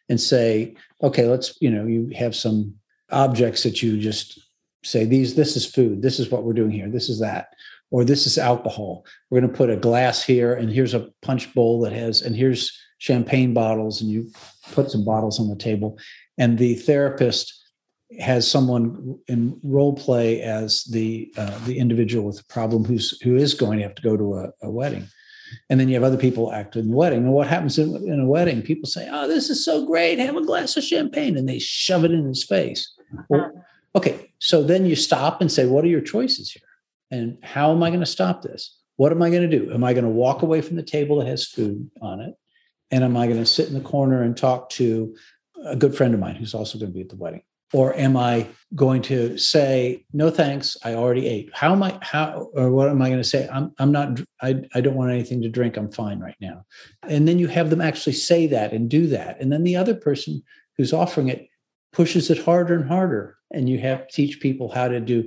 and 0.08 0.20
say 0.20 0.76
okay 1.02 1.26
let's 1.26 1.60
you 1.60 1.68
know 1.68 1.84
you 1.84 2.12
have 2.14 2.36
some 2.36 2.76
objects 3.10 3.62
that 3.64 3.82
you 3.82 3.98
just 3.98 4.45
say 4.86 5.04
these 5.04 5.34
this 5.34 5.56
is 5.56 5.66
food. 5.66 6.02
This 6.02 6.18
is 6.18 6.30
what 6.30 6.44
we're 6.44 6.52
doing 6.52 6.70
here. 6.70 6.88
This 6.88 7.08
is 7.08 7.20
that. 7.20 7.48
Or 7.90 8.04
this 8.04 8.26
is 8.26 8.38
alcohol. 8.38 9.04
We're 9.30 9.40
going 9.40 9.52
to 9.52 9.56
put 9.56 9.70
a 9.70 9.76
glass 9.76 10.22
here 10.22 10.54
and 10.54 10.70
here's 10.70 10.94
a 10.94 11.08
punch 11.22 11.52
bowl 11.54 11.80
that 11.82 11.92
has 11.92 12.22
and 12.22 12.34
here's 12.34 12.76
champagne 12.98 13.52
bottles 13.52 14.00
and 14.00 14.10
you 14.10 14.30
put 14.72 14.90
some 14.90 15.04
bottles 15.04 15.38
on 15.38 15.48
the 15.48 15.56
table. 15.56 15.98
And 16.38 16.58
the 16.58 16.74
therapist 16.74 17.52
has 18.20 18.48
someone 18.48 19.18
in 19.26 19.60
role 19.64 19.94
play 19.94 20.40
as 20.40 20.84
the 20.84 21.32
uh, 21.36 21.58
the 21.66 21.78
individual 21.78 22.24
with 22.24 22.38
the 22.38 22.44
problem 22.44 22.84
who's 22.84 23.20
who 23.22 23.36
is 23.36 23.54
going 23.54 23.78
to 23.78 23.84
have 23.84 23.96
to 23.96 24.02
go 24.02 24.16
to 24.16 24.34
a, 24.34 24.50
a 24.62 24.70
wedding. 24.70 25.08
And 25.70 25.78
then 25.78 25.88
you 25.88 25.94
have 25.94 26.02
other 26.02 26.16
people 26.16 26.52
act 26.52 26.74
in 26.74 26.90
the 26.90 26.96
wedding. 26.96 27.20
And 27.20 27.32
what 27.32 27.46
happens 27.46 27.78
in, 27.78 27.94
in, 28.08 28.20
a 28.20 28.26
wedding? 28.26 28.62
People 28.62 28.88
say 28.88 29.08
oh 29.10 29.26
this 29.26 29.50
is 29.50 29.64
so 29.64 29.84
great. 29.84 30.18
Have 30.18 30.36
a 30.36 30.44
glass 30.44 30.76
of 30.76 30.84
champagne 30.84 31.36
and 31.36 31.48
they 31.48 31.58
shove 31.58 32.04
it 32.04 32.12
in 32.12 32.26
his 32.26 32.44
face. 32.44 32.92
Well, 33.28 33.40
uh-huh. 33.40 33.98
okay 33.98 34.25
so 34.38 34.62
then 34.62 34.86
you 34.86 34.96
stop 34.96 35.40
and 35.40 35.50
say 35.50 35.66
what 35.66 35.84
are 35.84 35.88
your 35.88 36.00
choices 36.00 36.50
here? 36.50 36.62
And 37.10 37.38
how 37.42 37.72
am 37.72 37.82
i 37.82 37.90
going 37.90 38.00
to 38.00 38.06
stop 38.06 38.42
this? 38.42 38.78
What 38.96 39.12
am 39.12 39.22
i 39.22 39.30
going 39.30 39.48
to 39.48 39.58
do? 39.58 39.72
Am 39.72 39.84
i 39.84 39.92
going 39.92 40.04
to 40.04 40.10
walk 40.10 40.42
away 40.42 40.60
from 40.60 40.76
the 40.76 40.82
table 40.82 41.18
that 41.18 41.26
has 41.26 41.46
food 41.46 41.90
on 42.00 42.20
it? 42.20 42.34
And 42.90 43.04
am 43.04 43.16
i 43.16 43.26
going 43.26 43.38
to 43.38 43.46
sit 43.46 43.68
in 43.68 43.74
the 43.74 43.80
corner 43.80 44.22
and 44.22 44.36
talk 44.36 44.70
to 44.70 45.14
a 45.64 45.76
good 45.76 45.96
friend 45.96 46.14
of 46.14 46.20
mine 46.20 46.34
who's 46.34 46.54
also 46.54 46.78
going 46.78 46.90
to 46.90 46.94
be 46.94 47.00
at 47.00 47.08
the 47.08 47.16
wedding? 47.16 47.42
Or 47.72 47.94
am 47.94 48.16
i 48.16 48.46
going 48.74 49.02
to 49.02 49.38
say 49.38 50.04
no 50.12 50.30
thanks 50.30 50.76
i 50.84 50.94
already 50.94 51.26
ate. 51.26 51.50
How 51.52 51.72
am 51.72 51.82
i 51.82 51.98
how 52.02 52.50
or 52.54 52.70
what 52.70 52.88
am 52.88 53.02
i 53.02 53.08
going 53.08 53.22
to 53.22 53.28
say? 53.28 53.48
I'm, 53.52 53.72
I'm 53.78 53.92
not 53.92 54.20
I, 54.42 54.62
I 54.74 54.80
don't 54.80 54.94
want 54.94 55.12
anything 55.12 55.42
to 55.42 55.48
drink 55.48 55.76
i'm 55.76 55.90
fine 55.90 56.20
right 56.20 56.36
now. 56.40 56.64
And 57.02 57.26
then 57.26 57.38
you 57.38 57.48
have 57.48 57.70
them 57.70 57.80
actually 57.80 58.14
say 58.14 58.46
that 58.48 58.72
and 58.72 58.88
do 58.88 59.06
that. 59.08 59.40
And 59.40 59.52
then 59.52 59.64
the 59.64 59.76
other 59.76 59.94
person 59.94 60.42
who's 60.76 60.92
offering 60.92 61.28
it 61.28 61.48
pushes 61.96 62.28
it 62.28 62.44
harder 62.44 62.74
and 62.74 62.86
harder 62.86 63.38
and 63.52 63.70
you 63.70 63.78
have 63.78 64.06
to 64.06 64.14
teach 64.14 64.38
people 64.38 64.70
how 64.70 64.86
to 64.86 65.00
do 65.00 65.26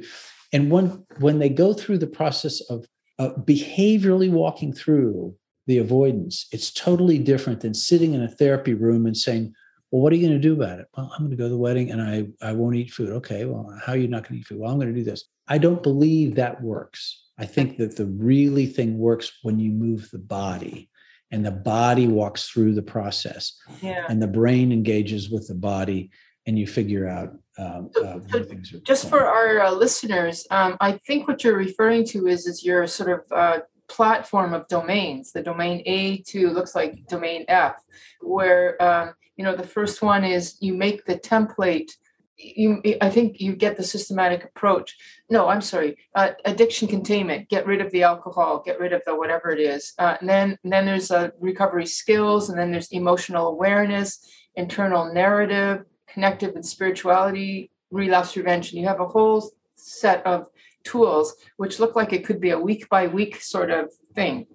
and 0.53 0.69
when 0.69 1.03
when 1.19 1.39
they 1.39 1.49
go 1.49 1.73
through 1.73 1.97
the 1.97 2.13
process 2.19 2.61
of 2.69 2.85
uh, 3.17 3.31
behaviorally 3.39 4.29
walking 4.29 4.71
through 4.71 5.35
the 5.65 5.79
avoidance 5.79 6.45
it's 6.51 6.71
totally 6.71 7.17
different 7.17 7.61
than 7.61 7.73
sitting 7.73 8.13
in 8.13 8.21
a 8.21 8.29
therapy 8.29 8.75
room 8.75 9.07
and 9.07 9.17
saying 9.17 9.51
well, 9.91 10.03
what 10.03 10.13
are 10.13 10.17
you 10.17 10.27
going 10.27 10.39
to 10.39 10.47
do 10.47 10.53
about 10.53 10.77
it? 10.77 10.85
Well, 10.95 11.11
I'm 11.11 11.21
going 11.21 11.31
to 11.31 11.35
go 11.35 11.45
to 11.45 11.49
the 11.49 11.57
wedding 11.57 11.89
and 11.89 11.99
I, 11.99 12.27
I 12.47 12.53
won't 12.53 12.75
eat 12.75 12.91
food. 12.91 13.09
Okay, 13.09 13.45
well, 13.45 13.75
how 13.83 13.93
are 13.93 13.97
you 13.97 14.07
not 14.07 14.21
going 14.21 14.35
to 14.35 14.39
eat 14.41 14.45
food? 14.45 14.59
Well, 14.59 14.71
I'm 14.71 14.77
going 14.77 14.93
to 14.93 14.99
do 14.99 15.03
this. 15.03 15.25
I 15.47 15.57
don't 15.57 15.81
believe 15.81 16.35
that 16.35 16.61
works. 16.61 17.25
I 17.39 17.47
think 17.47 17.77
that 17.77 17.97
the 17.97 18.05
really 18.05 18.67
thing 18.67 18.99
works 18.99 19.31
when 19.41 19.59
you 19.59 19.71
move 19.71 20.07
the 20.11 20.19
body 20.19 20.91
and 21.31 21.45
the 21.45 21.51
body 21.51 22.07
walks 22.07 22.49
through 22.49 22.73
the 22.73 22.83
process 22.83 23.55
yeah. 23.81 24.05
and 24.09 24.21
the 24.21 24.27
brain 24.27 24.71
engages 24.71 25.29
with 25.29 25.47
the 25.47 25.55
body 25.55 26.11
and 26.49 26.57
you 26.57 26.65
figure 26.65 27.07
out 27.07 27.29
um, 27.59 27.91
uh, 28.03 28.19
so 28.31 28.43
things 28.43 28.73
are 28.73 28.79
just 28.79 29.07
for 29.07 29.23
our 29.23 29.61
uh, 29.61 29.71
listeners 29.71 30.47
um, 30.49 30.75
i 30.81 30.91
think 31.07 31.27
what 31.27 31.43
you're 31.43 31.55
referring 31.55 32.03
to 32.03 32.27
is 32.27 32.47
is 32.47 32.65
your 32.65 32.87
sort 32.87 33.11
of 33.11 33.21
uh, 33.31 33.59
platform 33.87 34.53
of 34.53 34.67
domains 34.67 35.31
the 35.31 35.43
domain 35.43 35.83
a 35.85 36.17
to 36.23 36.49
looks 36.49 36.73
like 36.73 37.05
domain 37.07 37.45
f 37.47 37.75
where 38.21 38.81
um, 38.81 39.13
you 39.37 39.43
know 39.45 39.55
the 39.55 39.71
first 39.77 40.01
one 40.01 40.23
is 40.23 40.57
you 40.59 40.73
make 40.73 41.05
the 41.05 41.17
template 41.19 41.91
you 42.35 42.81
i 43.01 43.09
think 43.09 43.39
you 43.39 43.55
get 43.55 43.75
the 43.77 43.83
systematic 43.83 44.43
approach. 44.45 44.95
No 45.29 45.49
i'm 45.49 45.61
sorry 45.61 45.97
uh, 46.15 46.31
addiction 46.45 46.87
containment 46.87 47.49
get 47.49 47.65
rid 47.65 47.81
of 47.81 47.91
the 47.91 48.03
alcohol 48.03 48.63
get 48.65 48.79
rid 48.79 48.93
of 48.93 49.01
the 49.05 49.13
whatever 49.15 49.51
it 49.51 49.59
is. 49.59 49.93
Uh, 49.99 50.15
and 50.19 50.29
then 50.29 50.57
and 50.63 50.71
then 50.73 50.85
there's 50.85 51.11
uh, 51.11 51.29
recovery 51.39 51.85
skills 51.85 52.49
and 52.49 52.57
then 52.57 52.71
there's 52.71 52.91
emotional 52.91 53.47
awareness 53.47 54.25
internal 54.55 55.13
narrative 55.13 55.83
connective 56.13 56.55
and 56.55 56.65
spirituality 56.65 57.71
relapse 57.91 58.33
prevention. 58.33 58.77
You 58.77 58.87
have 58.87 58.99
a 58.99 59.07
whole 59.07 59.51
set 59.75 60.25
of 60.25 60.47
tools 60.83 61.35
which 61.57 61.79
look 61.79 61.95
like 61.95 62.13
it 62.13 62.25
could 62.25 62.39
be 62.39 62.51
a 62.51 62.59
week 62.59 62.87
by 62.89 63.07
week 63.07 63.41
sort 63.41 63.71
of 63.71 63.91
thing. 64.15 64.47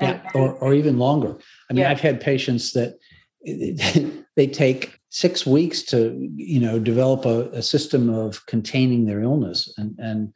Yeah, 0.00 0.20
or, 0.34 0.54
or 0.54 0.74
even 0.74 0.98
longer. 0.98 1.36
I 1.70 1.74
mean 1.74 1.82
yeah. 1.82 1.90
i've 1.90 2.00
had 2.00 2.20
patients 2.20 2.72
that 2.72 2.98
they 4.36 4.46
take 4.46 4.98
six 5.10 5.44
weeks 5.44 5.82
to 5.82 6.30
you 6.36 6.60
know 6.60 6.78
develop 6.78 7.24
a, 7.26 7.50
a, 7.50 7.62
system 7.62 8.08
of 8.08 8.44
containing 8.46 9.04
their 9.04 9.20
illness. 9.20 9.72
And 9.76 9.98
and 9.98 10.32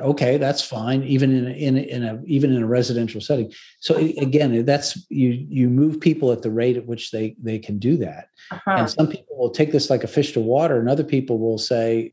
okay 0.00 0.36
that's 0.36 0.62
fine 0.62 1.02
even 1.02 1.34
in 1.34 1.46
a, 1.46 1.50
in 1.50 1.76
a, 1.76 1.80
in 1.80 2.04
a 2.04 2.22
even 2.26 2.54
in 2.54 2.62
a 2.62 2.66
residential 2.66 3.20
setting. 3.20 3.50
So 3.80 3.96
again 3.96 4.64
that's 4.64 5.06
you 5.10 5.46
you 5.48 5.68
move 5.70 6.00
people 6.00 6.30
at 6.30 6.42
the 6.42 6.50
rate 6.50 6.76
at 6.76 6.86
which 6.86 7.10
they 7.10 7.36
they 7.42 7.58
can 7.58 7.78
do 7.78 7.96
that. 7.98 8.28
Uh-huh. 8.50 8.70
and 8.70 8.90
some 8.90 9.06
people 9.08 9.38
will 9.38 9.50
take 9.50 9.72
this 9.72 9.88
like 9.88 10.04
a 10.04 10.08
fish 10.08 10.32
to 10.32 10.40
water 10.40 10.78
and 10.78 10.90
other 10.90 11.04
people 11.04 11.38
will 11.38 11.58
say 11.58 12.12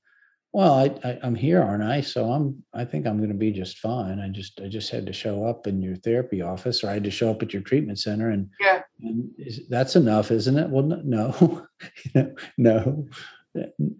well 0.53 0.73
I, 0.73 0.85
I 1.07 1.19
am 1.21 1.35
here 1.35 1.61
aren't 1.61 1.83
i? 1.83 1.99
So 1.99 2.31
i'm 2.31 2.63
i 2.73 2.85
think 2.85 3.05
i'm 3.05 3.17
going 3.17 3.29
to 3.29 3.35
be 3.35 3.51
just 3.51 3.79
fine. 3.79 4.19
I 4.19 4.29
just 4.29 4.61
i 4.61 4.69
just 4.69 4.89
had 4.89 5.05
to 5.07 5.13
show 5.13 5.45
up 5.45 5.67
in 5.67 5.81
your 5.81 5.97
therapy 5.97 6.41
office 6.41 6.81
or 6.83 6.89
i 6.89 6.93
had 6.93 7.03
to 7.03 7.11
show 7.11 7.29
up 7.29 7.43
at 7.43 7.51
your 7.51 7.61
treatment 7.61 7.99
center 7.99 8.29
and, 8.29 8.49
yeah. 8.61 8.83
and 9.01 9.29
that's 9.69 9.97
enough 9.97 10.31
isn't 10.31 10.57
it? 10.57 10.69
Well 10.69 10.83
no 10.83 11.67
no 12.15 12.35
no. 12.57 13.07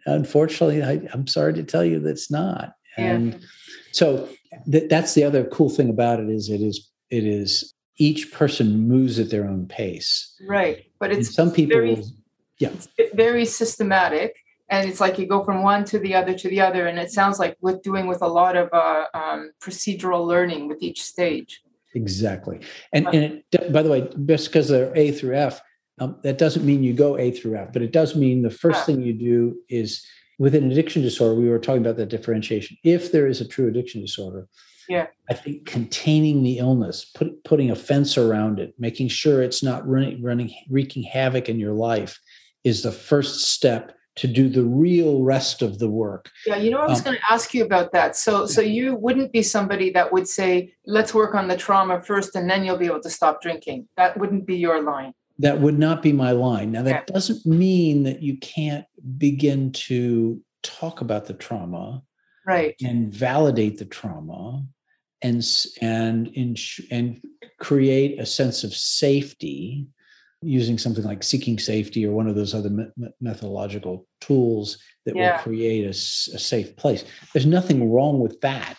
Unfortunately 0.05 0.81
I, 0.81 1.01
i'm 1.13 1.27
sorry 1.27 1.53
to 1.55 1.63
tell 1.63 1.83
you 1.83 1.99
that's 1.99 2.31
not 2.31 2.75
yeah. 2.99 3.11
and 3.13 3.45
so 3.91 4.29
th- 4.71 4.89
that's 4.89 5.13
the 5.13 5.23
other 5.23 5.43
cool 5.45 5.69
thing 5.69 5.89
about 5.89 6.19
it 6.19 6.29
is 6.29 6.49
it 6.49 6.61
is 6.61 6.89
it 7.09 7.25
is 7.25 7.73
each 7.97 8.31
person 8.31 8.87
moves 8.87 9.19
at 9.19 9.29
their 9.29 9.45
own 9.45 9.65
pace. 9.67 10.35
Right 10.47 10.85
but 10.99 11.11
it's 11.11 11.27
and 11.27 11.35
some 11.35 11.51
people 11.51 11.77
very, 11.77 12.03
yeah. 12.59 12.71
very 13.13 13.45
systematic 13.45 14.35
and 14.69 14.87
it's 14.87 14.99
like 14.99 15.17
you 15.17 15.25
go 15.25 15.43
from 15.43 15.63
one 15.63 15.83
to 15.85 15.97
the 15.97 16.13
other 16.13 16.37
to 16.37 16.49
the 16.49 16.61
other 16.61 16.87
and 16.87 16.99
it 16.99 17.11
sounds 17.11 17.39
like 17.39 17.57
with 17.61 17.81
doing 17.81 18.05
with 18.05 18.21
a 18.21 18.27
lot 18.27 18.55
of 18.55 18.69
uh, 18.71 19.05
um, 19.13 19.51
procedural 19.61 20.27
learning 20.27 20.67
with 20.67 20.83
each 20.83 21.01
stage. 21.01 21.61
Exactly. 21.95 22.59
And, 22.93 23.07
and 23.07 23.43
it, 23.51 23.73
by 23.73 23.81
the 23.81 23.89
way 23.89 24.09
just 24.25 24.47
because 24.47 24.67
they're 24.67 24.95
a 24.95 25.11
through 25.11 25.35
f 25.35 25.61
um, 25.99 26.17
that 26.23 26.37
doesn't 26.37 26.65
mean 26.65 26.83
you 26.83 26.93
go 26.93 27.17
a 27.17 27.31
through 27.31 27.55
f 27.55 27.73
but 27.73 27.81
it 27.81 27.91
does 27.91 28.15
mean 28.15 28.41
the 28.41 28.49
first 28.49 28.85
thing 28.85 29.01
you 29.01 29.13
do 29.13 29.55
is 29.69 30.05
with 30.39 30.55
an 30.55 30.71
addiction 30.71 31.03
disorder 31.03 31.39
we 31.39 31.47
were 31.47 31.59
talking 31.59 31.81
about 31.81 31.97
that 31.97 32.09
differentiation 32.09 32.75
if 32.83 33.11
there 33.11 33.27
is 33.27 33.41
a 33.41 33.47
true 33.47 33.67
addiction 33.67 34.01
disorder 34.01 34.47
yeah 34.87 35.05
i 35.29 35.33
think 35.33 35.65
containing 35.67 36.41
the 36.41 36.57
illness 36.57 37.05
put, 37.13 37.43
putting 37.43 37.69
a 37.69 37.75
fence 37.75 38.17
around 38.17 38.59
it 38.59 38.73
making 38.79 39.07
sure 39.07 39.43
it's 39.43 39.61
not 39.61 39.87
running 39.87 40.23
running 40.23 40.51
wreaking 40.69 41.03
havoc 41.03 41.47
in 41.47 41.59
your 41.59 41.73
life 41.73 42.19
is 42.63 42.81
the 42.81 42.91
first 42.91 43.51
step 43.51 43.95
to 44.19 44.27
do 44.27 44.49
the 44.49 44.63
real 44.63 45.23
rest 45.23 45.61
of 45.61 45.79
the 45.79 45.89
work. 45.89 46.29
Yeah, 46.45 46.57
you 46.57 46.71
know, 46.71 46.79
I 46.79 46.87
was 46.87 46.99
um, 46.99 47.05
going 47.05 47.17
to 47.17 47.31
ask 47.31 47.53
you 47.53 47.63
about 47.63 47.93
that. 47.93 48.17
So, 48.17 48.45
so 48.45 48.59
you 48.59 48.95
wouldn't 48.95 49.31
be 49.31 49.41
somebody 49.41 49.91
that 49.91 50.11
would 50.11 50.27
say, 50.27 50.73
"Let's 50.85 51.13
work 51.13 51.35
on 51.35 51.47
the 51.47 51.55
trauma 51.55 52.01
first, 52.01 52.35
and 52.35 52.49
then 52.49 52.65
you'll 52.65 52.77
be 52.77 52.87
able 52.87 53.01
to 53.01 53.09
stop 53.09 53.41
drinking." 53.41 53.87
That 53.95 54.17
wouldn't 54.17 54.45
be 54.45 54.57
your 54.57 54.83
line. 54.83 55.13
That 55.39 55.61
would 55.61 55.79
not 55.79 56.01
be 56.01 56.11
my 56.11 56.31
line. 56.31 56.71
Now, 56.71 56.83
that 56.83 57.07
doesn't 57.07 57.45
mean 57.45 58.03
that 58.03 58.21
you 58.21 58.37
can't 58.37 58.85
begin 59.17 59.71
to 59.71 60.41
talk 60.63 60.99
about 61.01 61.25
the 61.25 61.33
trauma, 61.33 62.03
right, 62.45 62.75
and 62.83 63.11
validate 63.11 63.77
the 63.77 63.85
trauma, 63.85 64.63
and 65.21 65.45
and 65.81 66.29
and 66.91 67.21
create 67.59 68.19
a 68.19 68.25
sense 68.25 68.63
of 68.63 68.73
safety 68.73 69.87
using 70.41 70.77
something 70.77 71.03
like 71.03 71.23
seeking 71.23 71.59
safety 71.59 72.05
or 72.05 72.13
one 72.13 72.27
of 72.27 72.35
those 72.35 72.53
other 72.53 72.69
me- 72.69 72.87
methodological 73.19 74.07
tools 74.21 74.77
that 75.05 75.15
yeah. 75.15 75.35
will 75.35 75.43
create 75.43 75.85
a, 75.85 75.89
a, 75.89 75.93
safe 76.39 76.75
place. 76.77 77.03
There's 77.33 77.45
nothing 77.45 77.91
wrong 77.91 78.19
with 78.19 78.39
that. 78.41 78.77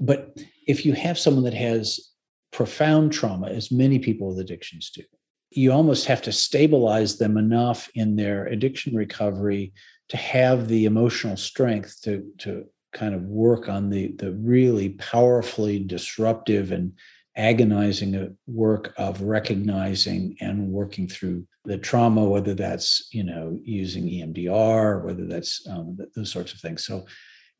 But 0.00 0.36
if 0.66 0.84
you 0.84 0.92
have 0.92 1.18
someone 1.18 1.44
that 1.44 1.54
has 1.54 2.12
profound 2.52 3.12
trauma, 3.12 3.48
as 3.48 3.72
many 3.72 3.98
people 3.98 4.28
with 4.28 4.38
addictions 4.38 4.90
do, 4.90 5.02
you 5.50 5.72
almost 5.72 6.06
have 6.06 6.22
to 6.22 6.32
stabilize 6.32 7.18
them 7.18 7.36
enough 7.36 7.88
in 7.94 8.16
their 8.16 8.46
addiction 8.46 8.94
recovery 8.94 9.72
to 10.08 10.16
have 10.16 10.68
the 10.68 10.84
emotional 10.84 11.36
strength 11.36 12.00
to 12.02 12.24
to 12.38 12.64
kind 12.92 13.14
of 13.14 13.22
work 13.22 13.68
on 13.68 13.90
the 13.90 14.12
the 14.12 14.32
really 14.32 14.90
powerfully 14.90 15.78
disruptive 15.78 16.72
and 16.72 16.92
agonizing 17.38 18.16
uh, 18.16 18.28
work 18.48 18.92
of 18.98 19.22
recognizing 19.22 20.36
and 20.40 20.68
working 20.70 21.06
through 21.06 21.46
the 21.64 21.78
trauma, 21.78 22.24
whether 22.24 22.52
that's 22.52 23.08
you 23.12 23.24
know 23.24 23.58
using 23.62 24.04
EMDR, 24.04 25.04
whether 25.04 25.24
that's 25.24 25.66
um, 25.68 25.96
those 26.14 26.30
sorts 26.30 26.52
of 26.52 26.60
things. 26.60 26.84
So, 26.84 27.06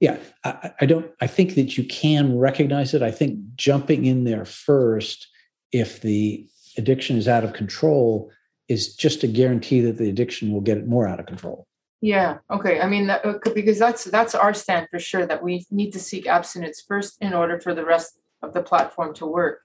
yeah, 0.01 0.19
I, 0.45 0.73
I, 0.81 0.87
don't. 0.87 1.11
I 1.21 1.27
think 1.27 1.55
that 1.55 1.79
you 1.79 1.85
can 1.85 2.37
recognize 2.37 2.93
it. 2.93 3.03
I 3.03 3.13
think 3.13 3.39
jumping 3.55 4.05
in 4.05 4.25
there 4.25 4.45
first, 4.45 5.29
if 5.73 6.01
the 6.01 6.47
addiction 6.79 7.17
is 7.17 7.29
out 7.29 7.45
of 7.45 7.53
control, 7.53 8.31
is 8.69 8.95
just 8.95 9.25
a 9.25 9.27
guarantee 9.27 9.81
that 9.83 9.99
the 9.99 10.09
addiction 10.09 10.53
will 10.53 10.61
get 10.61 10.79
it 10.79 10.87
more 10.87 11.07
out 11.07 11.21
of 11.21 11.27
control. 11.27 11.67
Yeah. 12.01 12.39
Okay. 12.51 12.81
I 12.81 12.87
mean, 12.87 13.09
that, 13.09 13.25
because 13.55 13.79
that's 13.79 14.05
that's 14.05 14.35
our 14.35 14.55
stand 14.55 14.87
for 14.91 15.01
sure. 15.01 15.27
That 15.27 15.43
we 15.43 15.67
need 15.71 15.91
to 15.93 15.99
seek 15.99 16.27
abstinence 16.27 16.85
first 16.87 17.19
in 17.21 17.35
order 17.35 17.61
for 17.61 17.75
the 17.75 17.85
rest 17.85 18.19
of 18.43 18.55
the 18.55 18.63
platform 18.63 19.15
to 19.15 19.27
work. 19.27 19.63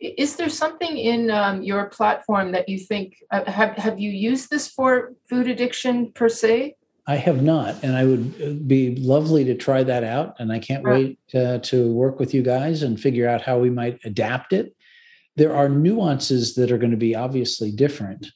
Is 0.00 0.36
there 0.36 0.48
something 0.48 0.96
in 0.96 1.30
um, 1.30 1.62
your 1.62 1.86
platform 1.86 2.52
that 2.52 2.68
you 2.68 2.78
think 2.78 3.16
uh, 3.30 3.48
have 3.50 3.76
have 3.76 4.00
you 4.00 4.10
used 4.10 4.50
this 4.50 4.66
for 4.66 5.12
food 5.28 5.46
addiction 5.46 6.10
per 6.12 6.28
se? 6.28 6.74
I 7.06 7.16
have 7.16 7.42
not, 7.42 7.82
and 7.82 7.96
I 7.96 8.04
would 8.04 8.34
uh, 8.42 8.50
be 8.66 8.96
lovely 8.96 9.44
to 9.44 9.54
try 9.54 9.82
that 9.82 10.04
out. 10.04 10.36
And 10.38 10.52
I 10.52 10.58
can't 10.58 10.84
right. 10.84 11.16
wait 11.34 11.40
uh, 11.42 11.58
to 11.58 11.92
work 11.92 12.18
with 12.18 12.34
you 12.34 12.42
guys 12.42 12.82
and 12.82 13.00
figure 13.00 13.28
out 13.28 13.42
how 13.42 13.58
we 13.58 13.70
might 13.70 14.00
adapt 14.04 14.52
it. 14.52 14.74
There 15.36 15.54
are 15.54 15.68
nuances 15.68 16.54
that 16.56 16.70
are 16.70 16.78
going 16.78 16.90
to 16.90 16.96
be 16.96 17.14
obviously 17.14 17.70
different. 17.70 18.28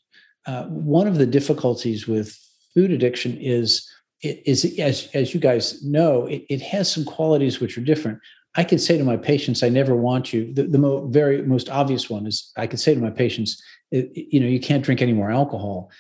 Uh, 0.47 0.65
one 0.65 1.07
of 1.07 1.19
the 1.19 1.27
difficulties 1.27 2.07
with 2.07 2.39
food 2.75 2.91
addiction 2.91 3.37
is 3.39 3.89
is 4.23 4.79
as 4.79 5.09
as 5.15 5.35
you 5.35 5.41
guys 5.41 5.83
know, 5.85 6.27
it, 6.27 6.45
it 6.49 6.63
has 6.63 6.91
some 6.91 7.05
qualities 7.05 7.61
which 7.61 7.77
are 7.77 7.83
different. 7.83 8.19
I 8.57 8.65
can 8.65 8.79
say 8.79 8.97
to 8.97 9.05
my 9.05 9.17
patients, 9.17 9.63
I 9.63 9.69
never 9.69 9.97
want 9.97 10.33
you. 10.33 10.53
The, 10.55 10.65
the 10.65 10.79
mo- 10.79 11.09
very 11.09 11.43
most 11.43 11.69
obvious 11.69 12.09
one 12.09 12.27
is 12.27 12.53
I 12.57 12.67
can 12.67 12.79
say 12.79 12.95
to 12.95 13.01
my 13.01 13.11
patients, 13.11 13.61
you 13.91 14.41
know, 14.41 14.47
you 14.47 14.61
can't 14.61 14.85
drink 14.85 15.03
any 15.03 15.13
more 15.13 15.31
alcohol, 15.31 15.91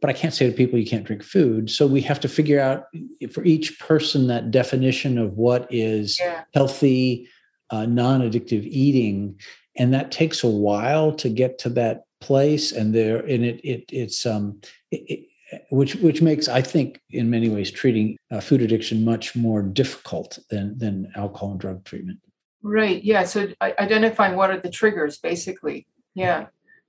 but 0.00 0.10
I 0.10 0.12
can't 0.12 0.32
say 0.32 0.48
to 0.48 0.56
people 0.56 0.78
you 0.78 0.86
can't 0.86 1.04
drink 1.04 1.22
food. 1.22 1.70
So 1.70 1.86
we 1.86 2.00
have 2.02 2.20
to 2.20 2.28
figure 2.28 2.60
out 2.60 2.84
for 3.32 3.44
each 3.44 3.80
person 3.80 4.28
that 4.28 4.50
definition 4.50 5.18
of 5.18 5.32
what 5.32 5.66
is 5.70 6.18
yeah. 6.20 6.44
healthy, 6.54 7.28
uh, 7.70 7.86
non-addictive 7.86 8.64
eating, 8.64 9.40
and 9.76 9.92
that 9.94 10.12
takes 10.12 10.44
a 10.44 10.48
while 10.48 11.12
to 11.12 11.28
get 11.28 11.58
to 11.60 11.68
that 11.70 12.02
place. 12.20 12.72
And 12.72 12.94
there, 12.94 13.18
and 13.18 13.44
it 13.44 13.60
it 13.64 13.84
it's 13.90 14.24
um 14.26 14.60
it, 14.90 15.26
which 15.70 15.96
which 15.96 16.22
makes 16.22 16.48
I 16.48 16.62
think 16.62 17.00
in 17.10 17.30
many 17.30 17.48
ways 17.48 17.70
treating 17.70 18.16
uh, 18.30 18.40
food 18.40 18.62
addiction 18.62 19.04
much 19.04 19.36
more 19.36 19.62
difficult 19.62 20.38
than 20.50 20.78
than 20.78 21.12
alcohol 21.16 21.52
and 21.52 21.60
drug 21.60 21.84
treatment. 21.84 22.20
Right. 22.62 23.04
Yeah. 23.04 23.24
So 23.24 23.48
identifying 23.60 24.36
what 24.36 24.50
are 24.50 24.58
the 24.58 24.70
triggers, 24.70 25.18
basically. 25.18 25.86
Yeah. 26.14 26.46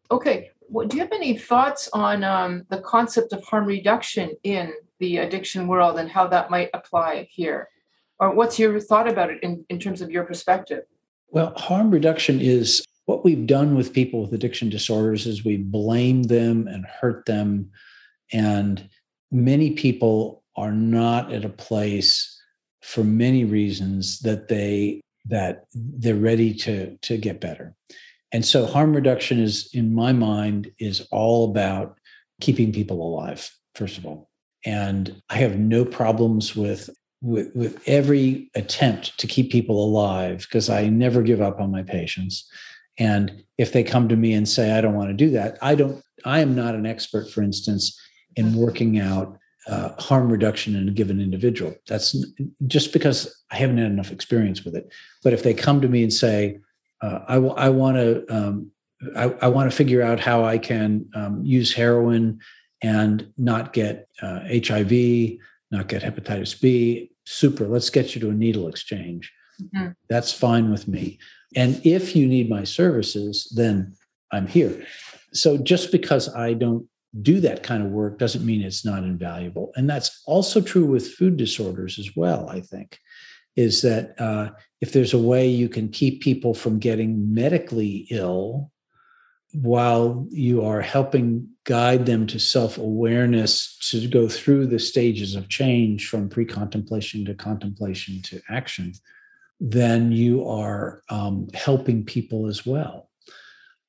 Okay. 0.09 0.51
Well, 0.69 0.87
do 0.87 0.95
you 0.95 1.03
have 1.03 1.11
any 1.11 1.37
thoughts 1.37 1.89
on 1.91 2.23
um, 2.23 2.63
the 2.69 2.79
concept 2.79 3.33
of 3.33 3.43
harm 3.43 3.65
reduction 3.65 4.31
in 4.43 4.73
the 4.99 5.17
addiction 5.17 5.67
world 5.67 5.99
and 5.99 6.09
how 6.09 6.27
that 6.27 6.49
might 6.49 6.69
apply 6.73 7.27
here? 7.29 7.67
Or 8.19 8.33
what's 8.33 8.57
your 8.57 8.79
thought 8.79 9.09
about 9.09 9.29
it 9.29 9.43
in, 9.43 9.65
in 9.69 9.77
terms 9.77 10.01
of 10.01 10.09
your 10.09 10.23
perspective? 10.23 10.83
Well, 11.29 11.53
harm 11.55 11.91
reduction 11.91 12.39
is 12.39 12.83
what 13.05 13.23
we've 13.23 13.45
done 13.45 13.75
with 13.75 13.93
people 13.93 14.21
with 14.21 14.33
addiction 14.33 14.69
disorders 14.69 15.25
is 15.25 15.45
we 15.45 15.57
blame 15.57 16.23
them 16.23 16.67
and 16.67 16.85
hurt 16.85 17.25
them 17.25 17.71
and 18.31 18.89
many 19.31 19.71
people 19.71 20.43
are 20.55 20.71
not 20.71 21.31
at 21.31 21.45
a 21.45 21.49
place 21.49 22.41
for 22.81 23.03
many 23.03 23.43
reasons 23.45 24.19
that 24.19 24.47
they 24.47 25.01
that 25.27 25.65
they're 25.73 26.15
ready 26.15 26.53
to 26.53 26.95
to 26.97 27.17
get 27.17 27.41
better. 27.41 27.75
And 28.31 28.45
so 28.45 28.65
harm 28.65 28.95
reduction 28.95 29.39
is 29.39 29.69
in 29.73 29.93
my 29.93 30.13
mind 30.13 30.71
is 30.79 31.07
all 31.11 31.49
about 31.49 31.97
keeping 32.41 32.71
people 32.71 33.01
alive 33.01 33.49
first 33.73 33.97
of 33.97 34.05
all. 34.05 34.29
And 34.65 35.21
I 35.29 35.35
have 35.37 35.57
no 35.57 35.85
problems 35.85 36.55
with 36.55 36.89
with, 37.25 37.55
with 37.55 37.81
every 37.87 38.51
attempt 38.53 39.17
to 39.19 39.25
keep 39.25 39.51
people 39.51 39.83
alive 39.83 40.41
because 40.41 40.69
I 40.69 40.87
never 40.87 41.23
give 41.23 41.41
up 41.41 41.59
on 41.59 41.71
my 41.71 41.81
patients. 41.81 42.47
And 42.99 43.43
if 43.57 43.73
they 43.73 43.83
come 43.83 44.07
to 44.09 44.15
me 44.15 44.33
and 44.33 44.47
say, 44.47 44.77
I 44.77 44.81
don't 44.81 44.93
want 44.93 45.09
to 45.09 45.13
do 45.13 45.31
that, 45.31 45.57
I 45.61 45.73
don't, 45.73 46.03
I 46.23 46.39
am 46.39 46.55
not 46.55 46.75
an 46.75 46.85
expert, 46.85 47.29
for 47.29 47.41
instance, 47.41 47.99
in 48.35 48.53
working 48.53 48.99
out 48.99 49.39
uh, 49.67 49.99
harm 49.99 50.31
reduction 50.31 50.75
in 50.75 50.87
a 50.87 50.91
given 50.91 51.19
individual. 51.19 51.73
That's 51.87 52.15
just 52.67 52.93
because 52.93 53.43
I 53.51 53.55
haven't 53.55 53.79
had 53.79 53.91
enough 53.91 54.11
experience 54.11 54.63
with 54.63 54.75
it. 54.75 54.93
But 55.23 55.33
if 55.33 55.41
they 55.41 55.55
come 55.55 55.81
to 55.81 55.87
me 55.87 56.03
and 56.03 56.13
say, 56.13 56.59
uh, 57.01 57.21
I, 57.27 57.35
w- 57.35 57.55
I 57.55 57.69
want 57.69 57.97
to 57.97 58.25
um, 58.29 58.71
I, 59.15 59.23
I 59.41 59.47
want 59.47 59.69
to 59.69 59.75
figure 59.75 60.01
out 60.01 60.19
how 60.19 60.45
I 60.45 60.57
can 60.57 61.09
um, 61.15 61.43
use 61.43 61.73
heroin 61.73 62.39
and 62.81 63.27
not 63.37 63.73
get 63.73 64.07
uh, 64.21 64.41
HIV, 64.41 65.39
not 65.71 65.87
get 65.87 66.01
hepatitis 66.01 66.59
B. 66.59 67.11
Super. 67.25 67.67
Let's 67.67 67.89
get 67.89 68.15
you 68.15 68.21
to 68.21 68.29
a 68.29 68.33
needle 68.33 68.67
exchange. 68.67 69.31
Mm-hmm. 69.61 69.91
That's 70.09 70.31
fine 70.31 70.71
with 70.71 70.87
me. 70.87 71.19
And 71.55 71.81
if 71.85 72.15
you 72.15 72.27
need 72.27 72.49
my 72.49 72.63
services, 72.63 73.51
then 73.55 73.95
I'm 74.31 74.47
here. 74.47 74.85
So 75.33 75.57
just 75.57 75.91
because 75.91 76.33
I 76.33 76.53
don't 76.53 76.87
do 77.21 77.39
that 77.41 77.63
kind 77.63 77.83
of 77.83 77.91
work 77.91 78.19
doesn't 78.19 78.45
mean 78.45 78.61
it's 78.61 78.85
not 78.85 79.03
invaluable. 79.03 79.71
And 79.75 79.89
that's 79.89 80.21
also 80.25 80.61
true 80.61 80.85
with 80.85 81.13
food 81.13 81.37
disorders 81.37 81.97
as 81.97 82.15
well, 82.15 82.49
I 82.49 82.61
think, 82.61 82.99
is 83.55 83.81
that 83.83 84.19
uh, 84.19 84.49
if 84.81 84.91
there's 84.91 85.13
a 85.13 85.19
way 85.19 85.47
you 85.47 85.69
can 85.69 85.89
keep 85.89 86.21
people 86.21 86.53
from 86.53 86.79
getting 86.79 87.33
medically 87.33 88.07
ill 88.09 88.71
while 89.61 90.27
you 90.31 90.63
are 90.65 90.81
helping 90.81 91.47
guide 91.63 92.05
them 92.05 92.27
to 92.27 92.39
self 92.39 92.77
awareness 92.77 93.77
to 93.89 94.07
go 94.07 94.27
through 94.27 94.67
the 94.67 94.79
stages 94.79 95.35
of 95.35 95.49
change 95.49 96.07
from 96.07 96.29
pre 96.29 96.45
contemplation 96.45 97.25
to 97.25 97.33
contemplation 97.33 98.21
to 98.23 98.41
action, 98.49 98.93
then 99.59 100.11
you 100.11 100.47
are 100.47 101.01
um, 101.09 101.47
helping 101.53 102.03
people 102.03 102.47
as 102.47 102.65
well. 102.65 103.09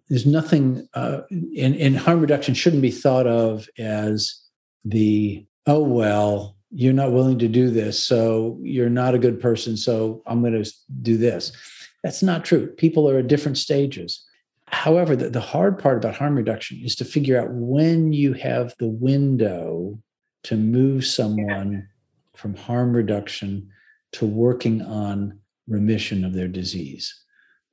There's 0.09 0.27
nothing 0.27 0.89
uh, 0.95 1.23
in, 1.31 1.75
in 1.75 1.95
harm 1.95 2.21
reduction 2.21 2.55
shouldn't 2.55 2.83
be 2.83 2.93
thought 2.93 3.27
of 3.27 3.69
as 3.79 4.41
the 4.85 5.45
oh 5.67 5.83
well 5.83 6.57
you're 6.71 6.93
not 6.93 7.12
willing 7.12 7.39
to 7.39 7.49
do 7.49 7.71
this 7.71 8.01
so 8.01 8.59
you're 8.61 8.91
not 8.91 9.14
a 9.14 9.19
good 9.19 9.41
person 9.41 9.77
so 9.77 10.23
i'm 10.27 10.41
going 10.43 10.62
to 10.62 10.71
do 11.03 11.17
this. 11.17 11.53
That's 12.05 12.23
not 12.23 12.45
true. 12.45 12.69
People 12.69 13.11
are 13.11 13.19
at 13.19 13.27
different 13.27 13.59
stages 13.59 14.26
however 14.69 15.17
the, 15.17 15.31
the 15.31 15.41
hard 15.41 15.79
part 15.79 15.97
about 15.97 16.17
harm 16.17 16.35
reduction 16.35 16.81
is 16.83 16.97
to 16.97 17.05
figure 17.05 17.41
out 17.41 17.49
when 17.51 18.12
you 18.12 18.33
have 18.33 18.75
the 18.79 18.89
window 18.89 19.99
to 20.45 20.57
move 20.57 21.05
someone 21.05 21.89
from 22.35 22.55
harm 22.55 22.95
reduction 22.95 23.69
to 24.12 24.27
working 24.27 24.83
on 24.83 25.39
remission 25.67 26.25
of 26.25 26.33
their 26.33 26.49
disease. 26.49 27.14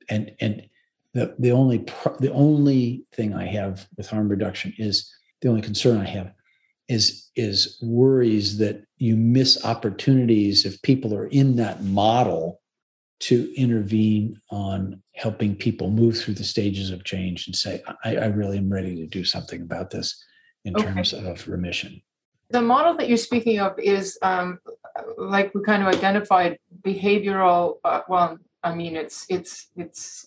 And 0.08 0.32
and 0.40 0.66
the, 1.12 1.34
the 1.38 1.52
only 1.52 1.86
the 2.20 2.32
only 2.32 3.04
thing 3.12 3.34
I 3.34 3.46
have 3.46 3.86
with 3.96 4.08
harm 4.08 4.28
reduction 4.28 4.74
is 4.78 5.12
the 5.40 5.48
only 5.48 5.62
concern 5.62 6.00
I 6.00 6.06
have 6.06 6.32
is 6.88 7.30
is 7.36 7.78
worries 7.82 8.58
that 8.58 8.84
you 8.98 9.16
miss 9.16 9.64
opportunities 9.64 10.66
if 10.66 10.82
people 10.82 11.14
are 11.14 11.26
in 11.26 11.56
that 11.56 11.82
model 11.82 12.60
to 13.20 13.54
intervene 13.56 14.36
on 14.50 15.02
helping 15.14 15.54
people 15.54 15.90
move 15.90 16.18
through 16.18 16.34
the 16.34 16.44
stages 16.44 16.90
of 16.90 17.04
change 17.04 17.46
and 17.46 17.54
say 17.54 17.82
I, 18.04 18.16
I 18.16 18.26
really 18.26 18.58
am 18.58 18.72
ready 18.72 18.94
to 18.96 19.06
do 19.06 19.24
something 19.24 19.62
about 19.62 19.90
this 19.90 20.22
in 20.64 20.76
okay. 20.76 20.86
terms 20.86 21.12
of 21.12 21.46
remission. 21.46 22.02
The 22.50 22.60
model 22.60 22.96
that 22.96 23.08
you're 23.08 23.16
speaking 23.16 23.60
of 23.60 23.78
is 23.78 24.18
um, 24.22 24.58
like 25.16 25.54
we 25.54 25.62
kind 25.62 25.82
of 25.82 25.88
identified 25.88 26.58
behavioral. 26.82 27.78
Uh, 27.84 28.00
well, 28.08 28.38
I 28.62 28.74
mean 28.74 28.96
it's 28.96 29.26
it's 29.28 29.68
it's 29.76 30.26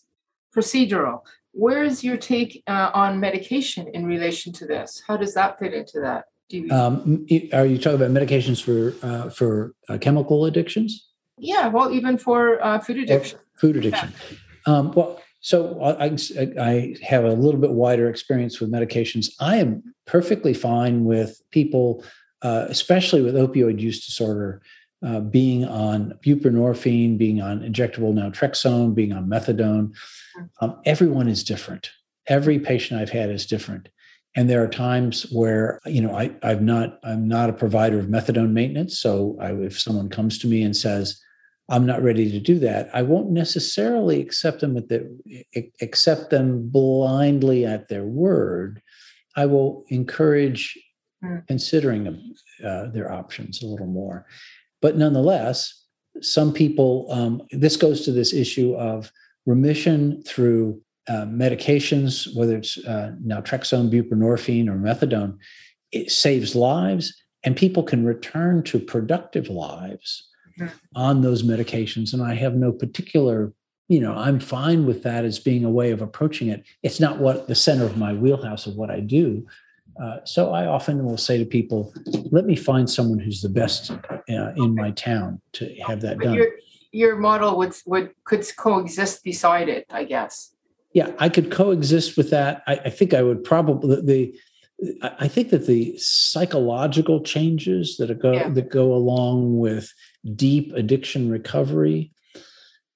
procedural. 0.55 1.21
Where 1.51 1.83
is 1.83 2.03
your 2.03 2.17
take 2.17 2.63
uh, 2.67 2.91
on 2.93 3.19
medication 3.19 3.87
in 3.93 4.05
relation 4.05 4.53
to 4.53 4.65
this? 4.65 5.01
How 5.07 5.17
does 5.17 5.33
that 5.33 5.59
fit 5.59 5.73
into 5.73 5.99
that? 6.01 6.25
You- 6.49 6.69
um, 6.71 7.27
are 7.51 7.65
you 7.65 7.77
talking 7.77 8.01
about 8.01 8.11
medications 8.11 8.63
for 8.63 8.95
uh, 9.05 9.29
for 9.29 9.73
uh, 9.89 9.97
chemical 9.97 10.45
addictions? 10.45 11.09
Yeah, 11.37 11.67
well, 11.67 11.91
even 11.91 12.17
for 12.17 12.63
uh, 12.63 12.79
food 12.79 12.97
addiction. 12.97 13.39
food 13.57 13.75
addiction. 13.75 14.13
Yeah. 14.31 14.37
Um, 14.67 14.91
well, 14.91 15.19
so 15.39 15.81
I, 15.81 16.15
I 16.59 16.95
have 17.01 17.23
a 17.23 17.33
little 17.33 17.59
bit 17.59 17.71
wider 17.71 18.09
experience 18.09 18.59
with 18.59 18.71
medications. 18.71 19.29
I 19.39 19.57
am 19.57 19.81
perfectly 20.05 20.53
fine 20.53 21.05
with 21.05 21.41
people, 21.51 22.03
uh, 22.41 22.65
especially 22.69 23.21
with 23.21 23.35
opioid 23.35 23.79
use 23.79 24.05
disorder, 24.05 24.61
uh, 25.05 25.21
being 25.21 25.63
on 25.65 26.13
buprenorphine, 26.25 27.17
being 27.17 27.41
on 27.41 27.61
injectable 27.61 28.13
naltrexone, 28.13 28.93
being 28.93 29.13
on 29.13 29.27
methadone. 29.27 29.95
Um, 30.61 30.79
everyone 30.85 31.27
is 31.27 31.43
different. 31.43 31.91
Every 32.27 32.59
patient 32.59 32.99
I've 32.99 33.09
had 33.09 33.29
is 33.29 33.45
different. 33.45 33.89
and 34.37 34.49
there 34.49 34.63
are 34.63 34.67
times 34.67 35.23
where 35.31 35.79
you 35.85 36.01
know 36.01 36.13
I, 36.15 36.31
i've 36.43 36.61
not 36.61 36.99
i'm 37.03 37.27
not 37.27 37.49
a 37.49 37.53
provider 37.53 37.99
of 37.99 38.05
methadone 38.05 38.51
maintenance 38.51 38.99
so 38.99 39.35
I, 39.41 39.51
if 39.53 39.79
someone 39.79 40.09
comes 40.09 40.37
to 40.39 40.47
me 40.47 40.61
and 40.63 40.75
says 40.75 41.19
i'm 41.69 41.85
not 41.85 42.01
ready 42.01 42.31
to 42.31 42.39
do 42.39 42.59
that 42.59 42.89
i 42.93 43.01
won't 43.01 43.29
necessarily 43.29 44.21
accept 44.21 44.61
them 44.61 44.77
at 44.77 44.89
the 44.89 45.07
accept 45.81 46.29
them 46.29 46.67
blindly 46.69 47.65
at 47.65 47.87
their 47.89 48.05
word 48.05 48.81
i 49.35 49.45
will 49.45 49.83
encourage 49.89 50.77
mm. 51.23 51.45
considering 51.47 52.03
them, 52.03 52.33
uh, 52.65 52.87
their 52.87 53.11
options 53.11 53.61
a 53.61 53.67
little 53.67 53.87
more 53.87 54.25
but 54.81 54.97
nonetheless 54.97 55.85
some 56.21 56.51
people 56.51 57.07
um, 57.11 57.41
this 57.51 57.77
goes 57.77 58.03
to 58.05 58.11
this 58.11 58.33
issue 58.33 58.73
of 58.75 59.11
remission 59.45 60.21
through 60.23 60.81
uh, 61.07 61.25
medications, 61.25 62.35
whether 62.35 62.57
it's 62.57 62.77
uh, 62.85 63.13
naltrexone, 63.25 63.89
buprenorphine, 63.89 64.67
or 64.67 64.77
methadone, 64.77 65.37
it 65.91 66.11
saves 66.11 66.53
lives, 66.53 67.15
and 67.43 67.55
people 67.55 67.81
can 67.81 68.05
return 68.05 68.61
to 68.63 68.77
productive 68.77 69.47
lives. 69.47 70.27
On 70.95 71.21
those 71.21 71.43
medications. 71.43 72.13
And 72.13 72.21
I 72.21 72.35
have 72.35 72.55
no 72.55 72.71
particular, 72.71 73.53
you 73.87 73.99
know, 73.99 74.13
I'm 74.13 74.39
fine 74.39 74.85
with 74.85 75.03
that 75.03 75.25
as 75.25 75.39
being 75.39 75.65
a 75.65 75.69
way 75.69 75.91
of 75.91 76.01
approaching 76.01 76.47
it. 76.47 76.63
It's 76.83 76.99
not 76.99 77.19
what 77.19 77.47
the 77.47 77.55
center 77.55 77.85
of 77.85 77.97
my 77.97 78.13
wheelhouse 78.13 78.67
of 78.67 78.75
what 78.75 78.89
I 78.89 78.99
do. 78.99 79.45
Uh, 80.01 80.19
so 80.25 80.53
I 80.53 80.67
often 80.67 81.03
will 81.03 81.17
say 81.17 81.39
to 81.39 81.45
people, 81.45 81.91
"Let 82.31 82.45
me 82.45 82.55
find 82.55 82.87
someone 82.87 83.17
who's 83.17 83.41
the 83.41 83.49
best 83.49 83.89
uh, 83.89 84.51
in 84.55 84.75
my 84.75 84.91
town 84.91 85.41
to 85.53 85.73
have 85.87 86.01
that 86.01 86.19
done." 86.19 86.35
Your, 86.35 86.51
your 86.91 87.15
model 87.15 87.57
would 87.57 87.73
would 87.87 88.11
could 88.23 88.45
coexist 88.57 89.23
beside 89.23 89.69
it, 89.69 89.87
I 89.89 90.03
guess 90.03 90.51
yeah, 90.97 91.11
I 91.19 91.29
could 91.29 91.51
coexist 91.51 92.17
with 92.17 92.31
that. 92.31 92.63
I, 92.65 92.75
I 92.85 92.89
think 92.89 93.13
I 93.13 93.21
would 93.21 93.43
probably 93.43 94.01
the. 94.01 94.39
I 95.01 95.27
think 95.27 95.49
that 95.49 95.65
the 95.65 95.95
psychological 95.97 97.21
changes 97.21 97.97
that 97.97 98.13
go 98.19 98.31
yeah. 98.31 98.49
that 98.49 98.69
go 98.71 98.93
along 98.93 99.59
with 99.59 99.93
deep 100.35 100.71
addiction 100.73 101.29
recovery 101.29 102.11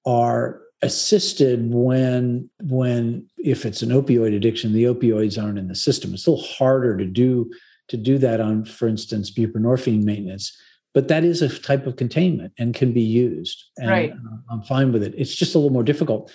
are 0.04 0.60
assisted 0.82 1.72
when 1.72 2.50
when 2.60 3.26
if 3.38 3.64
it's 3.64 3.82
an 3.82 3.90
opioid 3.90 4.36
addiction 4.36 4.72
the 4.72 4.84
opioids 4.84 5.40
aren't 5.40 5.58
in 5.58 5.68
the 5.68 5.74
system 5.76 6.12
it's 6.12 6.26
a 6.26 6.30
little 6.30 6.44
harder 6.44 6.96
to 6.96 7.04
do 7.04 7.48
to 7.86 7.96
do 7.96 8.18
that 8.18 8.40
on 8.40 8.64
for 8.64 8.88
instance 8.88 9.30
buprenorphine 9.30 10.02
maintenance 10.02 10.56
but 10.92 11.08
that 11.08 11.22
is 11.24 11.40
a 11.40 11.58
type 11.60 11.86
of 11.86 11.96
containment 11.96 12.52
and 12.58 12.74
can 12.74 12.92
be 12.92 13.00
used 13.00 13.64
and 13.78 13.90
right. 13.90 14.12
Uh, 14.12 14.36
i'm 14.50 14.62
fine 14.62 14.92
with 14.92 15.04
it 15.04 15.14
it's 15.16 15.36
just 15.36 15.54
a 15.54 15.58
little 15.58 15.72
more 15.72 15.84
difficult 15.84 16.32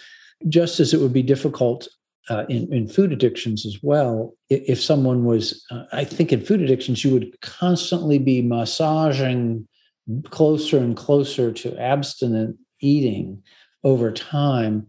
just 0.47 0.79
as 0.79 0.93
it 0.93 1.01
would 1.01 1.13
be 1.13 1.23
difficult 1.23 1.89
uh, 2.29 2.45
in, 2.49 2.71
in 2.73 2.87
food 2.87 3.11
addictions 3.11 3.65
as 3.65 3.79
well. 3.81 4.35
If 4.49 4.81
someone 4.81 5.25
was, 5.25 5.65
uh, 5.71 5.83
I 5.93 6.03
think 6.03 6.33
in 6.33 6.43
food 6.43 6.61
addictions, 6.61 7.03
you 7.03 7.13
would 7.13 7.39
constantly 7.41 8.19
be 8.19 8.41
massaging 8.41 9.67
closer 10.29 10.77
and 10.77 10.95
closer 10.95 11.51
to 11.51 11.77
abstinent 11.79 12.57
eating 12.79 13.41
over 13.83 14.11
time 14.11 14.87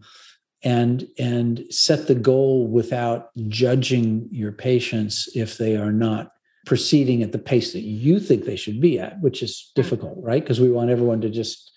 and 0.62 1.06
and 1.18 1.64
set 1.70 2.06
the 2.06 2.14
goal 2.14 2.66
without 2.66 3.30
judging 3.46 4.28
your 4.30 4.52
patients 4.52 5.28
if 5.34 5.56
they 5.56 5.76
are 5.76 5.92
not 5.92 6.32
proceeding 6.66 7.22
at 7.22 7.32
the 7.32 7.38
pace 7.38 7.72
that 7.72 7.82
you 7.82 8.18
think 8.18 8.44
they 8.44 8.56
should 8.56 8.80
be 8.80 8.98
at 8.98 9.20
which 9.20 9.42
is 9.42 9.52
mm-hmm. 9.52 9.80
difficult 9.80 10.18
right? 10.20 10.42
Because 10.42 10.60
we 10.60 10.70
want 10.70 10.90
everyone 10.90 11.20
to 11.20 11.30
just 11.30 11.72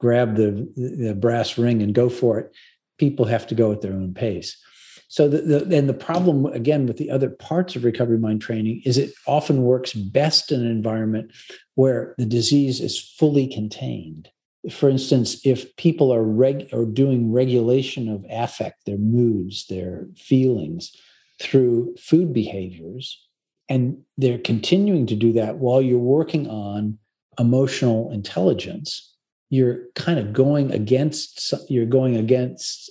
grab 0.00 0.36
the, 0.36 0.68
the 0.76 1.14
brass 1.14 1.56
ring 1.56 1.82
and 1.82 1.94
go 1.94 2.08
for 2.08 2.38
it. 2.38 2.54
People 2.98 3.24
have 3.26 3.46
to 3.46 3.54
go 3.54 3.72
at 3.72 3.80
their 3.80 3.92
own 3.92 4.12
pace. 4.14 4.56
So 5.14 5.28
the, 5.28 5.42
the 5.42 5.76
and 5.76 5.88
the 5.88 5.94
problem 5.94 6.44
again 6.46 6.86
with 6.86 6.96
the 6.96 7.08
other 7.08 7.30
parts 7.30 7.76
of 7.76 7.84
recovery 7.84 8.18
mind 8.18 8.42
training 8.42 8.82
is 8.84 8.98
it 8.98 9.12
often 9.28 9.62
works 9.62 9.92
best 9.92 10.50
in 10.50 10.60
an 10.60 10.68
environment 10.68 11.30
where 11.76 12.16
the 12.18 12.26
disease 12.26 12.80
is 12.80 12.98
fully 12.98 13.46
contained. 13.46 14.28
For 14.72 14.88
instance, 14.88 15.46
if 15.46 15.76
people 15.76 16.12
are 16.12 16.24
reg 16.24 16.68
or 16.72 16.84
doing 16.84 17.30
regulation 17.30 18.08
of 18.08 18.26
affect, 18.28 18.86
their 18.86 18.98
moods, 18.98 19.66
their 19.68 20.08
feelings 20.16 20.90
through 21.40 21.94
food 21.94 22.32
behaviors, 22.32 23.24
and 23.68 23.98
they're 24.16 24.38
continuing 24.38 25.06
to 25.06 25.14
do 25.14 25.32
that 25.34 25.58
while 25.58 25.80
you're 25.80 25.96
working 25.96 26.48
on 26.48 26.98
emotional 27.38 28.10
intelligence, 28.10 29.14
you're 29.48 29.78
kind 29.94 30.18
of 30.18 30.32
going 30.32 30.72
against 30.72 31.54
you're 31.70 31.86
going 31.86 32.16
against 32.16 32.90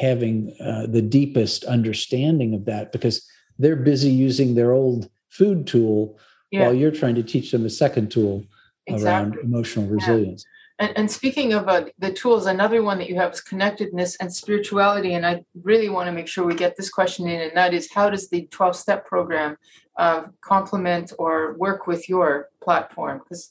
having 0.00 0.54
uh, 0.60 0.86
the 0.86 1.02
deepest 1.02 1.64
understanding 1.64 2.54
of 2.54 2.64
that 2.64 2.92
because 2.92 3.26
they're 3.58 3.76
busy 3.76 4.10
using 4.10 4.54
their 4.54 4.72
old 4.72 5.10
food 5.28 5.66
tool 5.66 6.18
yeah. 6.50 6.62
while 6.62 6.74
you're 6.74 6.90
trying 6.90 7.14
to 7.14 7.22
teach 7.22 7.50
them 7.50 7.64
a 7.64 7.70
second 7.70 8.10
tool 8.10 8.44
exactly. 8.86 9.08
around 9.08 9.44
emotional 9.44 9.86
resilience 9.86 10.44
yeah. 10.78 10.86
and, 10.86 10.98
and, 10.98 11.10
speaking 11.10 11.52
of 11.52 11.68
uh, 11.68 11.84
the 11.98 12.12
tools 12.12 12.46
another 12.46 12.82
one 12.82 12.98
that 12.98 13.08
you 13.08 13.16
have 13.16 13.32
is 13.32 13.40
connectedness 13.40 14.16
and 14.16 14.34
spirituality 14.34 15.14
and 15.14 15.26
i 15.26 15.44
really 15.62 15.88
want 15.88 16.06
to 16.06 16.12
make 16.12 16.26
sure 16.26 16.44
we 16.44 16.54
get 16.54 16.76
this 16.76 16.90
question 16.90 17.28
in 17.28 17.40
and 17.40 17.56
that 17.56 17.74
is 17.74 17.92
how 17.92 18.10
does 18.10 18.28
the 18.30 18.46
12 18.46 18.74
step 18.74 19.06
program 19.06 19.56
uh, 19.98 20.24
complement 20.40 21.12
or 21.18 21.54
work 21.58 21.86
with 21.86 22.08
your 22.08 22.48
platform 22.62 23.18
because 23.18 23.50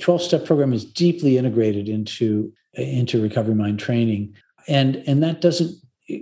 12 0.00 0.22
step 0.22 0.44
program 0.44 0.72
is 0.72 0.84
deeply 0.84 1.38
integrated 1.38 1.88
into 1.88 2.52
into 2.74 3.22
recovery 3.22 3.54
mind 3.54 3.78
training 3.78 4.34
and 4.68 4.96
and 5.06 5.22
that 5.22 5.40
doesn't 5.40 5.74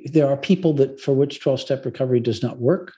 there 0.07 0.29
are 0.29 0.37
people 0.37 0.73
that 0.75 1.01
for 1.01 1.13
which 1.13 1.41
12 1.41 1.61
step 1.61 1.85
recovery 1.85 2.21
does 2.21 2.43
not 2.43 2.59
work. 2.59 2.93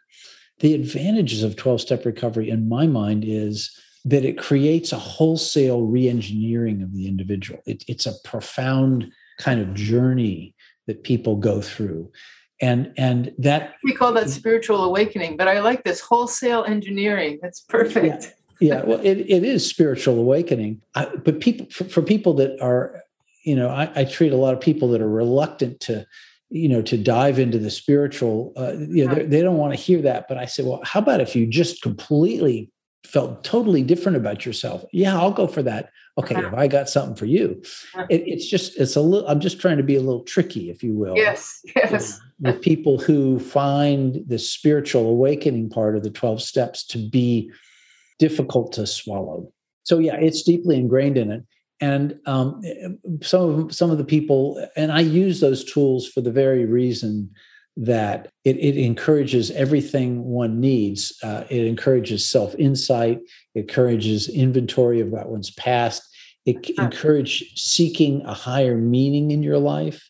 The 0.61 0.75
advantages 0.75 1.43
of 1.43 1.57
12 1.57 1.81
step 1.81 2.05
recovery 2.05 2.49
in 2.49 2.69
my 2.69 2.87
mind 2.87 3.25
is 3.27 3.77
that 4.05 4.25
it 4.25 4.39
creates 4.39 4.93
a 4.93 4.99
wholesale 4.99 5.83
re-engineering 5.83 6.81
of 6.83 6.95
the 6.95 7.09
individual. 7.09 7.61
It, 7.67 7.85
it's 7.89 8.07
a 8.07 8.15
profound 8.25 9.11
kind 9.39 9.61
of 9.61 9.75
journey 9.75 10.55
that 10.87 11.03
people 11.03 11.37
go 11.37 11.61
through. 11.61 12.11
And 12.61 12.93
and 12.97 13.35
that 13.37 13.75
we 13.85 13.93
call 13.93 14.13
that 14.15 14.31
spiritual 14.31 14.83
awakening 14.83 15.37
but 15.37 15.47
i 15.47 15.61
like 15.61 15.85
this 15.85 16.01
wholesale 16.01 16.65
engineering. 16.65 17.39
That's 17.43 17.61
perfect. 17.61 18.25
Yeah 18.25 18.31
yeah, 18.61 18.83
well, 18.85 19.01
it, 19.01 19.19
it 19.19 19.45
is 19.45 19.69
spiritual 19.69 20.19
awakening. 20.19 20.81
I, 20.95 21.07
but 21.17 21.41
people, 21.41 21.67
for, 21.71 21.85
for, 21.85 22.03
people 22.03 22.35
that 22.35 22.59
are, 22.61 23.03
you 23.47 23.55
know, 23.55 23.69
I, 23.69 23.91
I, 23.95 24.05
treat 24.05 24.33
a 24.33 24.37
lot 24.37 24.55
of 24.55 24.61
people 24.61 24.89
that 24.89 25.01
are 25.01 25.09
reluctant 25.09 25.79
to, 25.81 26.05
you 26.51 26.69
know, 26.69 26.83
to 26.83 26.99
dive 26.99 27.39
into 27.39 27.59
the 27.59 27.71
spiritual. 27.71 28.53
Uh, 28.57 28.73
you 28.73 29.07
know, 29.07 29.15
they 29.15 29.41
don't 29.41 29.57
want 29.57 29.73
to 29.73 29.79
hear 29.79 30.03
that. 30.03 30.27
But 30.29 30.37
I 30.37 30.47
say, 30.47 30.65
well, 30.65 30.81
how 30.85 30.99
about 30.99 31.21
if 31.21 31.37
you 31.37 31.47
just 31.47 31.81
completely 31.81 32.73
felt 33.05 33.45
totally 33.45 33.85
different 33.85 34.17
about 34.17 34.45
yourself? 34.45 34.85
Yeah, 34.93 35.17
I'll 35.17 35.31
go 35.31 35.47
for 35.47 35.63
that. 35.63 35.91
Okay, 36.19 36.35
if 36.35 36.55
I 36.55 36.67
got 36.67 36.89
something 36.89 37.15
for 37.15 37.27
you, 37.27 37.63
it, 38.09 38.23
it's 38.27 38.49
just 38.49 38.77
it's 38.79 38.97
a 38.97 39.01
little. 39.01 39.29
I'm 39.29 39.39
just 39.39 39.61
trying 39.61 39.77
to 39.77 39.83
be 39.83 39.97
a 39.97 40.01
little 40.01 40.25
tricky, 40.25 40.71
if 40.71 40.83
you 40.83 40.95
will. 40.95 41.15
Yes, 41.15 41.61
yes. 41.77 42.21
With 42.41 42.63
people 42.63 42.99
who 42.99 43.39
find 43.39 44.25
the 44.27 44.39
spiritual 44.39 45.09
awakening 45.09 45.69
part 45.69 45.95
of 45.95 46.03
the 46.03 46.11
twelve 46.11 46.43
steps 46.43 46.85
to 46.87 46.99
be 46.99 47.53
difficult 48.19 48.73
to 48.73 48.87
swallow. 48.87 49.53
So 49.85 49.99
yeah, 49.99 50.17
it's 50.17 50.43
deeply 50.43 50.79
ingrained 50.79 51.19
in 51.19 51.31
it. 51.31 51.45
And 51.81 52.19
um, 52.27 52.63
some 53.23 53.43
of 53.43 53.75
some 53.75 53.91
of 53.91 53.99
the 53.99 54.05
people, 54.05 54.65
and 54.77 54.91
I 54.91 55.01
use 55.01 55.41
those 55.41 55.65
tools 55.65 56.09
for 56.09 56.21
the 56.23 56.33
very 56.33 56.65
reason 56.65 57.31
that 57.77 58.31
it, 58.45 58.57
it 58.57 58.79
encourages 58.79 59.51
everything 59.51 60.25
one 60.25 60.61
needs. 60.61 61.13
Uh, 61.23 61.45
it 61.51 61.67
encourages 61.67 62.27
self 62.27 62.55
insight. 62.55 63.21
It 63.55 63.61
encourages 63.61 64.29
inventory 64.29 65.01
of 65.01 65.09
what 65.09 65.29
one's 65.29 65.51
past. 65.51 66.03
It 66.47 66.71
encourages 66.79 67.47
seeking 67.57 68.23
a 68.25 68.33
higher 68.33 68.77
meaning 68.77 69.31
in 69.31 69.43
your 69.43 69.59
life, 69.59 70.09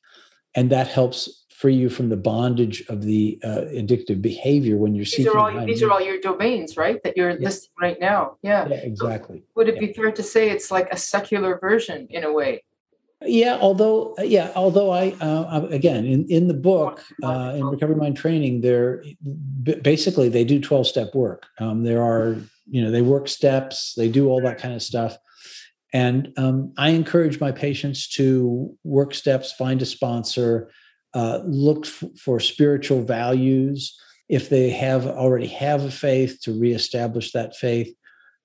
and 0.55 0.71
that 0.71 0.87
helps 0.87 1.46
free 1.57 1.75
you 1.75 1.89
from 1.89 2.11
the 2.11 2.17
bondage 2.17 2.85
of 2.89 3.03
the 3.03 3.39
uh, 3.43 3.63
addictive 3.73 4.21
behavior 4.21 4.77
when 4.77 4.95
you're 4.95 5.05
these 5.05 5.17
seeking. 5.17 5.33
Are 5.33 5.39
all, 5.39 5.67
these 5.67 5.83
are 5.83 5.91
all 5.91 6.03
your 6.03 6.21
domains, 6.21 6.77
right? 6.77 7.03
That 7.03 7.17
you're 7.17 7.31
yeah. 7.31 7.49
listing 7.49 7.73
right 7.81 7.99
now. 7.99 8.37
Yeah, 8.43 8.69
yeah 8.69 8.77
exactly. 8.77 9.39
So 9.39 9.45
would 9.57 9.69
it 9.69 9.77
yeah. 9.77 9.87
be 9.87 9.93
fair 9.95 10.13
to 10.13 10.23
say 10.23 10.51
it's 10.51 10.71
like 10.71 10.89
a 10.93 10.99
secular 10.99 11.59
version 11.59 12.09
in 12.11 12.25
a 12.25 12.33
way? 12.33 12.63
Yeah, 13.23 13.57
although 13.59 14.15
yeah, 14.19 14.53
although 14.55 14.91
I 14.91 15.13
uh, 15.23 15.67
again 15.71 16.05
in 16.05 16.27
in 16.29 16.49
the 16.49 16.55
book 16.55 17.03
uh, 17.23 17.55
in 17.57 17.65
Recovery 17.65 17.97
Mind 17.97 18.19
Training, 18.19 18.61
they're 18.61 19.03
basically 19.81 20.29
they 20.29 20.45
do 20.45 20.61
twelve 20.61 20.87
step 20.87 21.15
work. 21.15 21.47
Um, 21.59 21.83
there 21.83 22.03
are 22.03 22.37
you 22.67 22.83
know 22.83 22.91
they 22.91 23.01
work 23.01 23.29
steps, 23.29 23.95
they 23.97 24.11
do 24.11 24.29
all 24.29 24.43
that 24.43 24.59
kind 24.59 24.75
of 24.75 24.83
stuff. 24.83 25.17
And 25.95 26.35
um, 26.37 26.75
I 26.77 26.91
encourage 26.91 27.41
my 27.41 27.53
patients 27.53 28.07
to 28.17 28.77
work 28.85 29.15
steps, 29.15 29.53
find 29.53 29.81
a 29.81 29.87
sponsor, 29.87 30.71
uh, 31.15 31.41
look 31.45 31.87
f- 31.87 32.05
for 32.19 32.41
spiritual 32.41 33.03
values 33.03 33.99
if 34.29 34.49
they 34.49 34.71
have 34.71 35.07
already 35.07 35.47
have 35.47 35.85
a 35.85 35.91
faith 35.91 36.41
to 36.43 36.59
reestablish 36.59 37.33
that 37.33 37.57
faith 37.57 37.95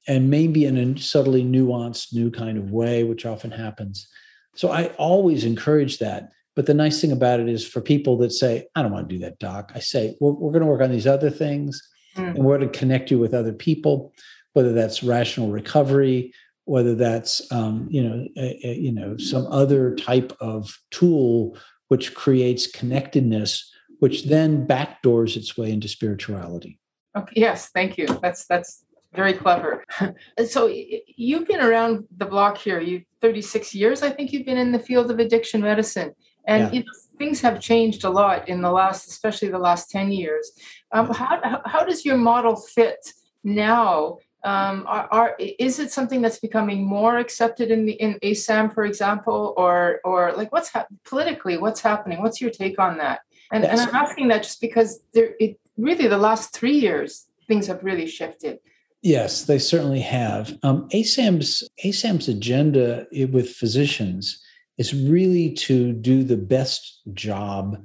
and 0.08 0.30
maybe 0.30 0.66
in 0.66 0.78
a 0.78 1.00
subtly 1.00 1.44
nuanced 1.44 2.14
new 2.14 2.32
kind 2.32 2.58
of 2.58 2.72
way 2.72 3.04
which 3.04 3.26
often 3.26 3.52
happens 3.52 4.08
so 4.56 4.72
i 4.72 4.88
always 4.98 5.44
encourage 5.44 5.98
that 6.00 6.30
but 6.56 6.66
the 6.66 6.74
nice 6.74 7.02
thing 7.02 7.12
about 7.12 7.40
it 7.40 7.50
is 7.50 7.68
for 7.68 7.82
people 7.82 8.18
that 8.18 8.32
say 8.32 8.68
i 8.76 8.82
don't 8.82 8.92
want 8.92 9.08
to 9.10 9.16
do 9.16 9.22
that 9.22 9.40
doc 9.40 9.72
i 9.76 9.80
say 9.80 10.16
we're, 10.20 10.32
we're 10.32 10.52
going 10.52 10.62
to 10.62 10.68
work 10.68 10.82
on 10.82 10.92
these 10.92 11.08
other 11.08 11.30
things 11.30 11.82
mm. 12.16 12.36
and 12.36 12.44
going 12.44 12.62
to 12.62 12.68
connect 12.68 13.12
you 13.12 13.20
with 13.20 13.34
other 13.34 13.54
people, 13.54 14.14
whether 14.54 14.74
that's 14.74 15.04
rational 15.04 15.50
recovery, 15.50 16.34
whether 16.66 16.96
that's 16.96 17.52
um, 17.52 17.88
you 17.90 18.04
know 18.04 18.28
a, 18.38 18.68
a, 18.68 18.74
you 18.76 18.92
know 18.92 19.18
some 19.18 19.48
other 19.48 19.96
type 19.96 20.36
of 20.40 20.78
tool 20.92 21.58
which 21.92 22.16
creates 22.16 22.68
connectedness, 22.68 23.70
which 24.00 24.24
then 24.24 24.66
backdoors 24.66 25.36
its 25.36 25.58
way 25.58 25.70
into 25.70 25.90
spirituality. 25.90 26.80
Okay, 27.18 27.34
yes, 27.36 27.68
thank 27.74 27.98
you. 27.98 28.08
That's 28.22 28.46
that's 28.46 28.86
very 29.14 29.34
clever. 29.34 29.84
so 30.48 30.68
you've 30.72 31.50
been 31.50 31.60
around 31.60 32.06
the 32.16 32.26
block 32.26 32.58
here. 32.58 32.80
You 32.80 33.02
36 33.20 33.76
years, 33.76 34.04
I 34.04 34.10
think 34.10 34.32
you've 34.32 34.46
been 34.46 34.58
in 34.58 34.72
the 34.72 34.80
field 34.80 35.12
of 35.12 35.20
addiction 35.20 35.60
medicine, 35.60 36.16
and 36.48 36.64
yeah. 36.64 36.72
you 36.72 36.80
know, 36.86 36.94
things 37.18 37.42
have 37.42 37.60
changed 37.60 38.06
a 38.06 38.10
lot 38.10 38.48
in 38.48 38.62
the 38.62 38.72
last, 38.72 39.10
especially 39.10 39.50
the 39.50 39.60
last 39.60 39.90
10 39.90 40.14
years. 40.14 40.50
Um, 40.94 41.14
how, 41.14 41.62
how 41.66 41.84
does 41.84 42.06
your 42.06 42.16
model 42.16 42.56
fit 42.56 43.06
now? 43.44 44.20
Um, 44.44 44.86
are, 44.88 45.08
are, 45.12 45.36
is 45.40 45.80
it 45.80 45.92
something 45.92 46.22
that's 46.22 46.40
becoming 46.40 46.84
more 46.84 47.18
accepted 47.18 47.70
in 47.70 47.86
the 47.86 47.94
in 47.94 48.18
ASAM, 48.24 48.74
for 48.74 48.86
example, 48.86 49.54
or 49.56 50.02
or 50.04 50.34
like 50.34 50.52
what's 50.52 50.70
ha- 50.70 50.88
politically 51.06 51.58
what's 51.58 51.82
happening? 51.82 52.22
What's 52.22 52.42
your 52.42 52.50
take 52.50 52.80
on 52.80 52.98
that? 52.98 53.22
And, 53.52 53.66
and 53.66 53.80
I'm 53.80 53.94
asking 53.94 54.30
that 54.30 54.44
just 54.44 54.62
because 54.62 55.02
there, 55.14 55.36
it 55.40 55.60
really 55.78 56.08
the 56.08 56.18
last 56.18 56.54
three 56.54 56.78
years 56.78 57.28
things 57.48 57.68
have 57.68 57.84
really 57.84 58.08
shifted. 58.08 58.60
Yes, 59.02 59.44
they 59.44 59.60
certainly 59.60 60.00
have. 60.02 60.58
Um, 60.64 60.88
ASAM's 60.90 61.68
ASAM's 61.84 62.28
agenda 62.28 63.08
with 63.32 63.50
physicians 63.50 64.42
is 64.78 64.94
really 64.94 65.54
to 65.54 65.92
do 65.94 66.24
the 66.24 66.38
best 66.38 67.02
job 67.14 67.84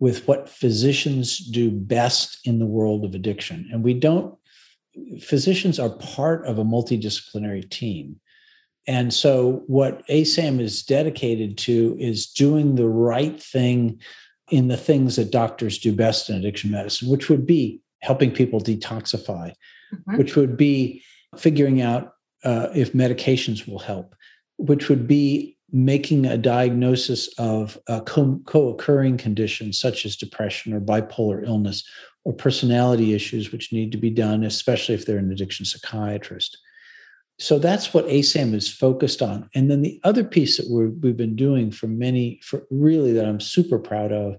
with 0.00 0.26
what 0.26 0.48
physicians 0.48 1.38
do 1.38 1.70
best 1.70 2.38
in 2.44 2.58
the 2.58 2.66
world 2.66 3.04
of 3.04 3.14
addiction, 3.14 3.68
and 3.72 3.82
we 3.82 3.94
don't. 3.94 4.34
Physicians 5.20 5.78
are 5.78 5.90
part 5.90 6.46
of 6.46 6.58
a 6.58 6.64
multidisciplinary 6.64 7.68
team. 7.68 8.20
And 8.86 9.12
so, 9.14 9.62
what 9.66 10.06
ASAM 10.08 10.60
is 10.60 10.82
dedicated 10.82 11.56
to 11.58 11.96
is 11.98 12.26
doing 12.26 12.74
the 12.74 12.88
right 12.88 13.40
thing 13.42 14.00
in 14.50 14.68
the 14.68 14.76
things 14.76 15.16
that 15.16 15.30
doctors 15.30 15.78
do 15.78 15.94
best 15.94 16.28
in 16.28 16.36
addiction 16.36 16.70
medicine, 16.70 17.08
which 17.08 17.30
would 17.30 17.46
be 17.46 17.80
helping 18.02 18.30
people 18.30 18.60
detoxify, 18.60 19.52
mm-hmm. 19.92 20.18
which 20.18 20.36
would 20.36 20.56
be 20.56 21.02
figuring 21.36 21.80
out 21.80 22.12
uh, 22.44 22.68
if 22.74 22.92
medications 22.92 23.66
will 23.66 23.78
help, 23.78 24.14
which 24.58 24.90
would 24.90 25.08
be 25.08 25.56
making 25.74 26.24
a 26.24 26.38
diagnosis 26.38 27.28
of 27.36 27.76
a 27.88 28.00
co 28.00 28.40
occurring 28.68 29.16
conditions 29.16 29.78
such 29.78 30.06
as 30.06 30.16
depression 30.16 30.72
or 30.72 30.80
bipolar 30.80 31.44
illness 31.44 31.82
or 32.22 32.32
personality 32.32 33.12
issues, 33.12 33.50
which 33.50 33.72
need 33.72 33.90
to 33.90 33.98
be 33.98 34.08
done, 34.08 34.44
especially 34.44 34.94
if 34.94 35.04
they're 35.04 35.18
an 35.18 35.32
addiction 35.32 35.66
psychiatrist. 35.66 36.56
So 37.40 37.58
that's 37.58 37.92
what 37.92 38.06
ASAM 38.06 38.54
is 38.54 38.72
focused 38.72 39.20
on. 39.20 39.50
And 39.56 39.68
then 39.68 39.82
the 39.82 40.00
other 40.04 40.22
piece 40.22 40.56
that 40.56 40.70
we 40.70 40.84
have 40.84 41.16
been 41.16 41.34
doing 41.34 41.72
for 41.72 41.88
many, 41.88 42.38
for 42.44 42.64
really 42.70 43.12
that 43.12 43.26
I'm 43.26 43.40
super 43.40 43.80
proud 43.80 44.12
of, 44.12 44.36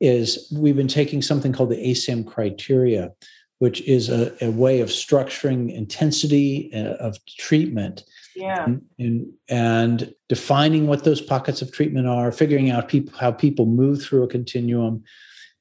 is 0.00 0.52
we've 0.52 0.76
been 0.76 0.88
taking 0.88 1.22
something 1.22 1.52
called 1.52 1.70
the 1.70 1.76
ASAM 1.76 2.26
criteria, 2.26 3.12
which 3.60 3.80
is 3.82 4.08
a, 4.08 4.34
a 4.44 4.50
way 4.50 4.80
of 4.80 4.88
structuring 4.88 5.72
intensity 5.72 6.72
uh, 6.74 6.94
of 6.94 7.16
treatment. 7.38 8.02
Yeah. 8.34 8.64
And, 8.64 8.82
and, 8.98 9.32
and, 9.48 10.14
defining 10.28 10.86
what 10.86 11.04
those 11.04 11.20
pockets 11.20 11.62
of 11.62 11.70
treatment 11.70 12.08
are, 12.08 12.32
figuring 12.32 12.70
out 12.70 12.88
people 12.88 13.16
how 13.18 13.30
people 13.30 13.66
move 13.66 14.02
through 14.02 14.24
a 14.24 14.28
continuum 14.28 15.04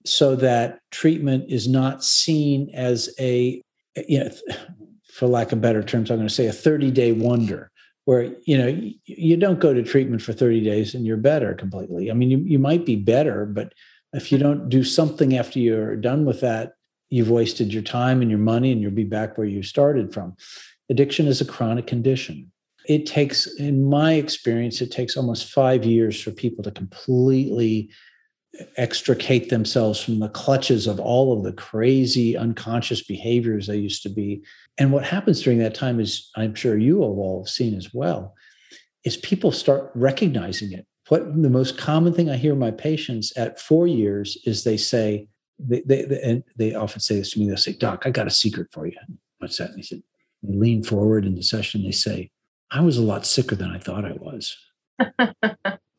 so 0.06 0.36
that 0.36 0.80
treatment 0.92 1.46
is 1.50 1.68
not 1.68 2.04
seen 2.04 2.70
as 2.74 3.14
a 3.20 3.62
you 4.08 4.20
know 4.24 4.30
for 5.14 5.28
lack 5.28 5.52
of 5.52 5.62
better 5.62 5.84
terms 5.84 6.10
i'm 6.10 6.18
going 6.18 6.28
to 6.28 6.34
say 6.34 6.48
a 6.48 6.52
30 6.52 6.92
day 6.92 7.12
wonder 7.12 7.70
where 8.06 8.34
you 8.46 8.58
know 8.58 8.92
you 9.06 9.38
don't 9.38 9.60
go 9.60 9.74
to 9.74 9.84
treatment 9.84 10.22
for 10.22 10.34
30 10.34 10.62
days 10.62 10.96
and 10.96 11.06
you're 11.06 11.16
better 11.16 11.54
completely 11.54 12.10
i 12.10 12.14
mean 12.14 12.32
you, 12.32 12.40
you 12.40 12.60
might 12.60 12.86
be 12.86 12.96
better 12.96 13.46
but 13.46 13.74
if 14.14 14.32
you 14.32 14.38
don't 14.38 14.70
do 14.70 14.84
something 14.84 15.36
after 15.38 15.60
you're 15.60 15.96
done 15.96 16.24
with 16.24 16.40
that, 16.42 16.74
you've 17.10 17.30
wasted 17.30 17.74
your 17.74 17.84
time 17.84 18.22
and 18.22 18.30
your 18.30 18.40
money 18.40 18.72
and 18.72 18.82
you'll 18.82 18.92
be 18.92 19.04
back 19.04 19.38
where 19.38 19.48
you 19.48 19.64
started 19.64 20.14
from. 20.14 20.36
Addiction 20.90 21.28
is 21.28 21.42
a 21.42 21.46
chronic 21.46 21.88
condition. 21.88 22.52
It 22.88 23.06
takes, 23.06 23.48
in 23.56 23.90
my 23.90 24.14
experience, 24.14 24.82
it 24.82 24.92
takes 24.92 25.16
almost 25.16 25.52
five 25.52 25.86
years 25.86 26.22
for 26.22 26.32
people 26.32 26.64
to 26.64 26.72
completely 26.72 27.90
extricate 28.78 29.50
themselves 29.50 30.02
from 30.02 30.20
the 30.20 30.30
clutches 30.30 30.86
of 30.86 31.00
all 31.00 31.36
of 31.36 31.44
the 31.44 31.54
crazy 31.54 32.38
unconscious 32.38 33.02
behaviors 33.04 33.68
they 33.68 33.78
used 33.78 34.04
to 34.04 34.10
be. 34.10 34.44
And 34.78 34.92
what 34.92 35.06
happens 35.06 35.42
during 35.42 35.60
that 35.60 35.76
time 35.76 36.00
is, 36.00 36.30
I'm 36.36 36.54
sure 36.54 36.78
you 36.78 37.02
have 37.02 37.18
all 37.18 37.46
seen 37.46 37.76
as 37.76 37.94
well, 37.94 38.36
is 39.04 39.18
people 39.18 39.52
start 39.52 39.92
recognizing 39.96 40.72
it 40.72 40.86
what 41.10 41.42
the 41.42 41.50
most 41.50 41.78
common 41.78 42.14
thing 42.14 42.30
I 42.30 42.38
hear 42.38 42.56
my 42.56 42.72
patients 42.72 43.36
at 43.38 43.60
four 43.60 43.88
years 43.88 44.38
is 44.46 44.64
they 44.64 44.78
say, 44.78 45.28
they, 45.60 45.82
they, 45.86 46.06
they, 46.06 46.22
and 46.22 46.44
they 46.56 46.74
often 46.74 47.02
say 47.02 47.16
this 47.16 47.32
to 47.32 47.40
me, 47.40 47.48
they'll 47.48 47.58
say, 47.58 47.74
Doc, 47.74 48.04
I 48.06 48.10
got 48.10 48.28
a 48.28 48.32
secret 48.32 48.68
for 48.72 48.88
you. 48.88 48.98
What's 49.40 49.58
that? 49.58 49.72
And 49.72 49.80
they 49.80 49.84
said, 49.84 50.02
they 50.42 50.56
lean 50.56 50.84
forward 50.84 51.26
in 51.26 51.36
the 51.36 51.44
session, 51.44 51.84
they 51.84 51.92
say, 51.92 52.32
I 52.74 52.82
was 52.82 52.98
a 52.98 53.04
lot 53.04 53.26
sicker 53.26 53.56
than 53.56 53.70
I 53.70 53.78
thought 53.78 54.04
I 54.04 54.14
was. 54.14 54.58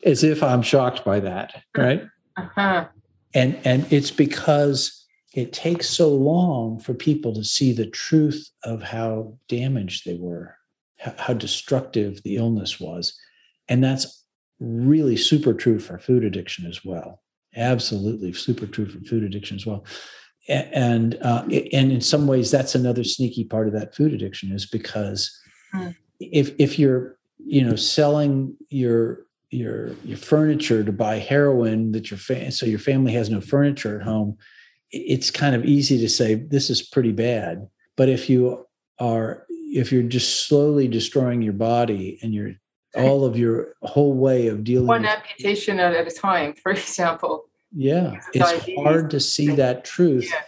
As 0.05 0.23
if 0.23 0.43
I'm 0.43 0.61
shocked 0.61 1.05
by 1.05 1.21
that, 1.21 1.63
right? 1.75 2.03
Uh-huh. 2.37 2.87
And 3.33 3.57
and 3.65 3.91
it's 3.91 4.11
because 4.11 5.05
it 5.33 5.53
takes 5.53 5.89
so 5.89 6.09
long 6.09 6.79
for 6.79 6.93
people 6.93 7.33
to 7.33 7.43
see 7.43 7.71
the 7.71 7.87
truth 7.87 8.49
of 8.63 8.83
how 8.83 9.37
damaged 9.47 10.05
they 10.05 10.15
were, 10.15 10.55
how, 10.99 11.13
how 11.17 11.33
destructive 11.33 12.21
the 12.23 12.35
illness 12.35 12.79
was. 12.79 13.17
And 13.67 13.83
that's 13.83 14.25
really 14.59 15.17
super 15.17 15.53
true 15.53 15.79
for 15.79 15.97
food 15.97 16.23
addiction 16.23 16.65
as 16.65 16.85
well. 16.85 17.21
Absolutely 17.55 18.33
super 18.33 18.67
true 18.67 18.85
for 18.85 18.99
food 19.05 19.23
addiction 19.23 19.55
as 19.55 19.65
well. 19.65 19.85
And 20.47 21.17
uh, 21.21 21.45
and 21.73 21.91
in 21.91 22.01
some 22.01 22.27
ways, 22.27 22.51
that's 22.51 22.75
another 22.75 23.03
sneaky 23.03 23.45
part 23.45 23.67
of 23.67 23.73
that 23.73 23.95
food 23.95 24.13
addiction 24.13 24.51
is 24.51 24.65
because 24.65 25.35
mm. 25.73 25.95
If 26.19 26.53
if 26.57 26.79
you're 26.79 27.17
you 27.37 27.63
know 27.63 27.75
selling 27.75 28.55
your 28.69 29.25
your 29.51 29.89
your 30.03 30.17
furniture 30.17 30.83
to 30.83 30.91
buy 30.91 31.19
heroin 31.19 31.91
that 31.91 32.11
your 32.11 32.17
fa- 32.17 32.51
so 32.51 32.65
your 32.65 32.79
family 32.79 33.13
has 33.13 33.29
no 33.29 33.41
furniture 33.41 33.99
at 33.99 34.05
home, 34.05 34.37
it's 34.91 35.31
kind 35.31 35.55
of 35.55 35.65
easy 35.65 35.99
to 35.99 36.09
say 36.09 36.35
this 36.35 36.69
is 36.69 36.81
pretty 36.81 37.11
bad. 37.11 37.67
But 37.95 38.09
if 38.09 38.29
you 38.29 38.65
are 38.99 39.45
if 39.49 39.91
you're 39.91 40.03
just 40.03 40.47
slowly 40.47 40.87
destroying 40.87 41.41
your 41.41 41.53
body 41.53 42.19
and 42.21 42.33
you're 42.33 42.53
all 42.95 43.25
of 43.25 43.37
your 43.37 43.75
whole 43.81 44.13
way 44.13 44.47
of 44.47 44.63
dealing 44.63 44.87
one 44.87 45.01
with 45.01 45.11
amputation 45.11 45.79
at 45.79 46.07
a 46.07 46.11
time 46.11 46.53
for 46.53 46.71
example. 46.73 47.45
Yeah 47.77 48.21
it's 48.33 48.69
hard 48.77 49.09
to 49.09 49.19
see 49.19 49.49
that 49.49 49.83
truth 49.83 50.29
yeah 50.31 50.41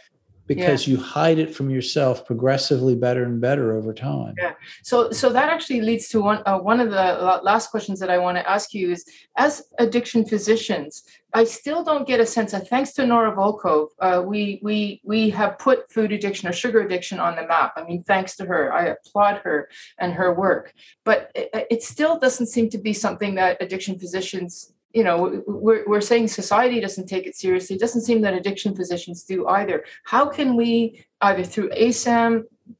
because 0.48 0.88
yeah. 0.88 0.95
you 0.95 1.04
hide 1.04 1.39
it 1.39 1.54
from 1.54 1.70
yourself 1.70 2.26
progressively 2.26 2.95
better 2.95 3.24
and 3.24 3.39
better 3.39 3.76
over 3.78 3.93
time. 3.93 4.34
Yeah. 4.38 4.54
So 4.84 5.12
so 5.12 5.30
that 5.32 5.50
actually 5.50 5.82
leads 5.82 6.08
to 6.10 6.22
one 6.22 6.41
uh, 6.45 6.58
one 6.58 6.80
of 6.80 6.89
the 6.89 7.41
last 7.43 7.70
questions 7.70 8.00
that 8.00 8.10
I 8.10 8.18
want 8.18 8.38
to 8.38 8.50
ask 8.50 8.74
you 8.74 8.91
is 8.91 9.06
as 9.36 9.64
addiction 9.78 10.26
physicians, 10.26 11.04
I 11.34 11.43
still 11.43 11.84
don't 11.84 12.08
get 12.08 12.20
a 12.20 12.26
sense 12.26 12.54
of 12.54 12.68
thanks 12.68 12.93
to 12.93 13.06
Nora 13.06 13.36
Volkow, 13.36 13.88
uh, 14.00 14.24
we 14.26 14.60
we 14.64 15.02
we 15.04 15.30
have 15.32 15.60
put 15.60 15.91
food 15.91 16.12
addiction 16.12 16.48
or 16.48 16.54
sugar 16.54 16.82
addiction 16.82 17.20
on 17.20 17.36
the 17.36 17.45
map. 17.45 17.74
I 17.76 17.84
mean, 17.84 18.04
thanks 18.04 18.36
to 18.38 18.45
her, 18.45 18.74
I 18.74 18.86
applaud 18.88 19.41
her 19.43 19.70
and 20.00 20.14
her 20.14 20.34
work. 20.34 20.74
But 21.04 21.32
it, 21.36 21.68
it 21.70 21.84
still 21.84 22.18
doesn't 22.18 22.48
seem 22.48 22.70
to 22.70 22.78
be 22.78 22.93
something 22.93 23.36
that 23.36 23.58
addiction 23.62 24.00
physicians 24.00 24.74
you 24.98 25.04
know 25.04 25.43
we're, 25.45 25.84
we're 25.86 26.08
saying 26.12 26.28
society 26.28 26.80
doesn't 26.80 27.08
take 27.08 27.28
it 27.28 27.36
seriously. 27.36 27.76
It 27.76 27.80
doesn't 27.86 28.02
seem 28.02 28.22
that 28.22 28.34
addiction 28.34 28.76
physicians 28.76 29.24
do 29.24 29.48
either. 29.48 29.86
How 30.06 30.26
can 30.38 30.56
we 30.56 31.06
either 31.22 31.43
through 31.43 31.70
asam 31.70 32.32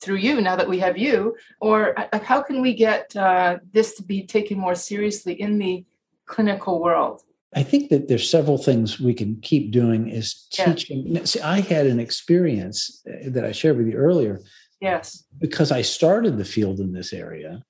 through 0.02 0.22
you 0.28 0.42
now 0.42 0.56
that 0.56 0.68
we 0.68 0.80
have 0.80 0.98
you 0.98 1.36
or 1.62 1.80
uh, 2.00 2.20
how 2.32 2.42
can 2.42 2.60
we 2.62 2.74
get 2.74 3.16
uh, 3.16 3.58
this 3.72 3.94
to 3.98 4.04
be 4.04 4.20
taken 4.26 4.58
more 4.58 4.74
seriously 4.74 5.34
in 5.40 5.60
the 5.60 5.86
clinical 6.26 6.82
world? 6.82 7.22
I 7.54 7.64
think 7.64 7.90
that 7.92 8.08
there's 8.08 8.30
several 8.30 8.58
things 8.58 9.00
we 9.00 9.14
can 9.14 9.40
keep 9.42 9.72
doing 9.72 10.10
is 10.10 10.48
teaching. 10.52 11.00
Yeah. 11.08 11.24
see 11.24 11.42
i 11.42 11.60
had 11.62 11.86
an 11.94 12.00
experience 12.08 12.80
uh, 13.08 13.30
that 13.34 13.46
i 13.46 13.52
shared 13.52 13.78
with 13.78 13.88
you 13.88 13.98
earlier 14.08 14.42
yes. 14.82 15.24
because 15.46 15.72
i 15.72 15.82
started 15.84 16.34
the 16.38 16.52
field 16.56 16.80
in 16.80 16.92
this 16.94 17.14
area 17.14 17.64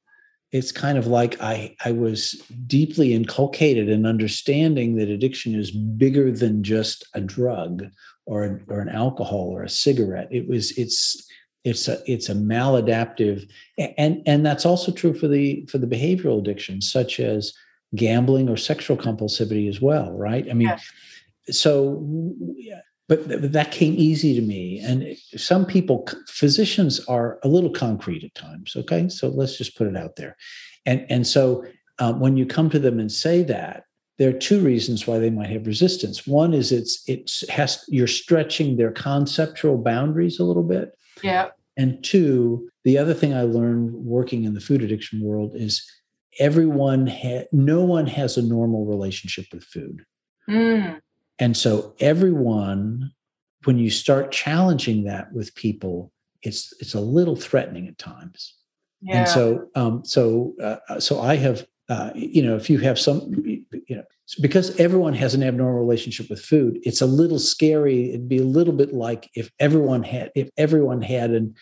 it's 0.52 0.72
kind 0.72 0.98
of 0.98 1.08
like 1.08 1.42
I, 1.42 1.76
I 1.84 1.92
was 1.92 2.42
deeply 2.68 3.14
inculcated 3.14 3.90
in 3.90 4.06
understanding 4.06 4.96
that 4.96 5.10
addiction 5.10 5.56
is 5.56 5.72
bigger 5.72 6.32
than 6.32 6.64
just 6.64 7.06
a 7.14 7.22
drug 7.22 7.86
or, 8.26 8.62
or 8.68 8.80
an 8.80 8.90
alcohol 8.90 9.50
or 9.50 9.64
a 9.64 9.70
cigarette. 9.70 10.30
It 10.32 10.48
was 10.48 10.72
it's 10.78 11.28
it's 11.64 11.88
a 11.90 12.00
it's 12.10 12.30
a 12.30 12.36
maladaptive 12.36 13.50
and 13.78 14.22
and 14.26 14.46
that's 14.46 14.66
also 14.66 14.92
true 14.92 15.14
for 15.14 15.28
the 15.28 15.66
for 15.70 15.80
the 15.80 15.88
behavioral 15.88 16.40
addictions 16.40 16.90
such 16.90 17.20
as 17.20 17.54
gambling 17.96 18.48
or 18.50 18.58
sexual 18.58 18.96
compulsivity 18.96 19.68
as 19.68 19.82
well, 19.82 20.12
right? 20.12 20.48
I 20.50 20.54
mean, 20.54 20.74
so 21.50 22.06
but, 23.08 23.28
th- 23.28 23.52
that 23.52 23.72
came 23.72 23.94
easy 23.98 24.36
to 24.36 24.42
me. 24.42 24.80
And 24.80 25.18
some 25.36 25.66
people, 25.66 26.08
physicians 26.28 27.00
are 27.06 27.40
a 27.44 27.48
little 27.48 27.72
concrete 27.72 28.24
at 28.24 28.36
times. 28.36 28.76
Okay. 28.76 29.10
So 29.10 29.30
let's 29.30 29.58
just 29.58 29.78
put 29.78 29.88
it 29.88 29.96
out 29.96 30.16
there. 30.16 30.36
And, 30.86 31.06
and 31.10 31.26
so 31.26 31.66
um, 32.00 32.20
when 32.20 32.38
you 32.38 32.46
come 32.46 32.70
to 32.70 32.80
them 32.80 33.00
and 33.00 33.12
say 33.12 33.44
that, 33.44 33.84
there 34.18 34.30
are 34.30 34.40
two 34.40 34.60
reasons 34.60 35.06
why 35.06 35.20
they 35.20 35.30
might 35.30 35.50
have 35.50 35.68
resistance. 35.68 36.26
One 36.26 36.54
is 36.54 36.72
it's 36.72 37.04
it's 37.08 37.48
has 37.50 37.86
you're 37.88 38.08
stretching 38.08 38.76
their 38.76 38.92
conceptual 38.92 39.78
boundaries 39.78 40.40
a 40.40 40.44
little 40.44 40.64
bit. 40.64 40.98
Yeah. 41.22 41.50
And 41.78 42.04
two, 42.04 42.68
the 42.84 42.98
other 42.98 43.14
thing 43.14 43.36
I 43.36 43.44
learned 43.44 43.94
working 43.94 44.44
in 44.44 44.56
the 44.56 44.60
food 44.60 44.82
addiction 44.82 45.22
world 45.22 45.52
is 45.56 45.86
everyone 46.40 47.06
ha- 47.06 47.46
no 47.52 47.84
one 47.84 48.08
has 48.08 48.38
a 48.38 48.42
normal 48.42 48.86
relationship 48.86 49.46
with 49.54 49.64
food. 49.64 50.04
Mm. 50.50 51.00
And 51.40 51.56
so 51.56 51.94
everyone, 52.00 53.12
when 53.66 53.78
you 53.78 53.90
start 53.90 54.32
challenging 54.32 55.04
that 55.06 55.32
with 55.34 55.54
people, 55.56 56.12
it's 56.42 56.74
it's 56.80 56.94
a 56.94 57.00
little 57.02 57.36
threatening 57.36 57.88
at 57.88 57.98
times. 57.98 58.56
Yeah. 59.02 59.20
And 59.20 59.28
so 59.28 59.68
um, 59.76 60.04
so 60.06 60.54
uh, 60.62 61.00
so 61.00 61.22
I 61.22 61.36
have 61.36 61.66
uh, 61.90 62.12
you 62.16 62.42
know 62.42 62.56
if 62.56 62.70
you 62.70 62.80
have 62.80 63.00
some 63.00 63.32
you 63.46 63.96
know 63.96 64.04
because 64.42 64.78
everyone 64.80 65.14
has 65.14 65.34
an 65.34 65.44
abnormal 65.44 65.80
relationship 65.80 66.30
with 66.30 66.42
food, 66.44 66.80
it's 66.84 67.02
a 67.02 67.06
little 67.06 67.40
scary. 67.40 68.10
It'd 68.10 68.28
be 68.30 68.40
a 68.40 68.44
little 68.44 68.74
bit 68.74 68.94
like 68.94 69.30
if 69.36 69.52
everyone 69.60 70.04
had 70.04 70.32
if 70.36 70.50
everyone 70.58 71.02
had 71.02 71.32
an 71.32 71.56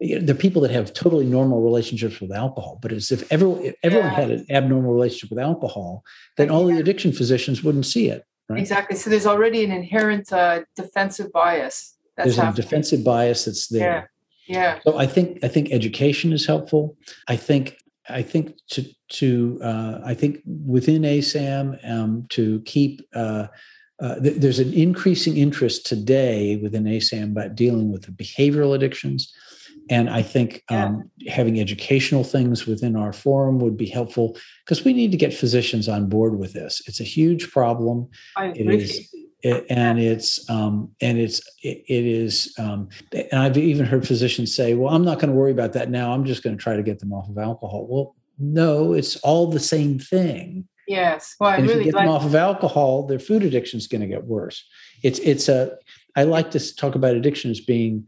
you 0.00 0.18
know, 0.18 0.24
there 0.26 0.34
are 0.34 0.38
people 0.38 0.62
that 0.62 0.70
have 0.70 0.92
totally 0.94 1.26
normal 1.26 1.60
relationships 1.60 2.20
with 2.20 2.30
alcohol, 2.32 2.78
but 2.80 2.92
as 2.92 3.10
if 3.10 3.30
everyone 3.32 3.64
if 3.64 3.74
everyone 3.82 4.10
Yeah. 4.10 4.14
had 4.20 4.30
an 4.30 4.46
abnormal 4.50 4.92
relationship 4.92 5.30
with 5.30 5.38
alcohol, 5.40 6.04
then 6.36 6.50
all 6.50 6.66
the 6.66 6.78
addiction 6.78 7.12
physicians 7.12 7.64
wouldn't 7.64 7.86
see 7.86 8.08
it. 8.08 8.24
Right? 8.48 8.60
Exactly. 8.60 8.96
So 8.96 9.10
there's 9.10 9.26
already 9.26 9.64
an 9.64 9.70
inherent 9.70 10.32
uh, 10.32 10.62
defensive 10.74 11.32
bias. 11.32 11.94
That's 12.16 12.36
There's 12.36 12.48
a 12.48 12.52
defensive 12.52 13.04
bias 13.04 13.44
that's 13.44 13.68
there. 13.68 14.10
Yeah. 14.48 14.78
So 14.84 14.96
I 14.96 15.06
think 15.06 15.44
I 15.44 15.48
think 15.48 15.70
education 15.72 16.32
is 16.32 16.46
helpful. 16.46 16.96
I 17.28 17.36
think 17.36 17.76
I 18.08 18.22
think 18.22 18.56
to 18.70 18.84
to 19.10 19.60
uh, 19.62 20.00
I 20.04 20.14
think 20.14 20.40
within 20.66 21.02
ASAM 21.02 21.78
um, 21.88 22.26
to 22.30 22.60
keep 22.62 23.02
uh, 23.14 23.48
uh, 24.00 24.20
th- 24.20 24.36
there's 24.36 24.58
an 24.58 24.72
increasing 24.72 25.36
interest 25.36 25.84
today 25.86 26.56
within 26.56 26.84
ASAM 26.84 27.32
about 27.32 27.54
dealing 27.54 27.92
with 27.92 28.02
the 28.02 28.12
behavioral 28.12 28.74
addictions, 28.74 29.32
and 29.90 30.10
I 30.10 30.22
think 30.22 30.62
um, 30.70 31.10
having 31.28 31.60
educational 31.60 32.24
things 32.24 32.66
within 32.66 32.96
our 32.96 33.12
forum 33.12 33.58
would 33.60 33.76
be 33.76 33.86
helpful 33.86 34.36
because 34.64 34.84
we 34.84 34.92
need 34.92 35.10
to 35.12 35.16
get 35.16 35.32
physicians 35.34 35.88
on 35.88 36.08
board 36.08 36.38
with 36.38 36.52
this. 36.52 36.82
It's 36.86 37.00
a 37.00 37.04
huge 37.04 37.50
problem. 37.50 38.08
I 38.36 38.52
it 38.54 39.06
it, 39.42 39.66
and 39.70 40.00
it's 40.00 40.48
um 40.50 40.90
and 41.00 41.18
it's 41.18 41.40
it, 41.62 41.84
it 41.86 42.04
is 42.04 42.52
um 42.58 42.88
and 43.12 43.40
i've 43.40 43.56
even 43.56 43.86
heard 43.86 44.06
physicians 44.06 44.54
say 44.54 44.74
well 44.74 44.92
i'm 44.92 45.04
not 45.04 45.20
going 45.20 45.30
to 45.30 45.36
worry 45.36 45.52
about 45.52 45.72
that 45.74 45.90
now. 45.90 46.12
I'm 46.12 46.24
just 46.24 46.42
going 46.42 46.56
to 46.56 46.62
try 46.62 46.76
to 46.76 46.82
get 46.82 46.98
them 46.98 47.12
off 47.12 47.28
of 47.28 47.38
alcohol. 47.38 47.86
Well 47.88 48.16
no 48.38 48.92
it's 48.94 49.16
all 49.16 49.48
the 49.48 49.60
same 49.60 49.98
thing. 49.98 50.66
Yes. 50.86 51.36
Well, 51.38 51.50
I 51.50 51.56
and 51.56 51.64
if 51.64 51.70
you 51.70 51.74
really 51.74 51.90
get 51.90 51.98
them 51.98 52.08
off 52.08 52.24
of 52.24 52.34
alcohol 52.34 53.06
their 53.06 53.18
food 53.18 53.44
addiction 53.44 53.78
is 53.78 53.86
going 53.86 54.00
to 54.00 54.06
get 54.06 54.24
worse. 54.24 54.64
It's 55.02 55.18
it's 55.20 55.48
a 55.48 55.76
i 56.16 56.24
like 56.24 56.50
to 56.52 56.74
talk 56.76 56.94
about 56.96 57.14
addiction 57.14 57.50
as 57.50 57.60
being 57.60 58.06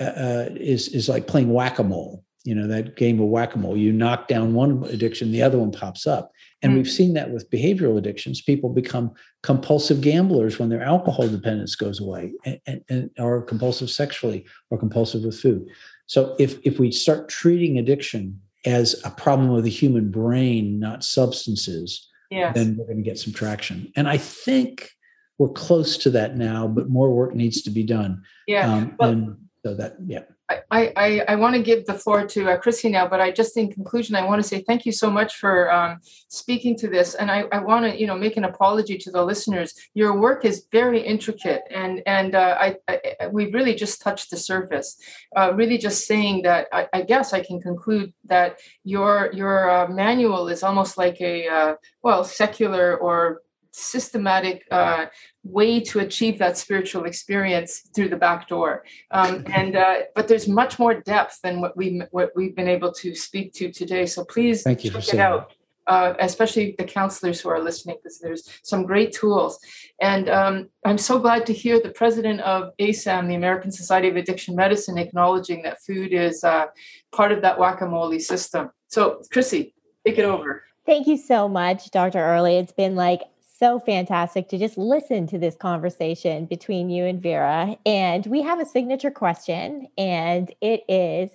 uh, 0.00 0.04
uh, 0.04 0.48
is 0.56 0.88
is 0.88 1.08
like 1.08 1.26
playing 1.26 1.52
whack-a-mole 1.52 2.24
you 2.44 2.54
know 2.54 2.66
that 2.66 2.96
game 2.96 3.20
of 3.20 3.28
whack-a-mole 3.28 3.76
you 3.76 3.92
knock 3.92 4.28
down 4.28 4.54
one 4.54 4.84
addiction 4.84 5.32
the 5.32 5.42
other 5.42 5.58
one 5.58 5.72
pops 5.72 6.06
up 6.06 6.30
and 6.62 6.72
Mm. 6.72 6.76
we've 6.76 6.90
seen 6.90 7.14
that 7.14 7.30
with 7.30 7.50
behavioral 7.50 7.96
addictions 7.98 8.42
people 8.42 8.70
become 8.70 9.12
compulsive 9.42 10.00
gamblers 10.00 10.58
when 10.58 10.68
their 10.68 10.82
alcohol 10.82 11.28
dependence 11.28 11.74
goes 11.74 12.00
away 12.00 12.32
and, 12.44 12.60
and, 12.66 12.84
and 12.88 13.10
or 13.18 13.42
compulsive 13.42 13.90
sexually 13.90 14.44
or 14.70 14.78
compulsive 14.78 15.22
with 15.24 15.38
food 15.40 15.66
so 16.06 16.36
if 16.38 16.58
if 16.64 16.78
we 16.78 16.90
start 16.90 17.28
treating 17.28 17.78
addiction 17.78 18.40
as 18.66 19.00
a 19.04 19.10
problem 19.10 19.50
of 19.50 19.64
the 19.64 19.70
human 19.70 20.10
brain 20.10 20.78
not 20.78 21.02
substances 21.04 22.08
yes. 22.30 22.54
then 22.54 22.76
we're 22.76 22.86
going 22.86 22.96
to 22.96 23.02
get 23.02 23.18
some 23.18 23.32
traction 23.32 23.90
and 23.96 24.08
i 24.08 24.16
think 24.16 24.90
we're 25.38 25.48
close 25.48 25.96
to 25.98 26.10
that 26.10 26.36
now 26.36 26.66
but 26.66 26.88
more 26.88 27.10
work 27.10 27.34
needs 27.34 27.62
to 27.62 27.70
be 27.70 27.82
done 27.84 28.22
yeah. 28.46 28.70
um, 28.72 28.96
well- 28.98 29.10
and 29.10 29.36
so 29.64 29.74
that 29.74 29.96
yeah 30.06 30.24
I, 30.70 30.92
I, 30.96 31.24
I 31.28 31.34
want 31.36 31.56
to 31.56 31.62
give 31.62 31.86
the 31.86 31.94
floor 31.94 32.26
to 32.26 32.50
uh, 32.50 32.58
Chrissy 32.58 32.90
now, 32.90 33.08
but 33.08 33.20
I 33.20 33.30
just 33.30 33.56
in 33.56 33.72
conclusion, 33.72 34.14
I 34.14 34.26
want 34.26 34.42
to 34.42 34.48
say 34.48 34.62
thank 34.62 34.84
you 34.84 34.92
so 34.92 35.10
much 35.10 35.36
for 35.36 35.72
um, 35.72 36.00
speaking 36.28 36.76
to 36.78 36.88
this. 36.88 37.14
And 37.14 37.30
I, 37.30 37.44
I 37.50 37.60
want 37.60 37.86
to, 37.86 37.98
you 37.98 38.06
know, 38.06 38.16
make 38.16 38.36
an 38.36 38.44
apology 38.44 38.98
to 38.98 39.10
the 39.10 39.24
listeners. 39.24 39.74
Your 39.94 40.20
work 40.20 40.44
is 40.44 40.66
very 40.70 41.00
intricate 41.00 41.62
and, 41.70 42.02
and 42.06 42.34
uh, 42.34 42.58
I, 42.60 42.76
I, 42.88 43.28
we've 43.28 43.54
really 43.54 43.74
just 43.74 44.02
touched 44.02 44.30
the 44.30 44.36
surface. 44.36 44.98
Uh, 45.34 45.52
really 45.54 45.78
just 45.78 46.06
saying 46.06 46.42
that 46.42 46.68
I, 46.72 46.88
I 46.92 47.02
guess 47.02 47.32
I 47.32 47.40
can 47.40 47.60
conclude 47.60 48.12
that 48.26 48.58
your, 48.84 49.30
your 49.32 49.70
uh, 49.70 49.88
manual 49.88 50.48
is 50.48 50.62
almost 50.62 50.98
like 50.98 51.20
a, 51.22 51.48
uh, 51.48 51.74
well, 52.02 52.22
secular 52.22 52.96
or 52.98 53.40
systematic 53.74 54.64
uh, 54.70 55.06
way 55.42 55.80
to 55.80 56.00
achieve 56.00 56.38
that 56.38 56.56
spiritual 56.56 57.04
experience 57.04 57.88
through 57.94 58.08
the 58.08 58.16
back 58.16 58.48
door. 58.48 58.84
Um, 59.10 59.44
and 59.52 59.76
uh, 59.76 59.96
but 60.14 60.28
there's 60.28 60.48
much 60.48 60.78
more 60.78 60.94
depth 60.94 61.40
than 61.42 61.60
what 61.60 61.76
we 61.76 62.02
what 62.10 62.30
we've 62.36 62.54
been 62.54 62.68
able 62.68 62.92
to 62.92 63.14
speak 63.14 63.52
to 63.54 63.72
today. 63.72 64.06
So 64.06 64.24
please 64.24 64.62
Thank 64.62 64.84
you 64.84 64.90
check 64.90 65.00
it 65.00 65.06
saying 65.06 65.20
out. 65.20 65.52
Uh, 65.86 66.14
especially 66.20 66.74
the 66.78 66.84
counselors 66.84 67.42
who 67.42 67.50
are 67.50 67.60
listening, 67.60 67.94
because 68.02 68.18
there's 68.18 68.48
some 68.62 68.84
great 68.84 69.12
tools. 69.12 69.58
And 70.00 70.30
um, 70.30 70.70
I'm 70.86 70.96
so 70.96 71.18
glad 71.18 71.44
to 71.44 71.52
hear 71.52 71.78
the 71.78 71.90
president 71.90 72.40
of 72.40 72.70
ASAM, 72.80 73.28
the 73.28 73.34
American 73.34 73.70
Society 73.70 74.08
of 74.08 74.16
Addiction 74.16 74.56
Medicine, 74.56 74.96
acknowledging 74.96 75.60
that 75.64 75.82
food 75.82 76.14
is 76.14 76.42
uh, 76.42 76.68
part 77.12 77.32
of 77.32 77.42
that 77.42 77.58
whack 77.58 77.82
a 77.82 77.86
mole 77.86 78.18
system. 78.18 78.70
So, 78.88 79.20
Chrissy, 79.30 79.74
take 80.06 80.16
it 80.16 80.24
over. 80.24 80.64
Thank 80.86 81.06
you 81.06 81.18
so 81.18 81.48
much, 81.48 81.90
Dr. 81.90 82.18
Earley. 82.18 82.56
It's 82.56 82.72
been 82.72 82.96
like 82.96 83.20
so 83.64 83.80
fantastic 83.80 84.46
to 84.50 84.58
just 84.58 84.76
listen 84.76 85.26
to 85.26 85.38
this 85.38 85.56
conversation 85.56 86.44
between 86.44 86.90
you 86.90 87.06
and 87.06 87.22
Vera. 87.22 87.78
And 87.86 88.26
we 88.26 88.42
have 88.42 88.60
a 88.60 88.66
signature 88.66 89.10
question, 89.10 89.88
and 89.96 90.52
it 90.60 90.82
is 90.86 91.30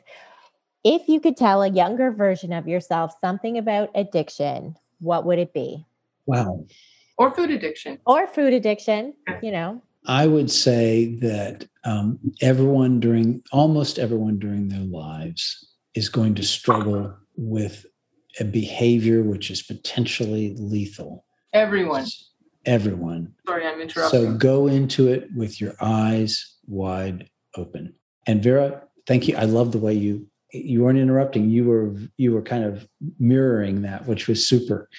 if 0.84 1.10
you 1.10 1.20
could 1.20 1.36
tell 1.36 1.64
a 1.64 1.70
younger 1.72 2.12
version 2.12 2.54
of 2.54 2.68
yourself 2.68 3.16
something 3.20 3.58
about 3.58 3.90
addiction, 3.96 4.76
what 5.00 5.26
would 5.26 5.40
it 5.40 5.54
be? 5.56 5.88
wow 6.28 6.64
Or 7.18 7.32
food 7.32 7.50
addiction. 7.50 7.98
Or 8.06 8.28
food 8.28 8.54
addiction, 8.54 9.16
you 9.42 9.52
know? 9.52 9.82
I 10.06 10.28
would 10.28 10.52
say 10.52 11.16
that 11.22 11.68
um, 11.84 12.20
everyone 12.42 13.00
during 13.00 13.42
almost 13.52 13.98
everyone 13.98 14.38
during 14.38 14.68
their 14.68 14.86
lives 14.86 15.68
is 15.96 16.10
going 16.10 16.36
to 16.36 16.44
struggle 16.44 17.12
with 17.36 17.88
a 18.40 18.44
behavior 18.44 19.24
which 19.24 19.50
is 19.50 19.64
potentially 19.64 20.56
lethal. 20.60 21.26
Everyone. 21.54 22.06
Everyone. 22.66 23.34
Sorry, 23.47 23.66
I'm 23.66 23.82
interrupting. 23.82 24.20
So 24.20 24.38
go 24.38 24.68
into 24.68 25.08
it 25.08 25.30
with 25.36 25.60
your 25.60 25.74
eyes 25.82 26.56
wide 26.68 27.30
open. 27.56 27.93
And 28.28 28.43
Vera, 28.43 28.84
thank 29.08 29.28
you. 29.28 29.36
I 29.36 29.45
love 29.45 29.72
the 29.72 29.80
way 29.80 29.93
you 29.93 30.28
you 30.52 30.84
weren't 30.84 31.00
interrupting. 31.00 31.50
You 31.50 31.66
were 31.66 31.95
you 32.18 32.34
were 32.34 32.41
kind 32.41 32.64
of 32.64 32.88
mirroring 33.20 33.82
that, 33.84 34.06
which 34.06 34.28
was 34.28 34.47
super. 34.47 34.89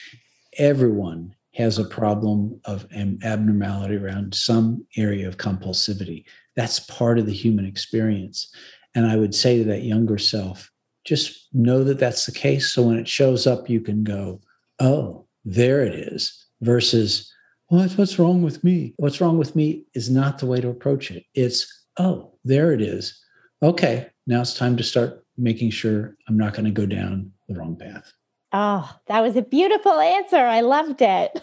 Everyone 0.59 1.35
has 1.55 1.79
a 1.79 1.85
problem 1.85 2.61
of 2.65 2.87
an 2.91 3.19
abnormality 3.23 3.97
around 3.97 4.35
some 4.35 4.87
area 4.97 5.27
of 5.27 5.37
compulsivity. 5.37 6.25
That's 6.57 6.81
part 6.81 7.19
of 7.19 7.27
the 7.27 7.33
human 7.33 7.67
experience. 7.67 8.53
And 8.95 9.07
I 9.07 9.17
would 9.17 9.35
say 9.35 9.59
to 9.59 9.65
that 9.65 9.83
younger 9.83 10.19
self, 10.19 10.71
just 11.05 11.49
know 11.53 11.85
that 11.85 11.99
that's 11.99 12.27
the 12.27 12.33
case. 12.33 12.73
So 12.73 12.83
when 12.83 12.99
it 12.99 13.09
shows 13.09 13.47
up, 13.47 13.69
you 13.69 13.81
can 13.81 14.05
go, 14.05 14.41
oh, 14.79 15.27
there 15.45 15.83
it 15.83 15.95
is, 15.95 16.47
versus, 16.61 17.33
what, 17.69 17.91
what's 17.93 18.19
wrong 18.19 18.43
with 18.43 18.63
me? 18.65 18.95
What's 18.97 19.21
wrong 19.21 19.39
with 19.39 19.57
me 19.57 19.85
is 19.95 20.11
not 20.11 20.39
the 20.39 20.47
way 20.47 20.61
to 20.61 20.69
approach 20.69 21.11
it. 21.11 21.25
It's, 21.35 21.67
oh, 21.99 22.33
there 22.45 22.73
it 22.73 22.81
is. 22.81 23.19
Okay, 23.63 24.09
now 24.27 24.41
it's 24.41 24.55
time 24.55 24.77
to 24.77 24.83
start 24.83 25.25
making 25.37 25.71
sure 25.71 26.17
I'm 26.29 26.37
not 26.37 26.55
going 26.55 26.65
to 26.67 26.71
go 26.71 26.87
down 26.87 27.33
the 27.49 27.55
wrong 27.55 27.77
path. 27.77 28.13
Oh, 28.53 28.91
that 29.07 29.21
was 29.21 29.37
a 29.37 29.43
beautiful 29.43 30.01
answer. 30.01 30.37
I 30.37 30.61
loved 30.61 31.03
it. 31.03 31.41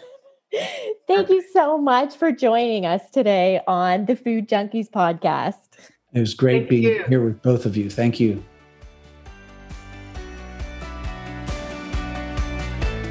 Thank 1.06 1.28
you 1.30 1.42
so 1.52 1.78
much 1.78 2.16
for 2.16 2.32
joining 2.32 2.86
us 2.86 3.10
today 3.10 3.60
on 3.66 4.06
the 4.06 4.16
Food 4.16 4.48
Junkies 4.48 4.90
podcast. 4.90 5.56
It 6.14 6.20
was 6.20 6.34
great 6.34 6.60
Thank 6.60 6.70
being 6.70 6.82
you. 6.82 7.04
here 7.08 7.24
with 7.24 7.42
both 7.42 7.66
of 7.66 7.76
you. 7.76 7.90
Thank 7.90 8.18
you. 8.20 8.42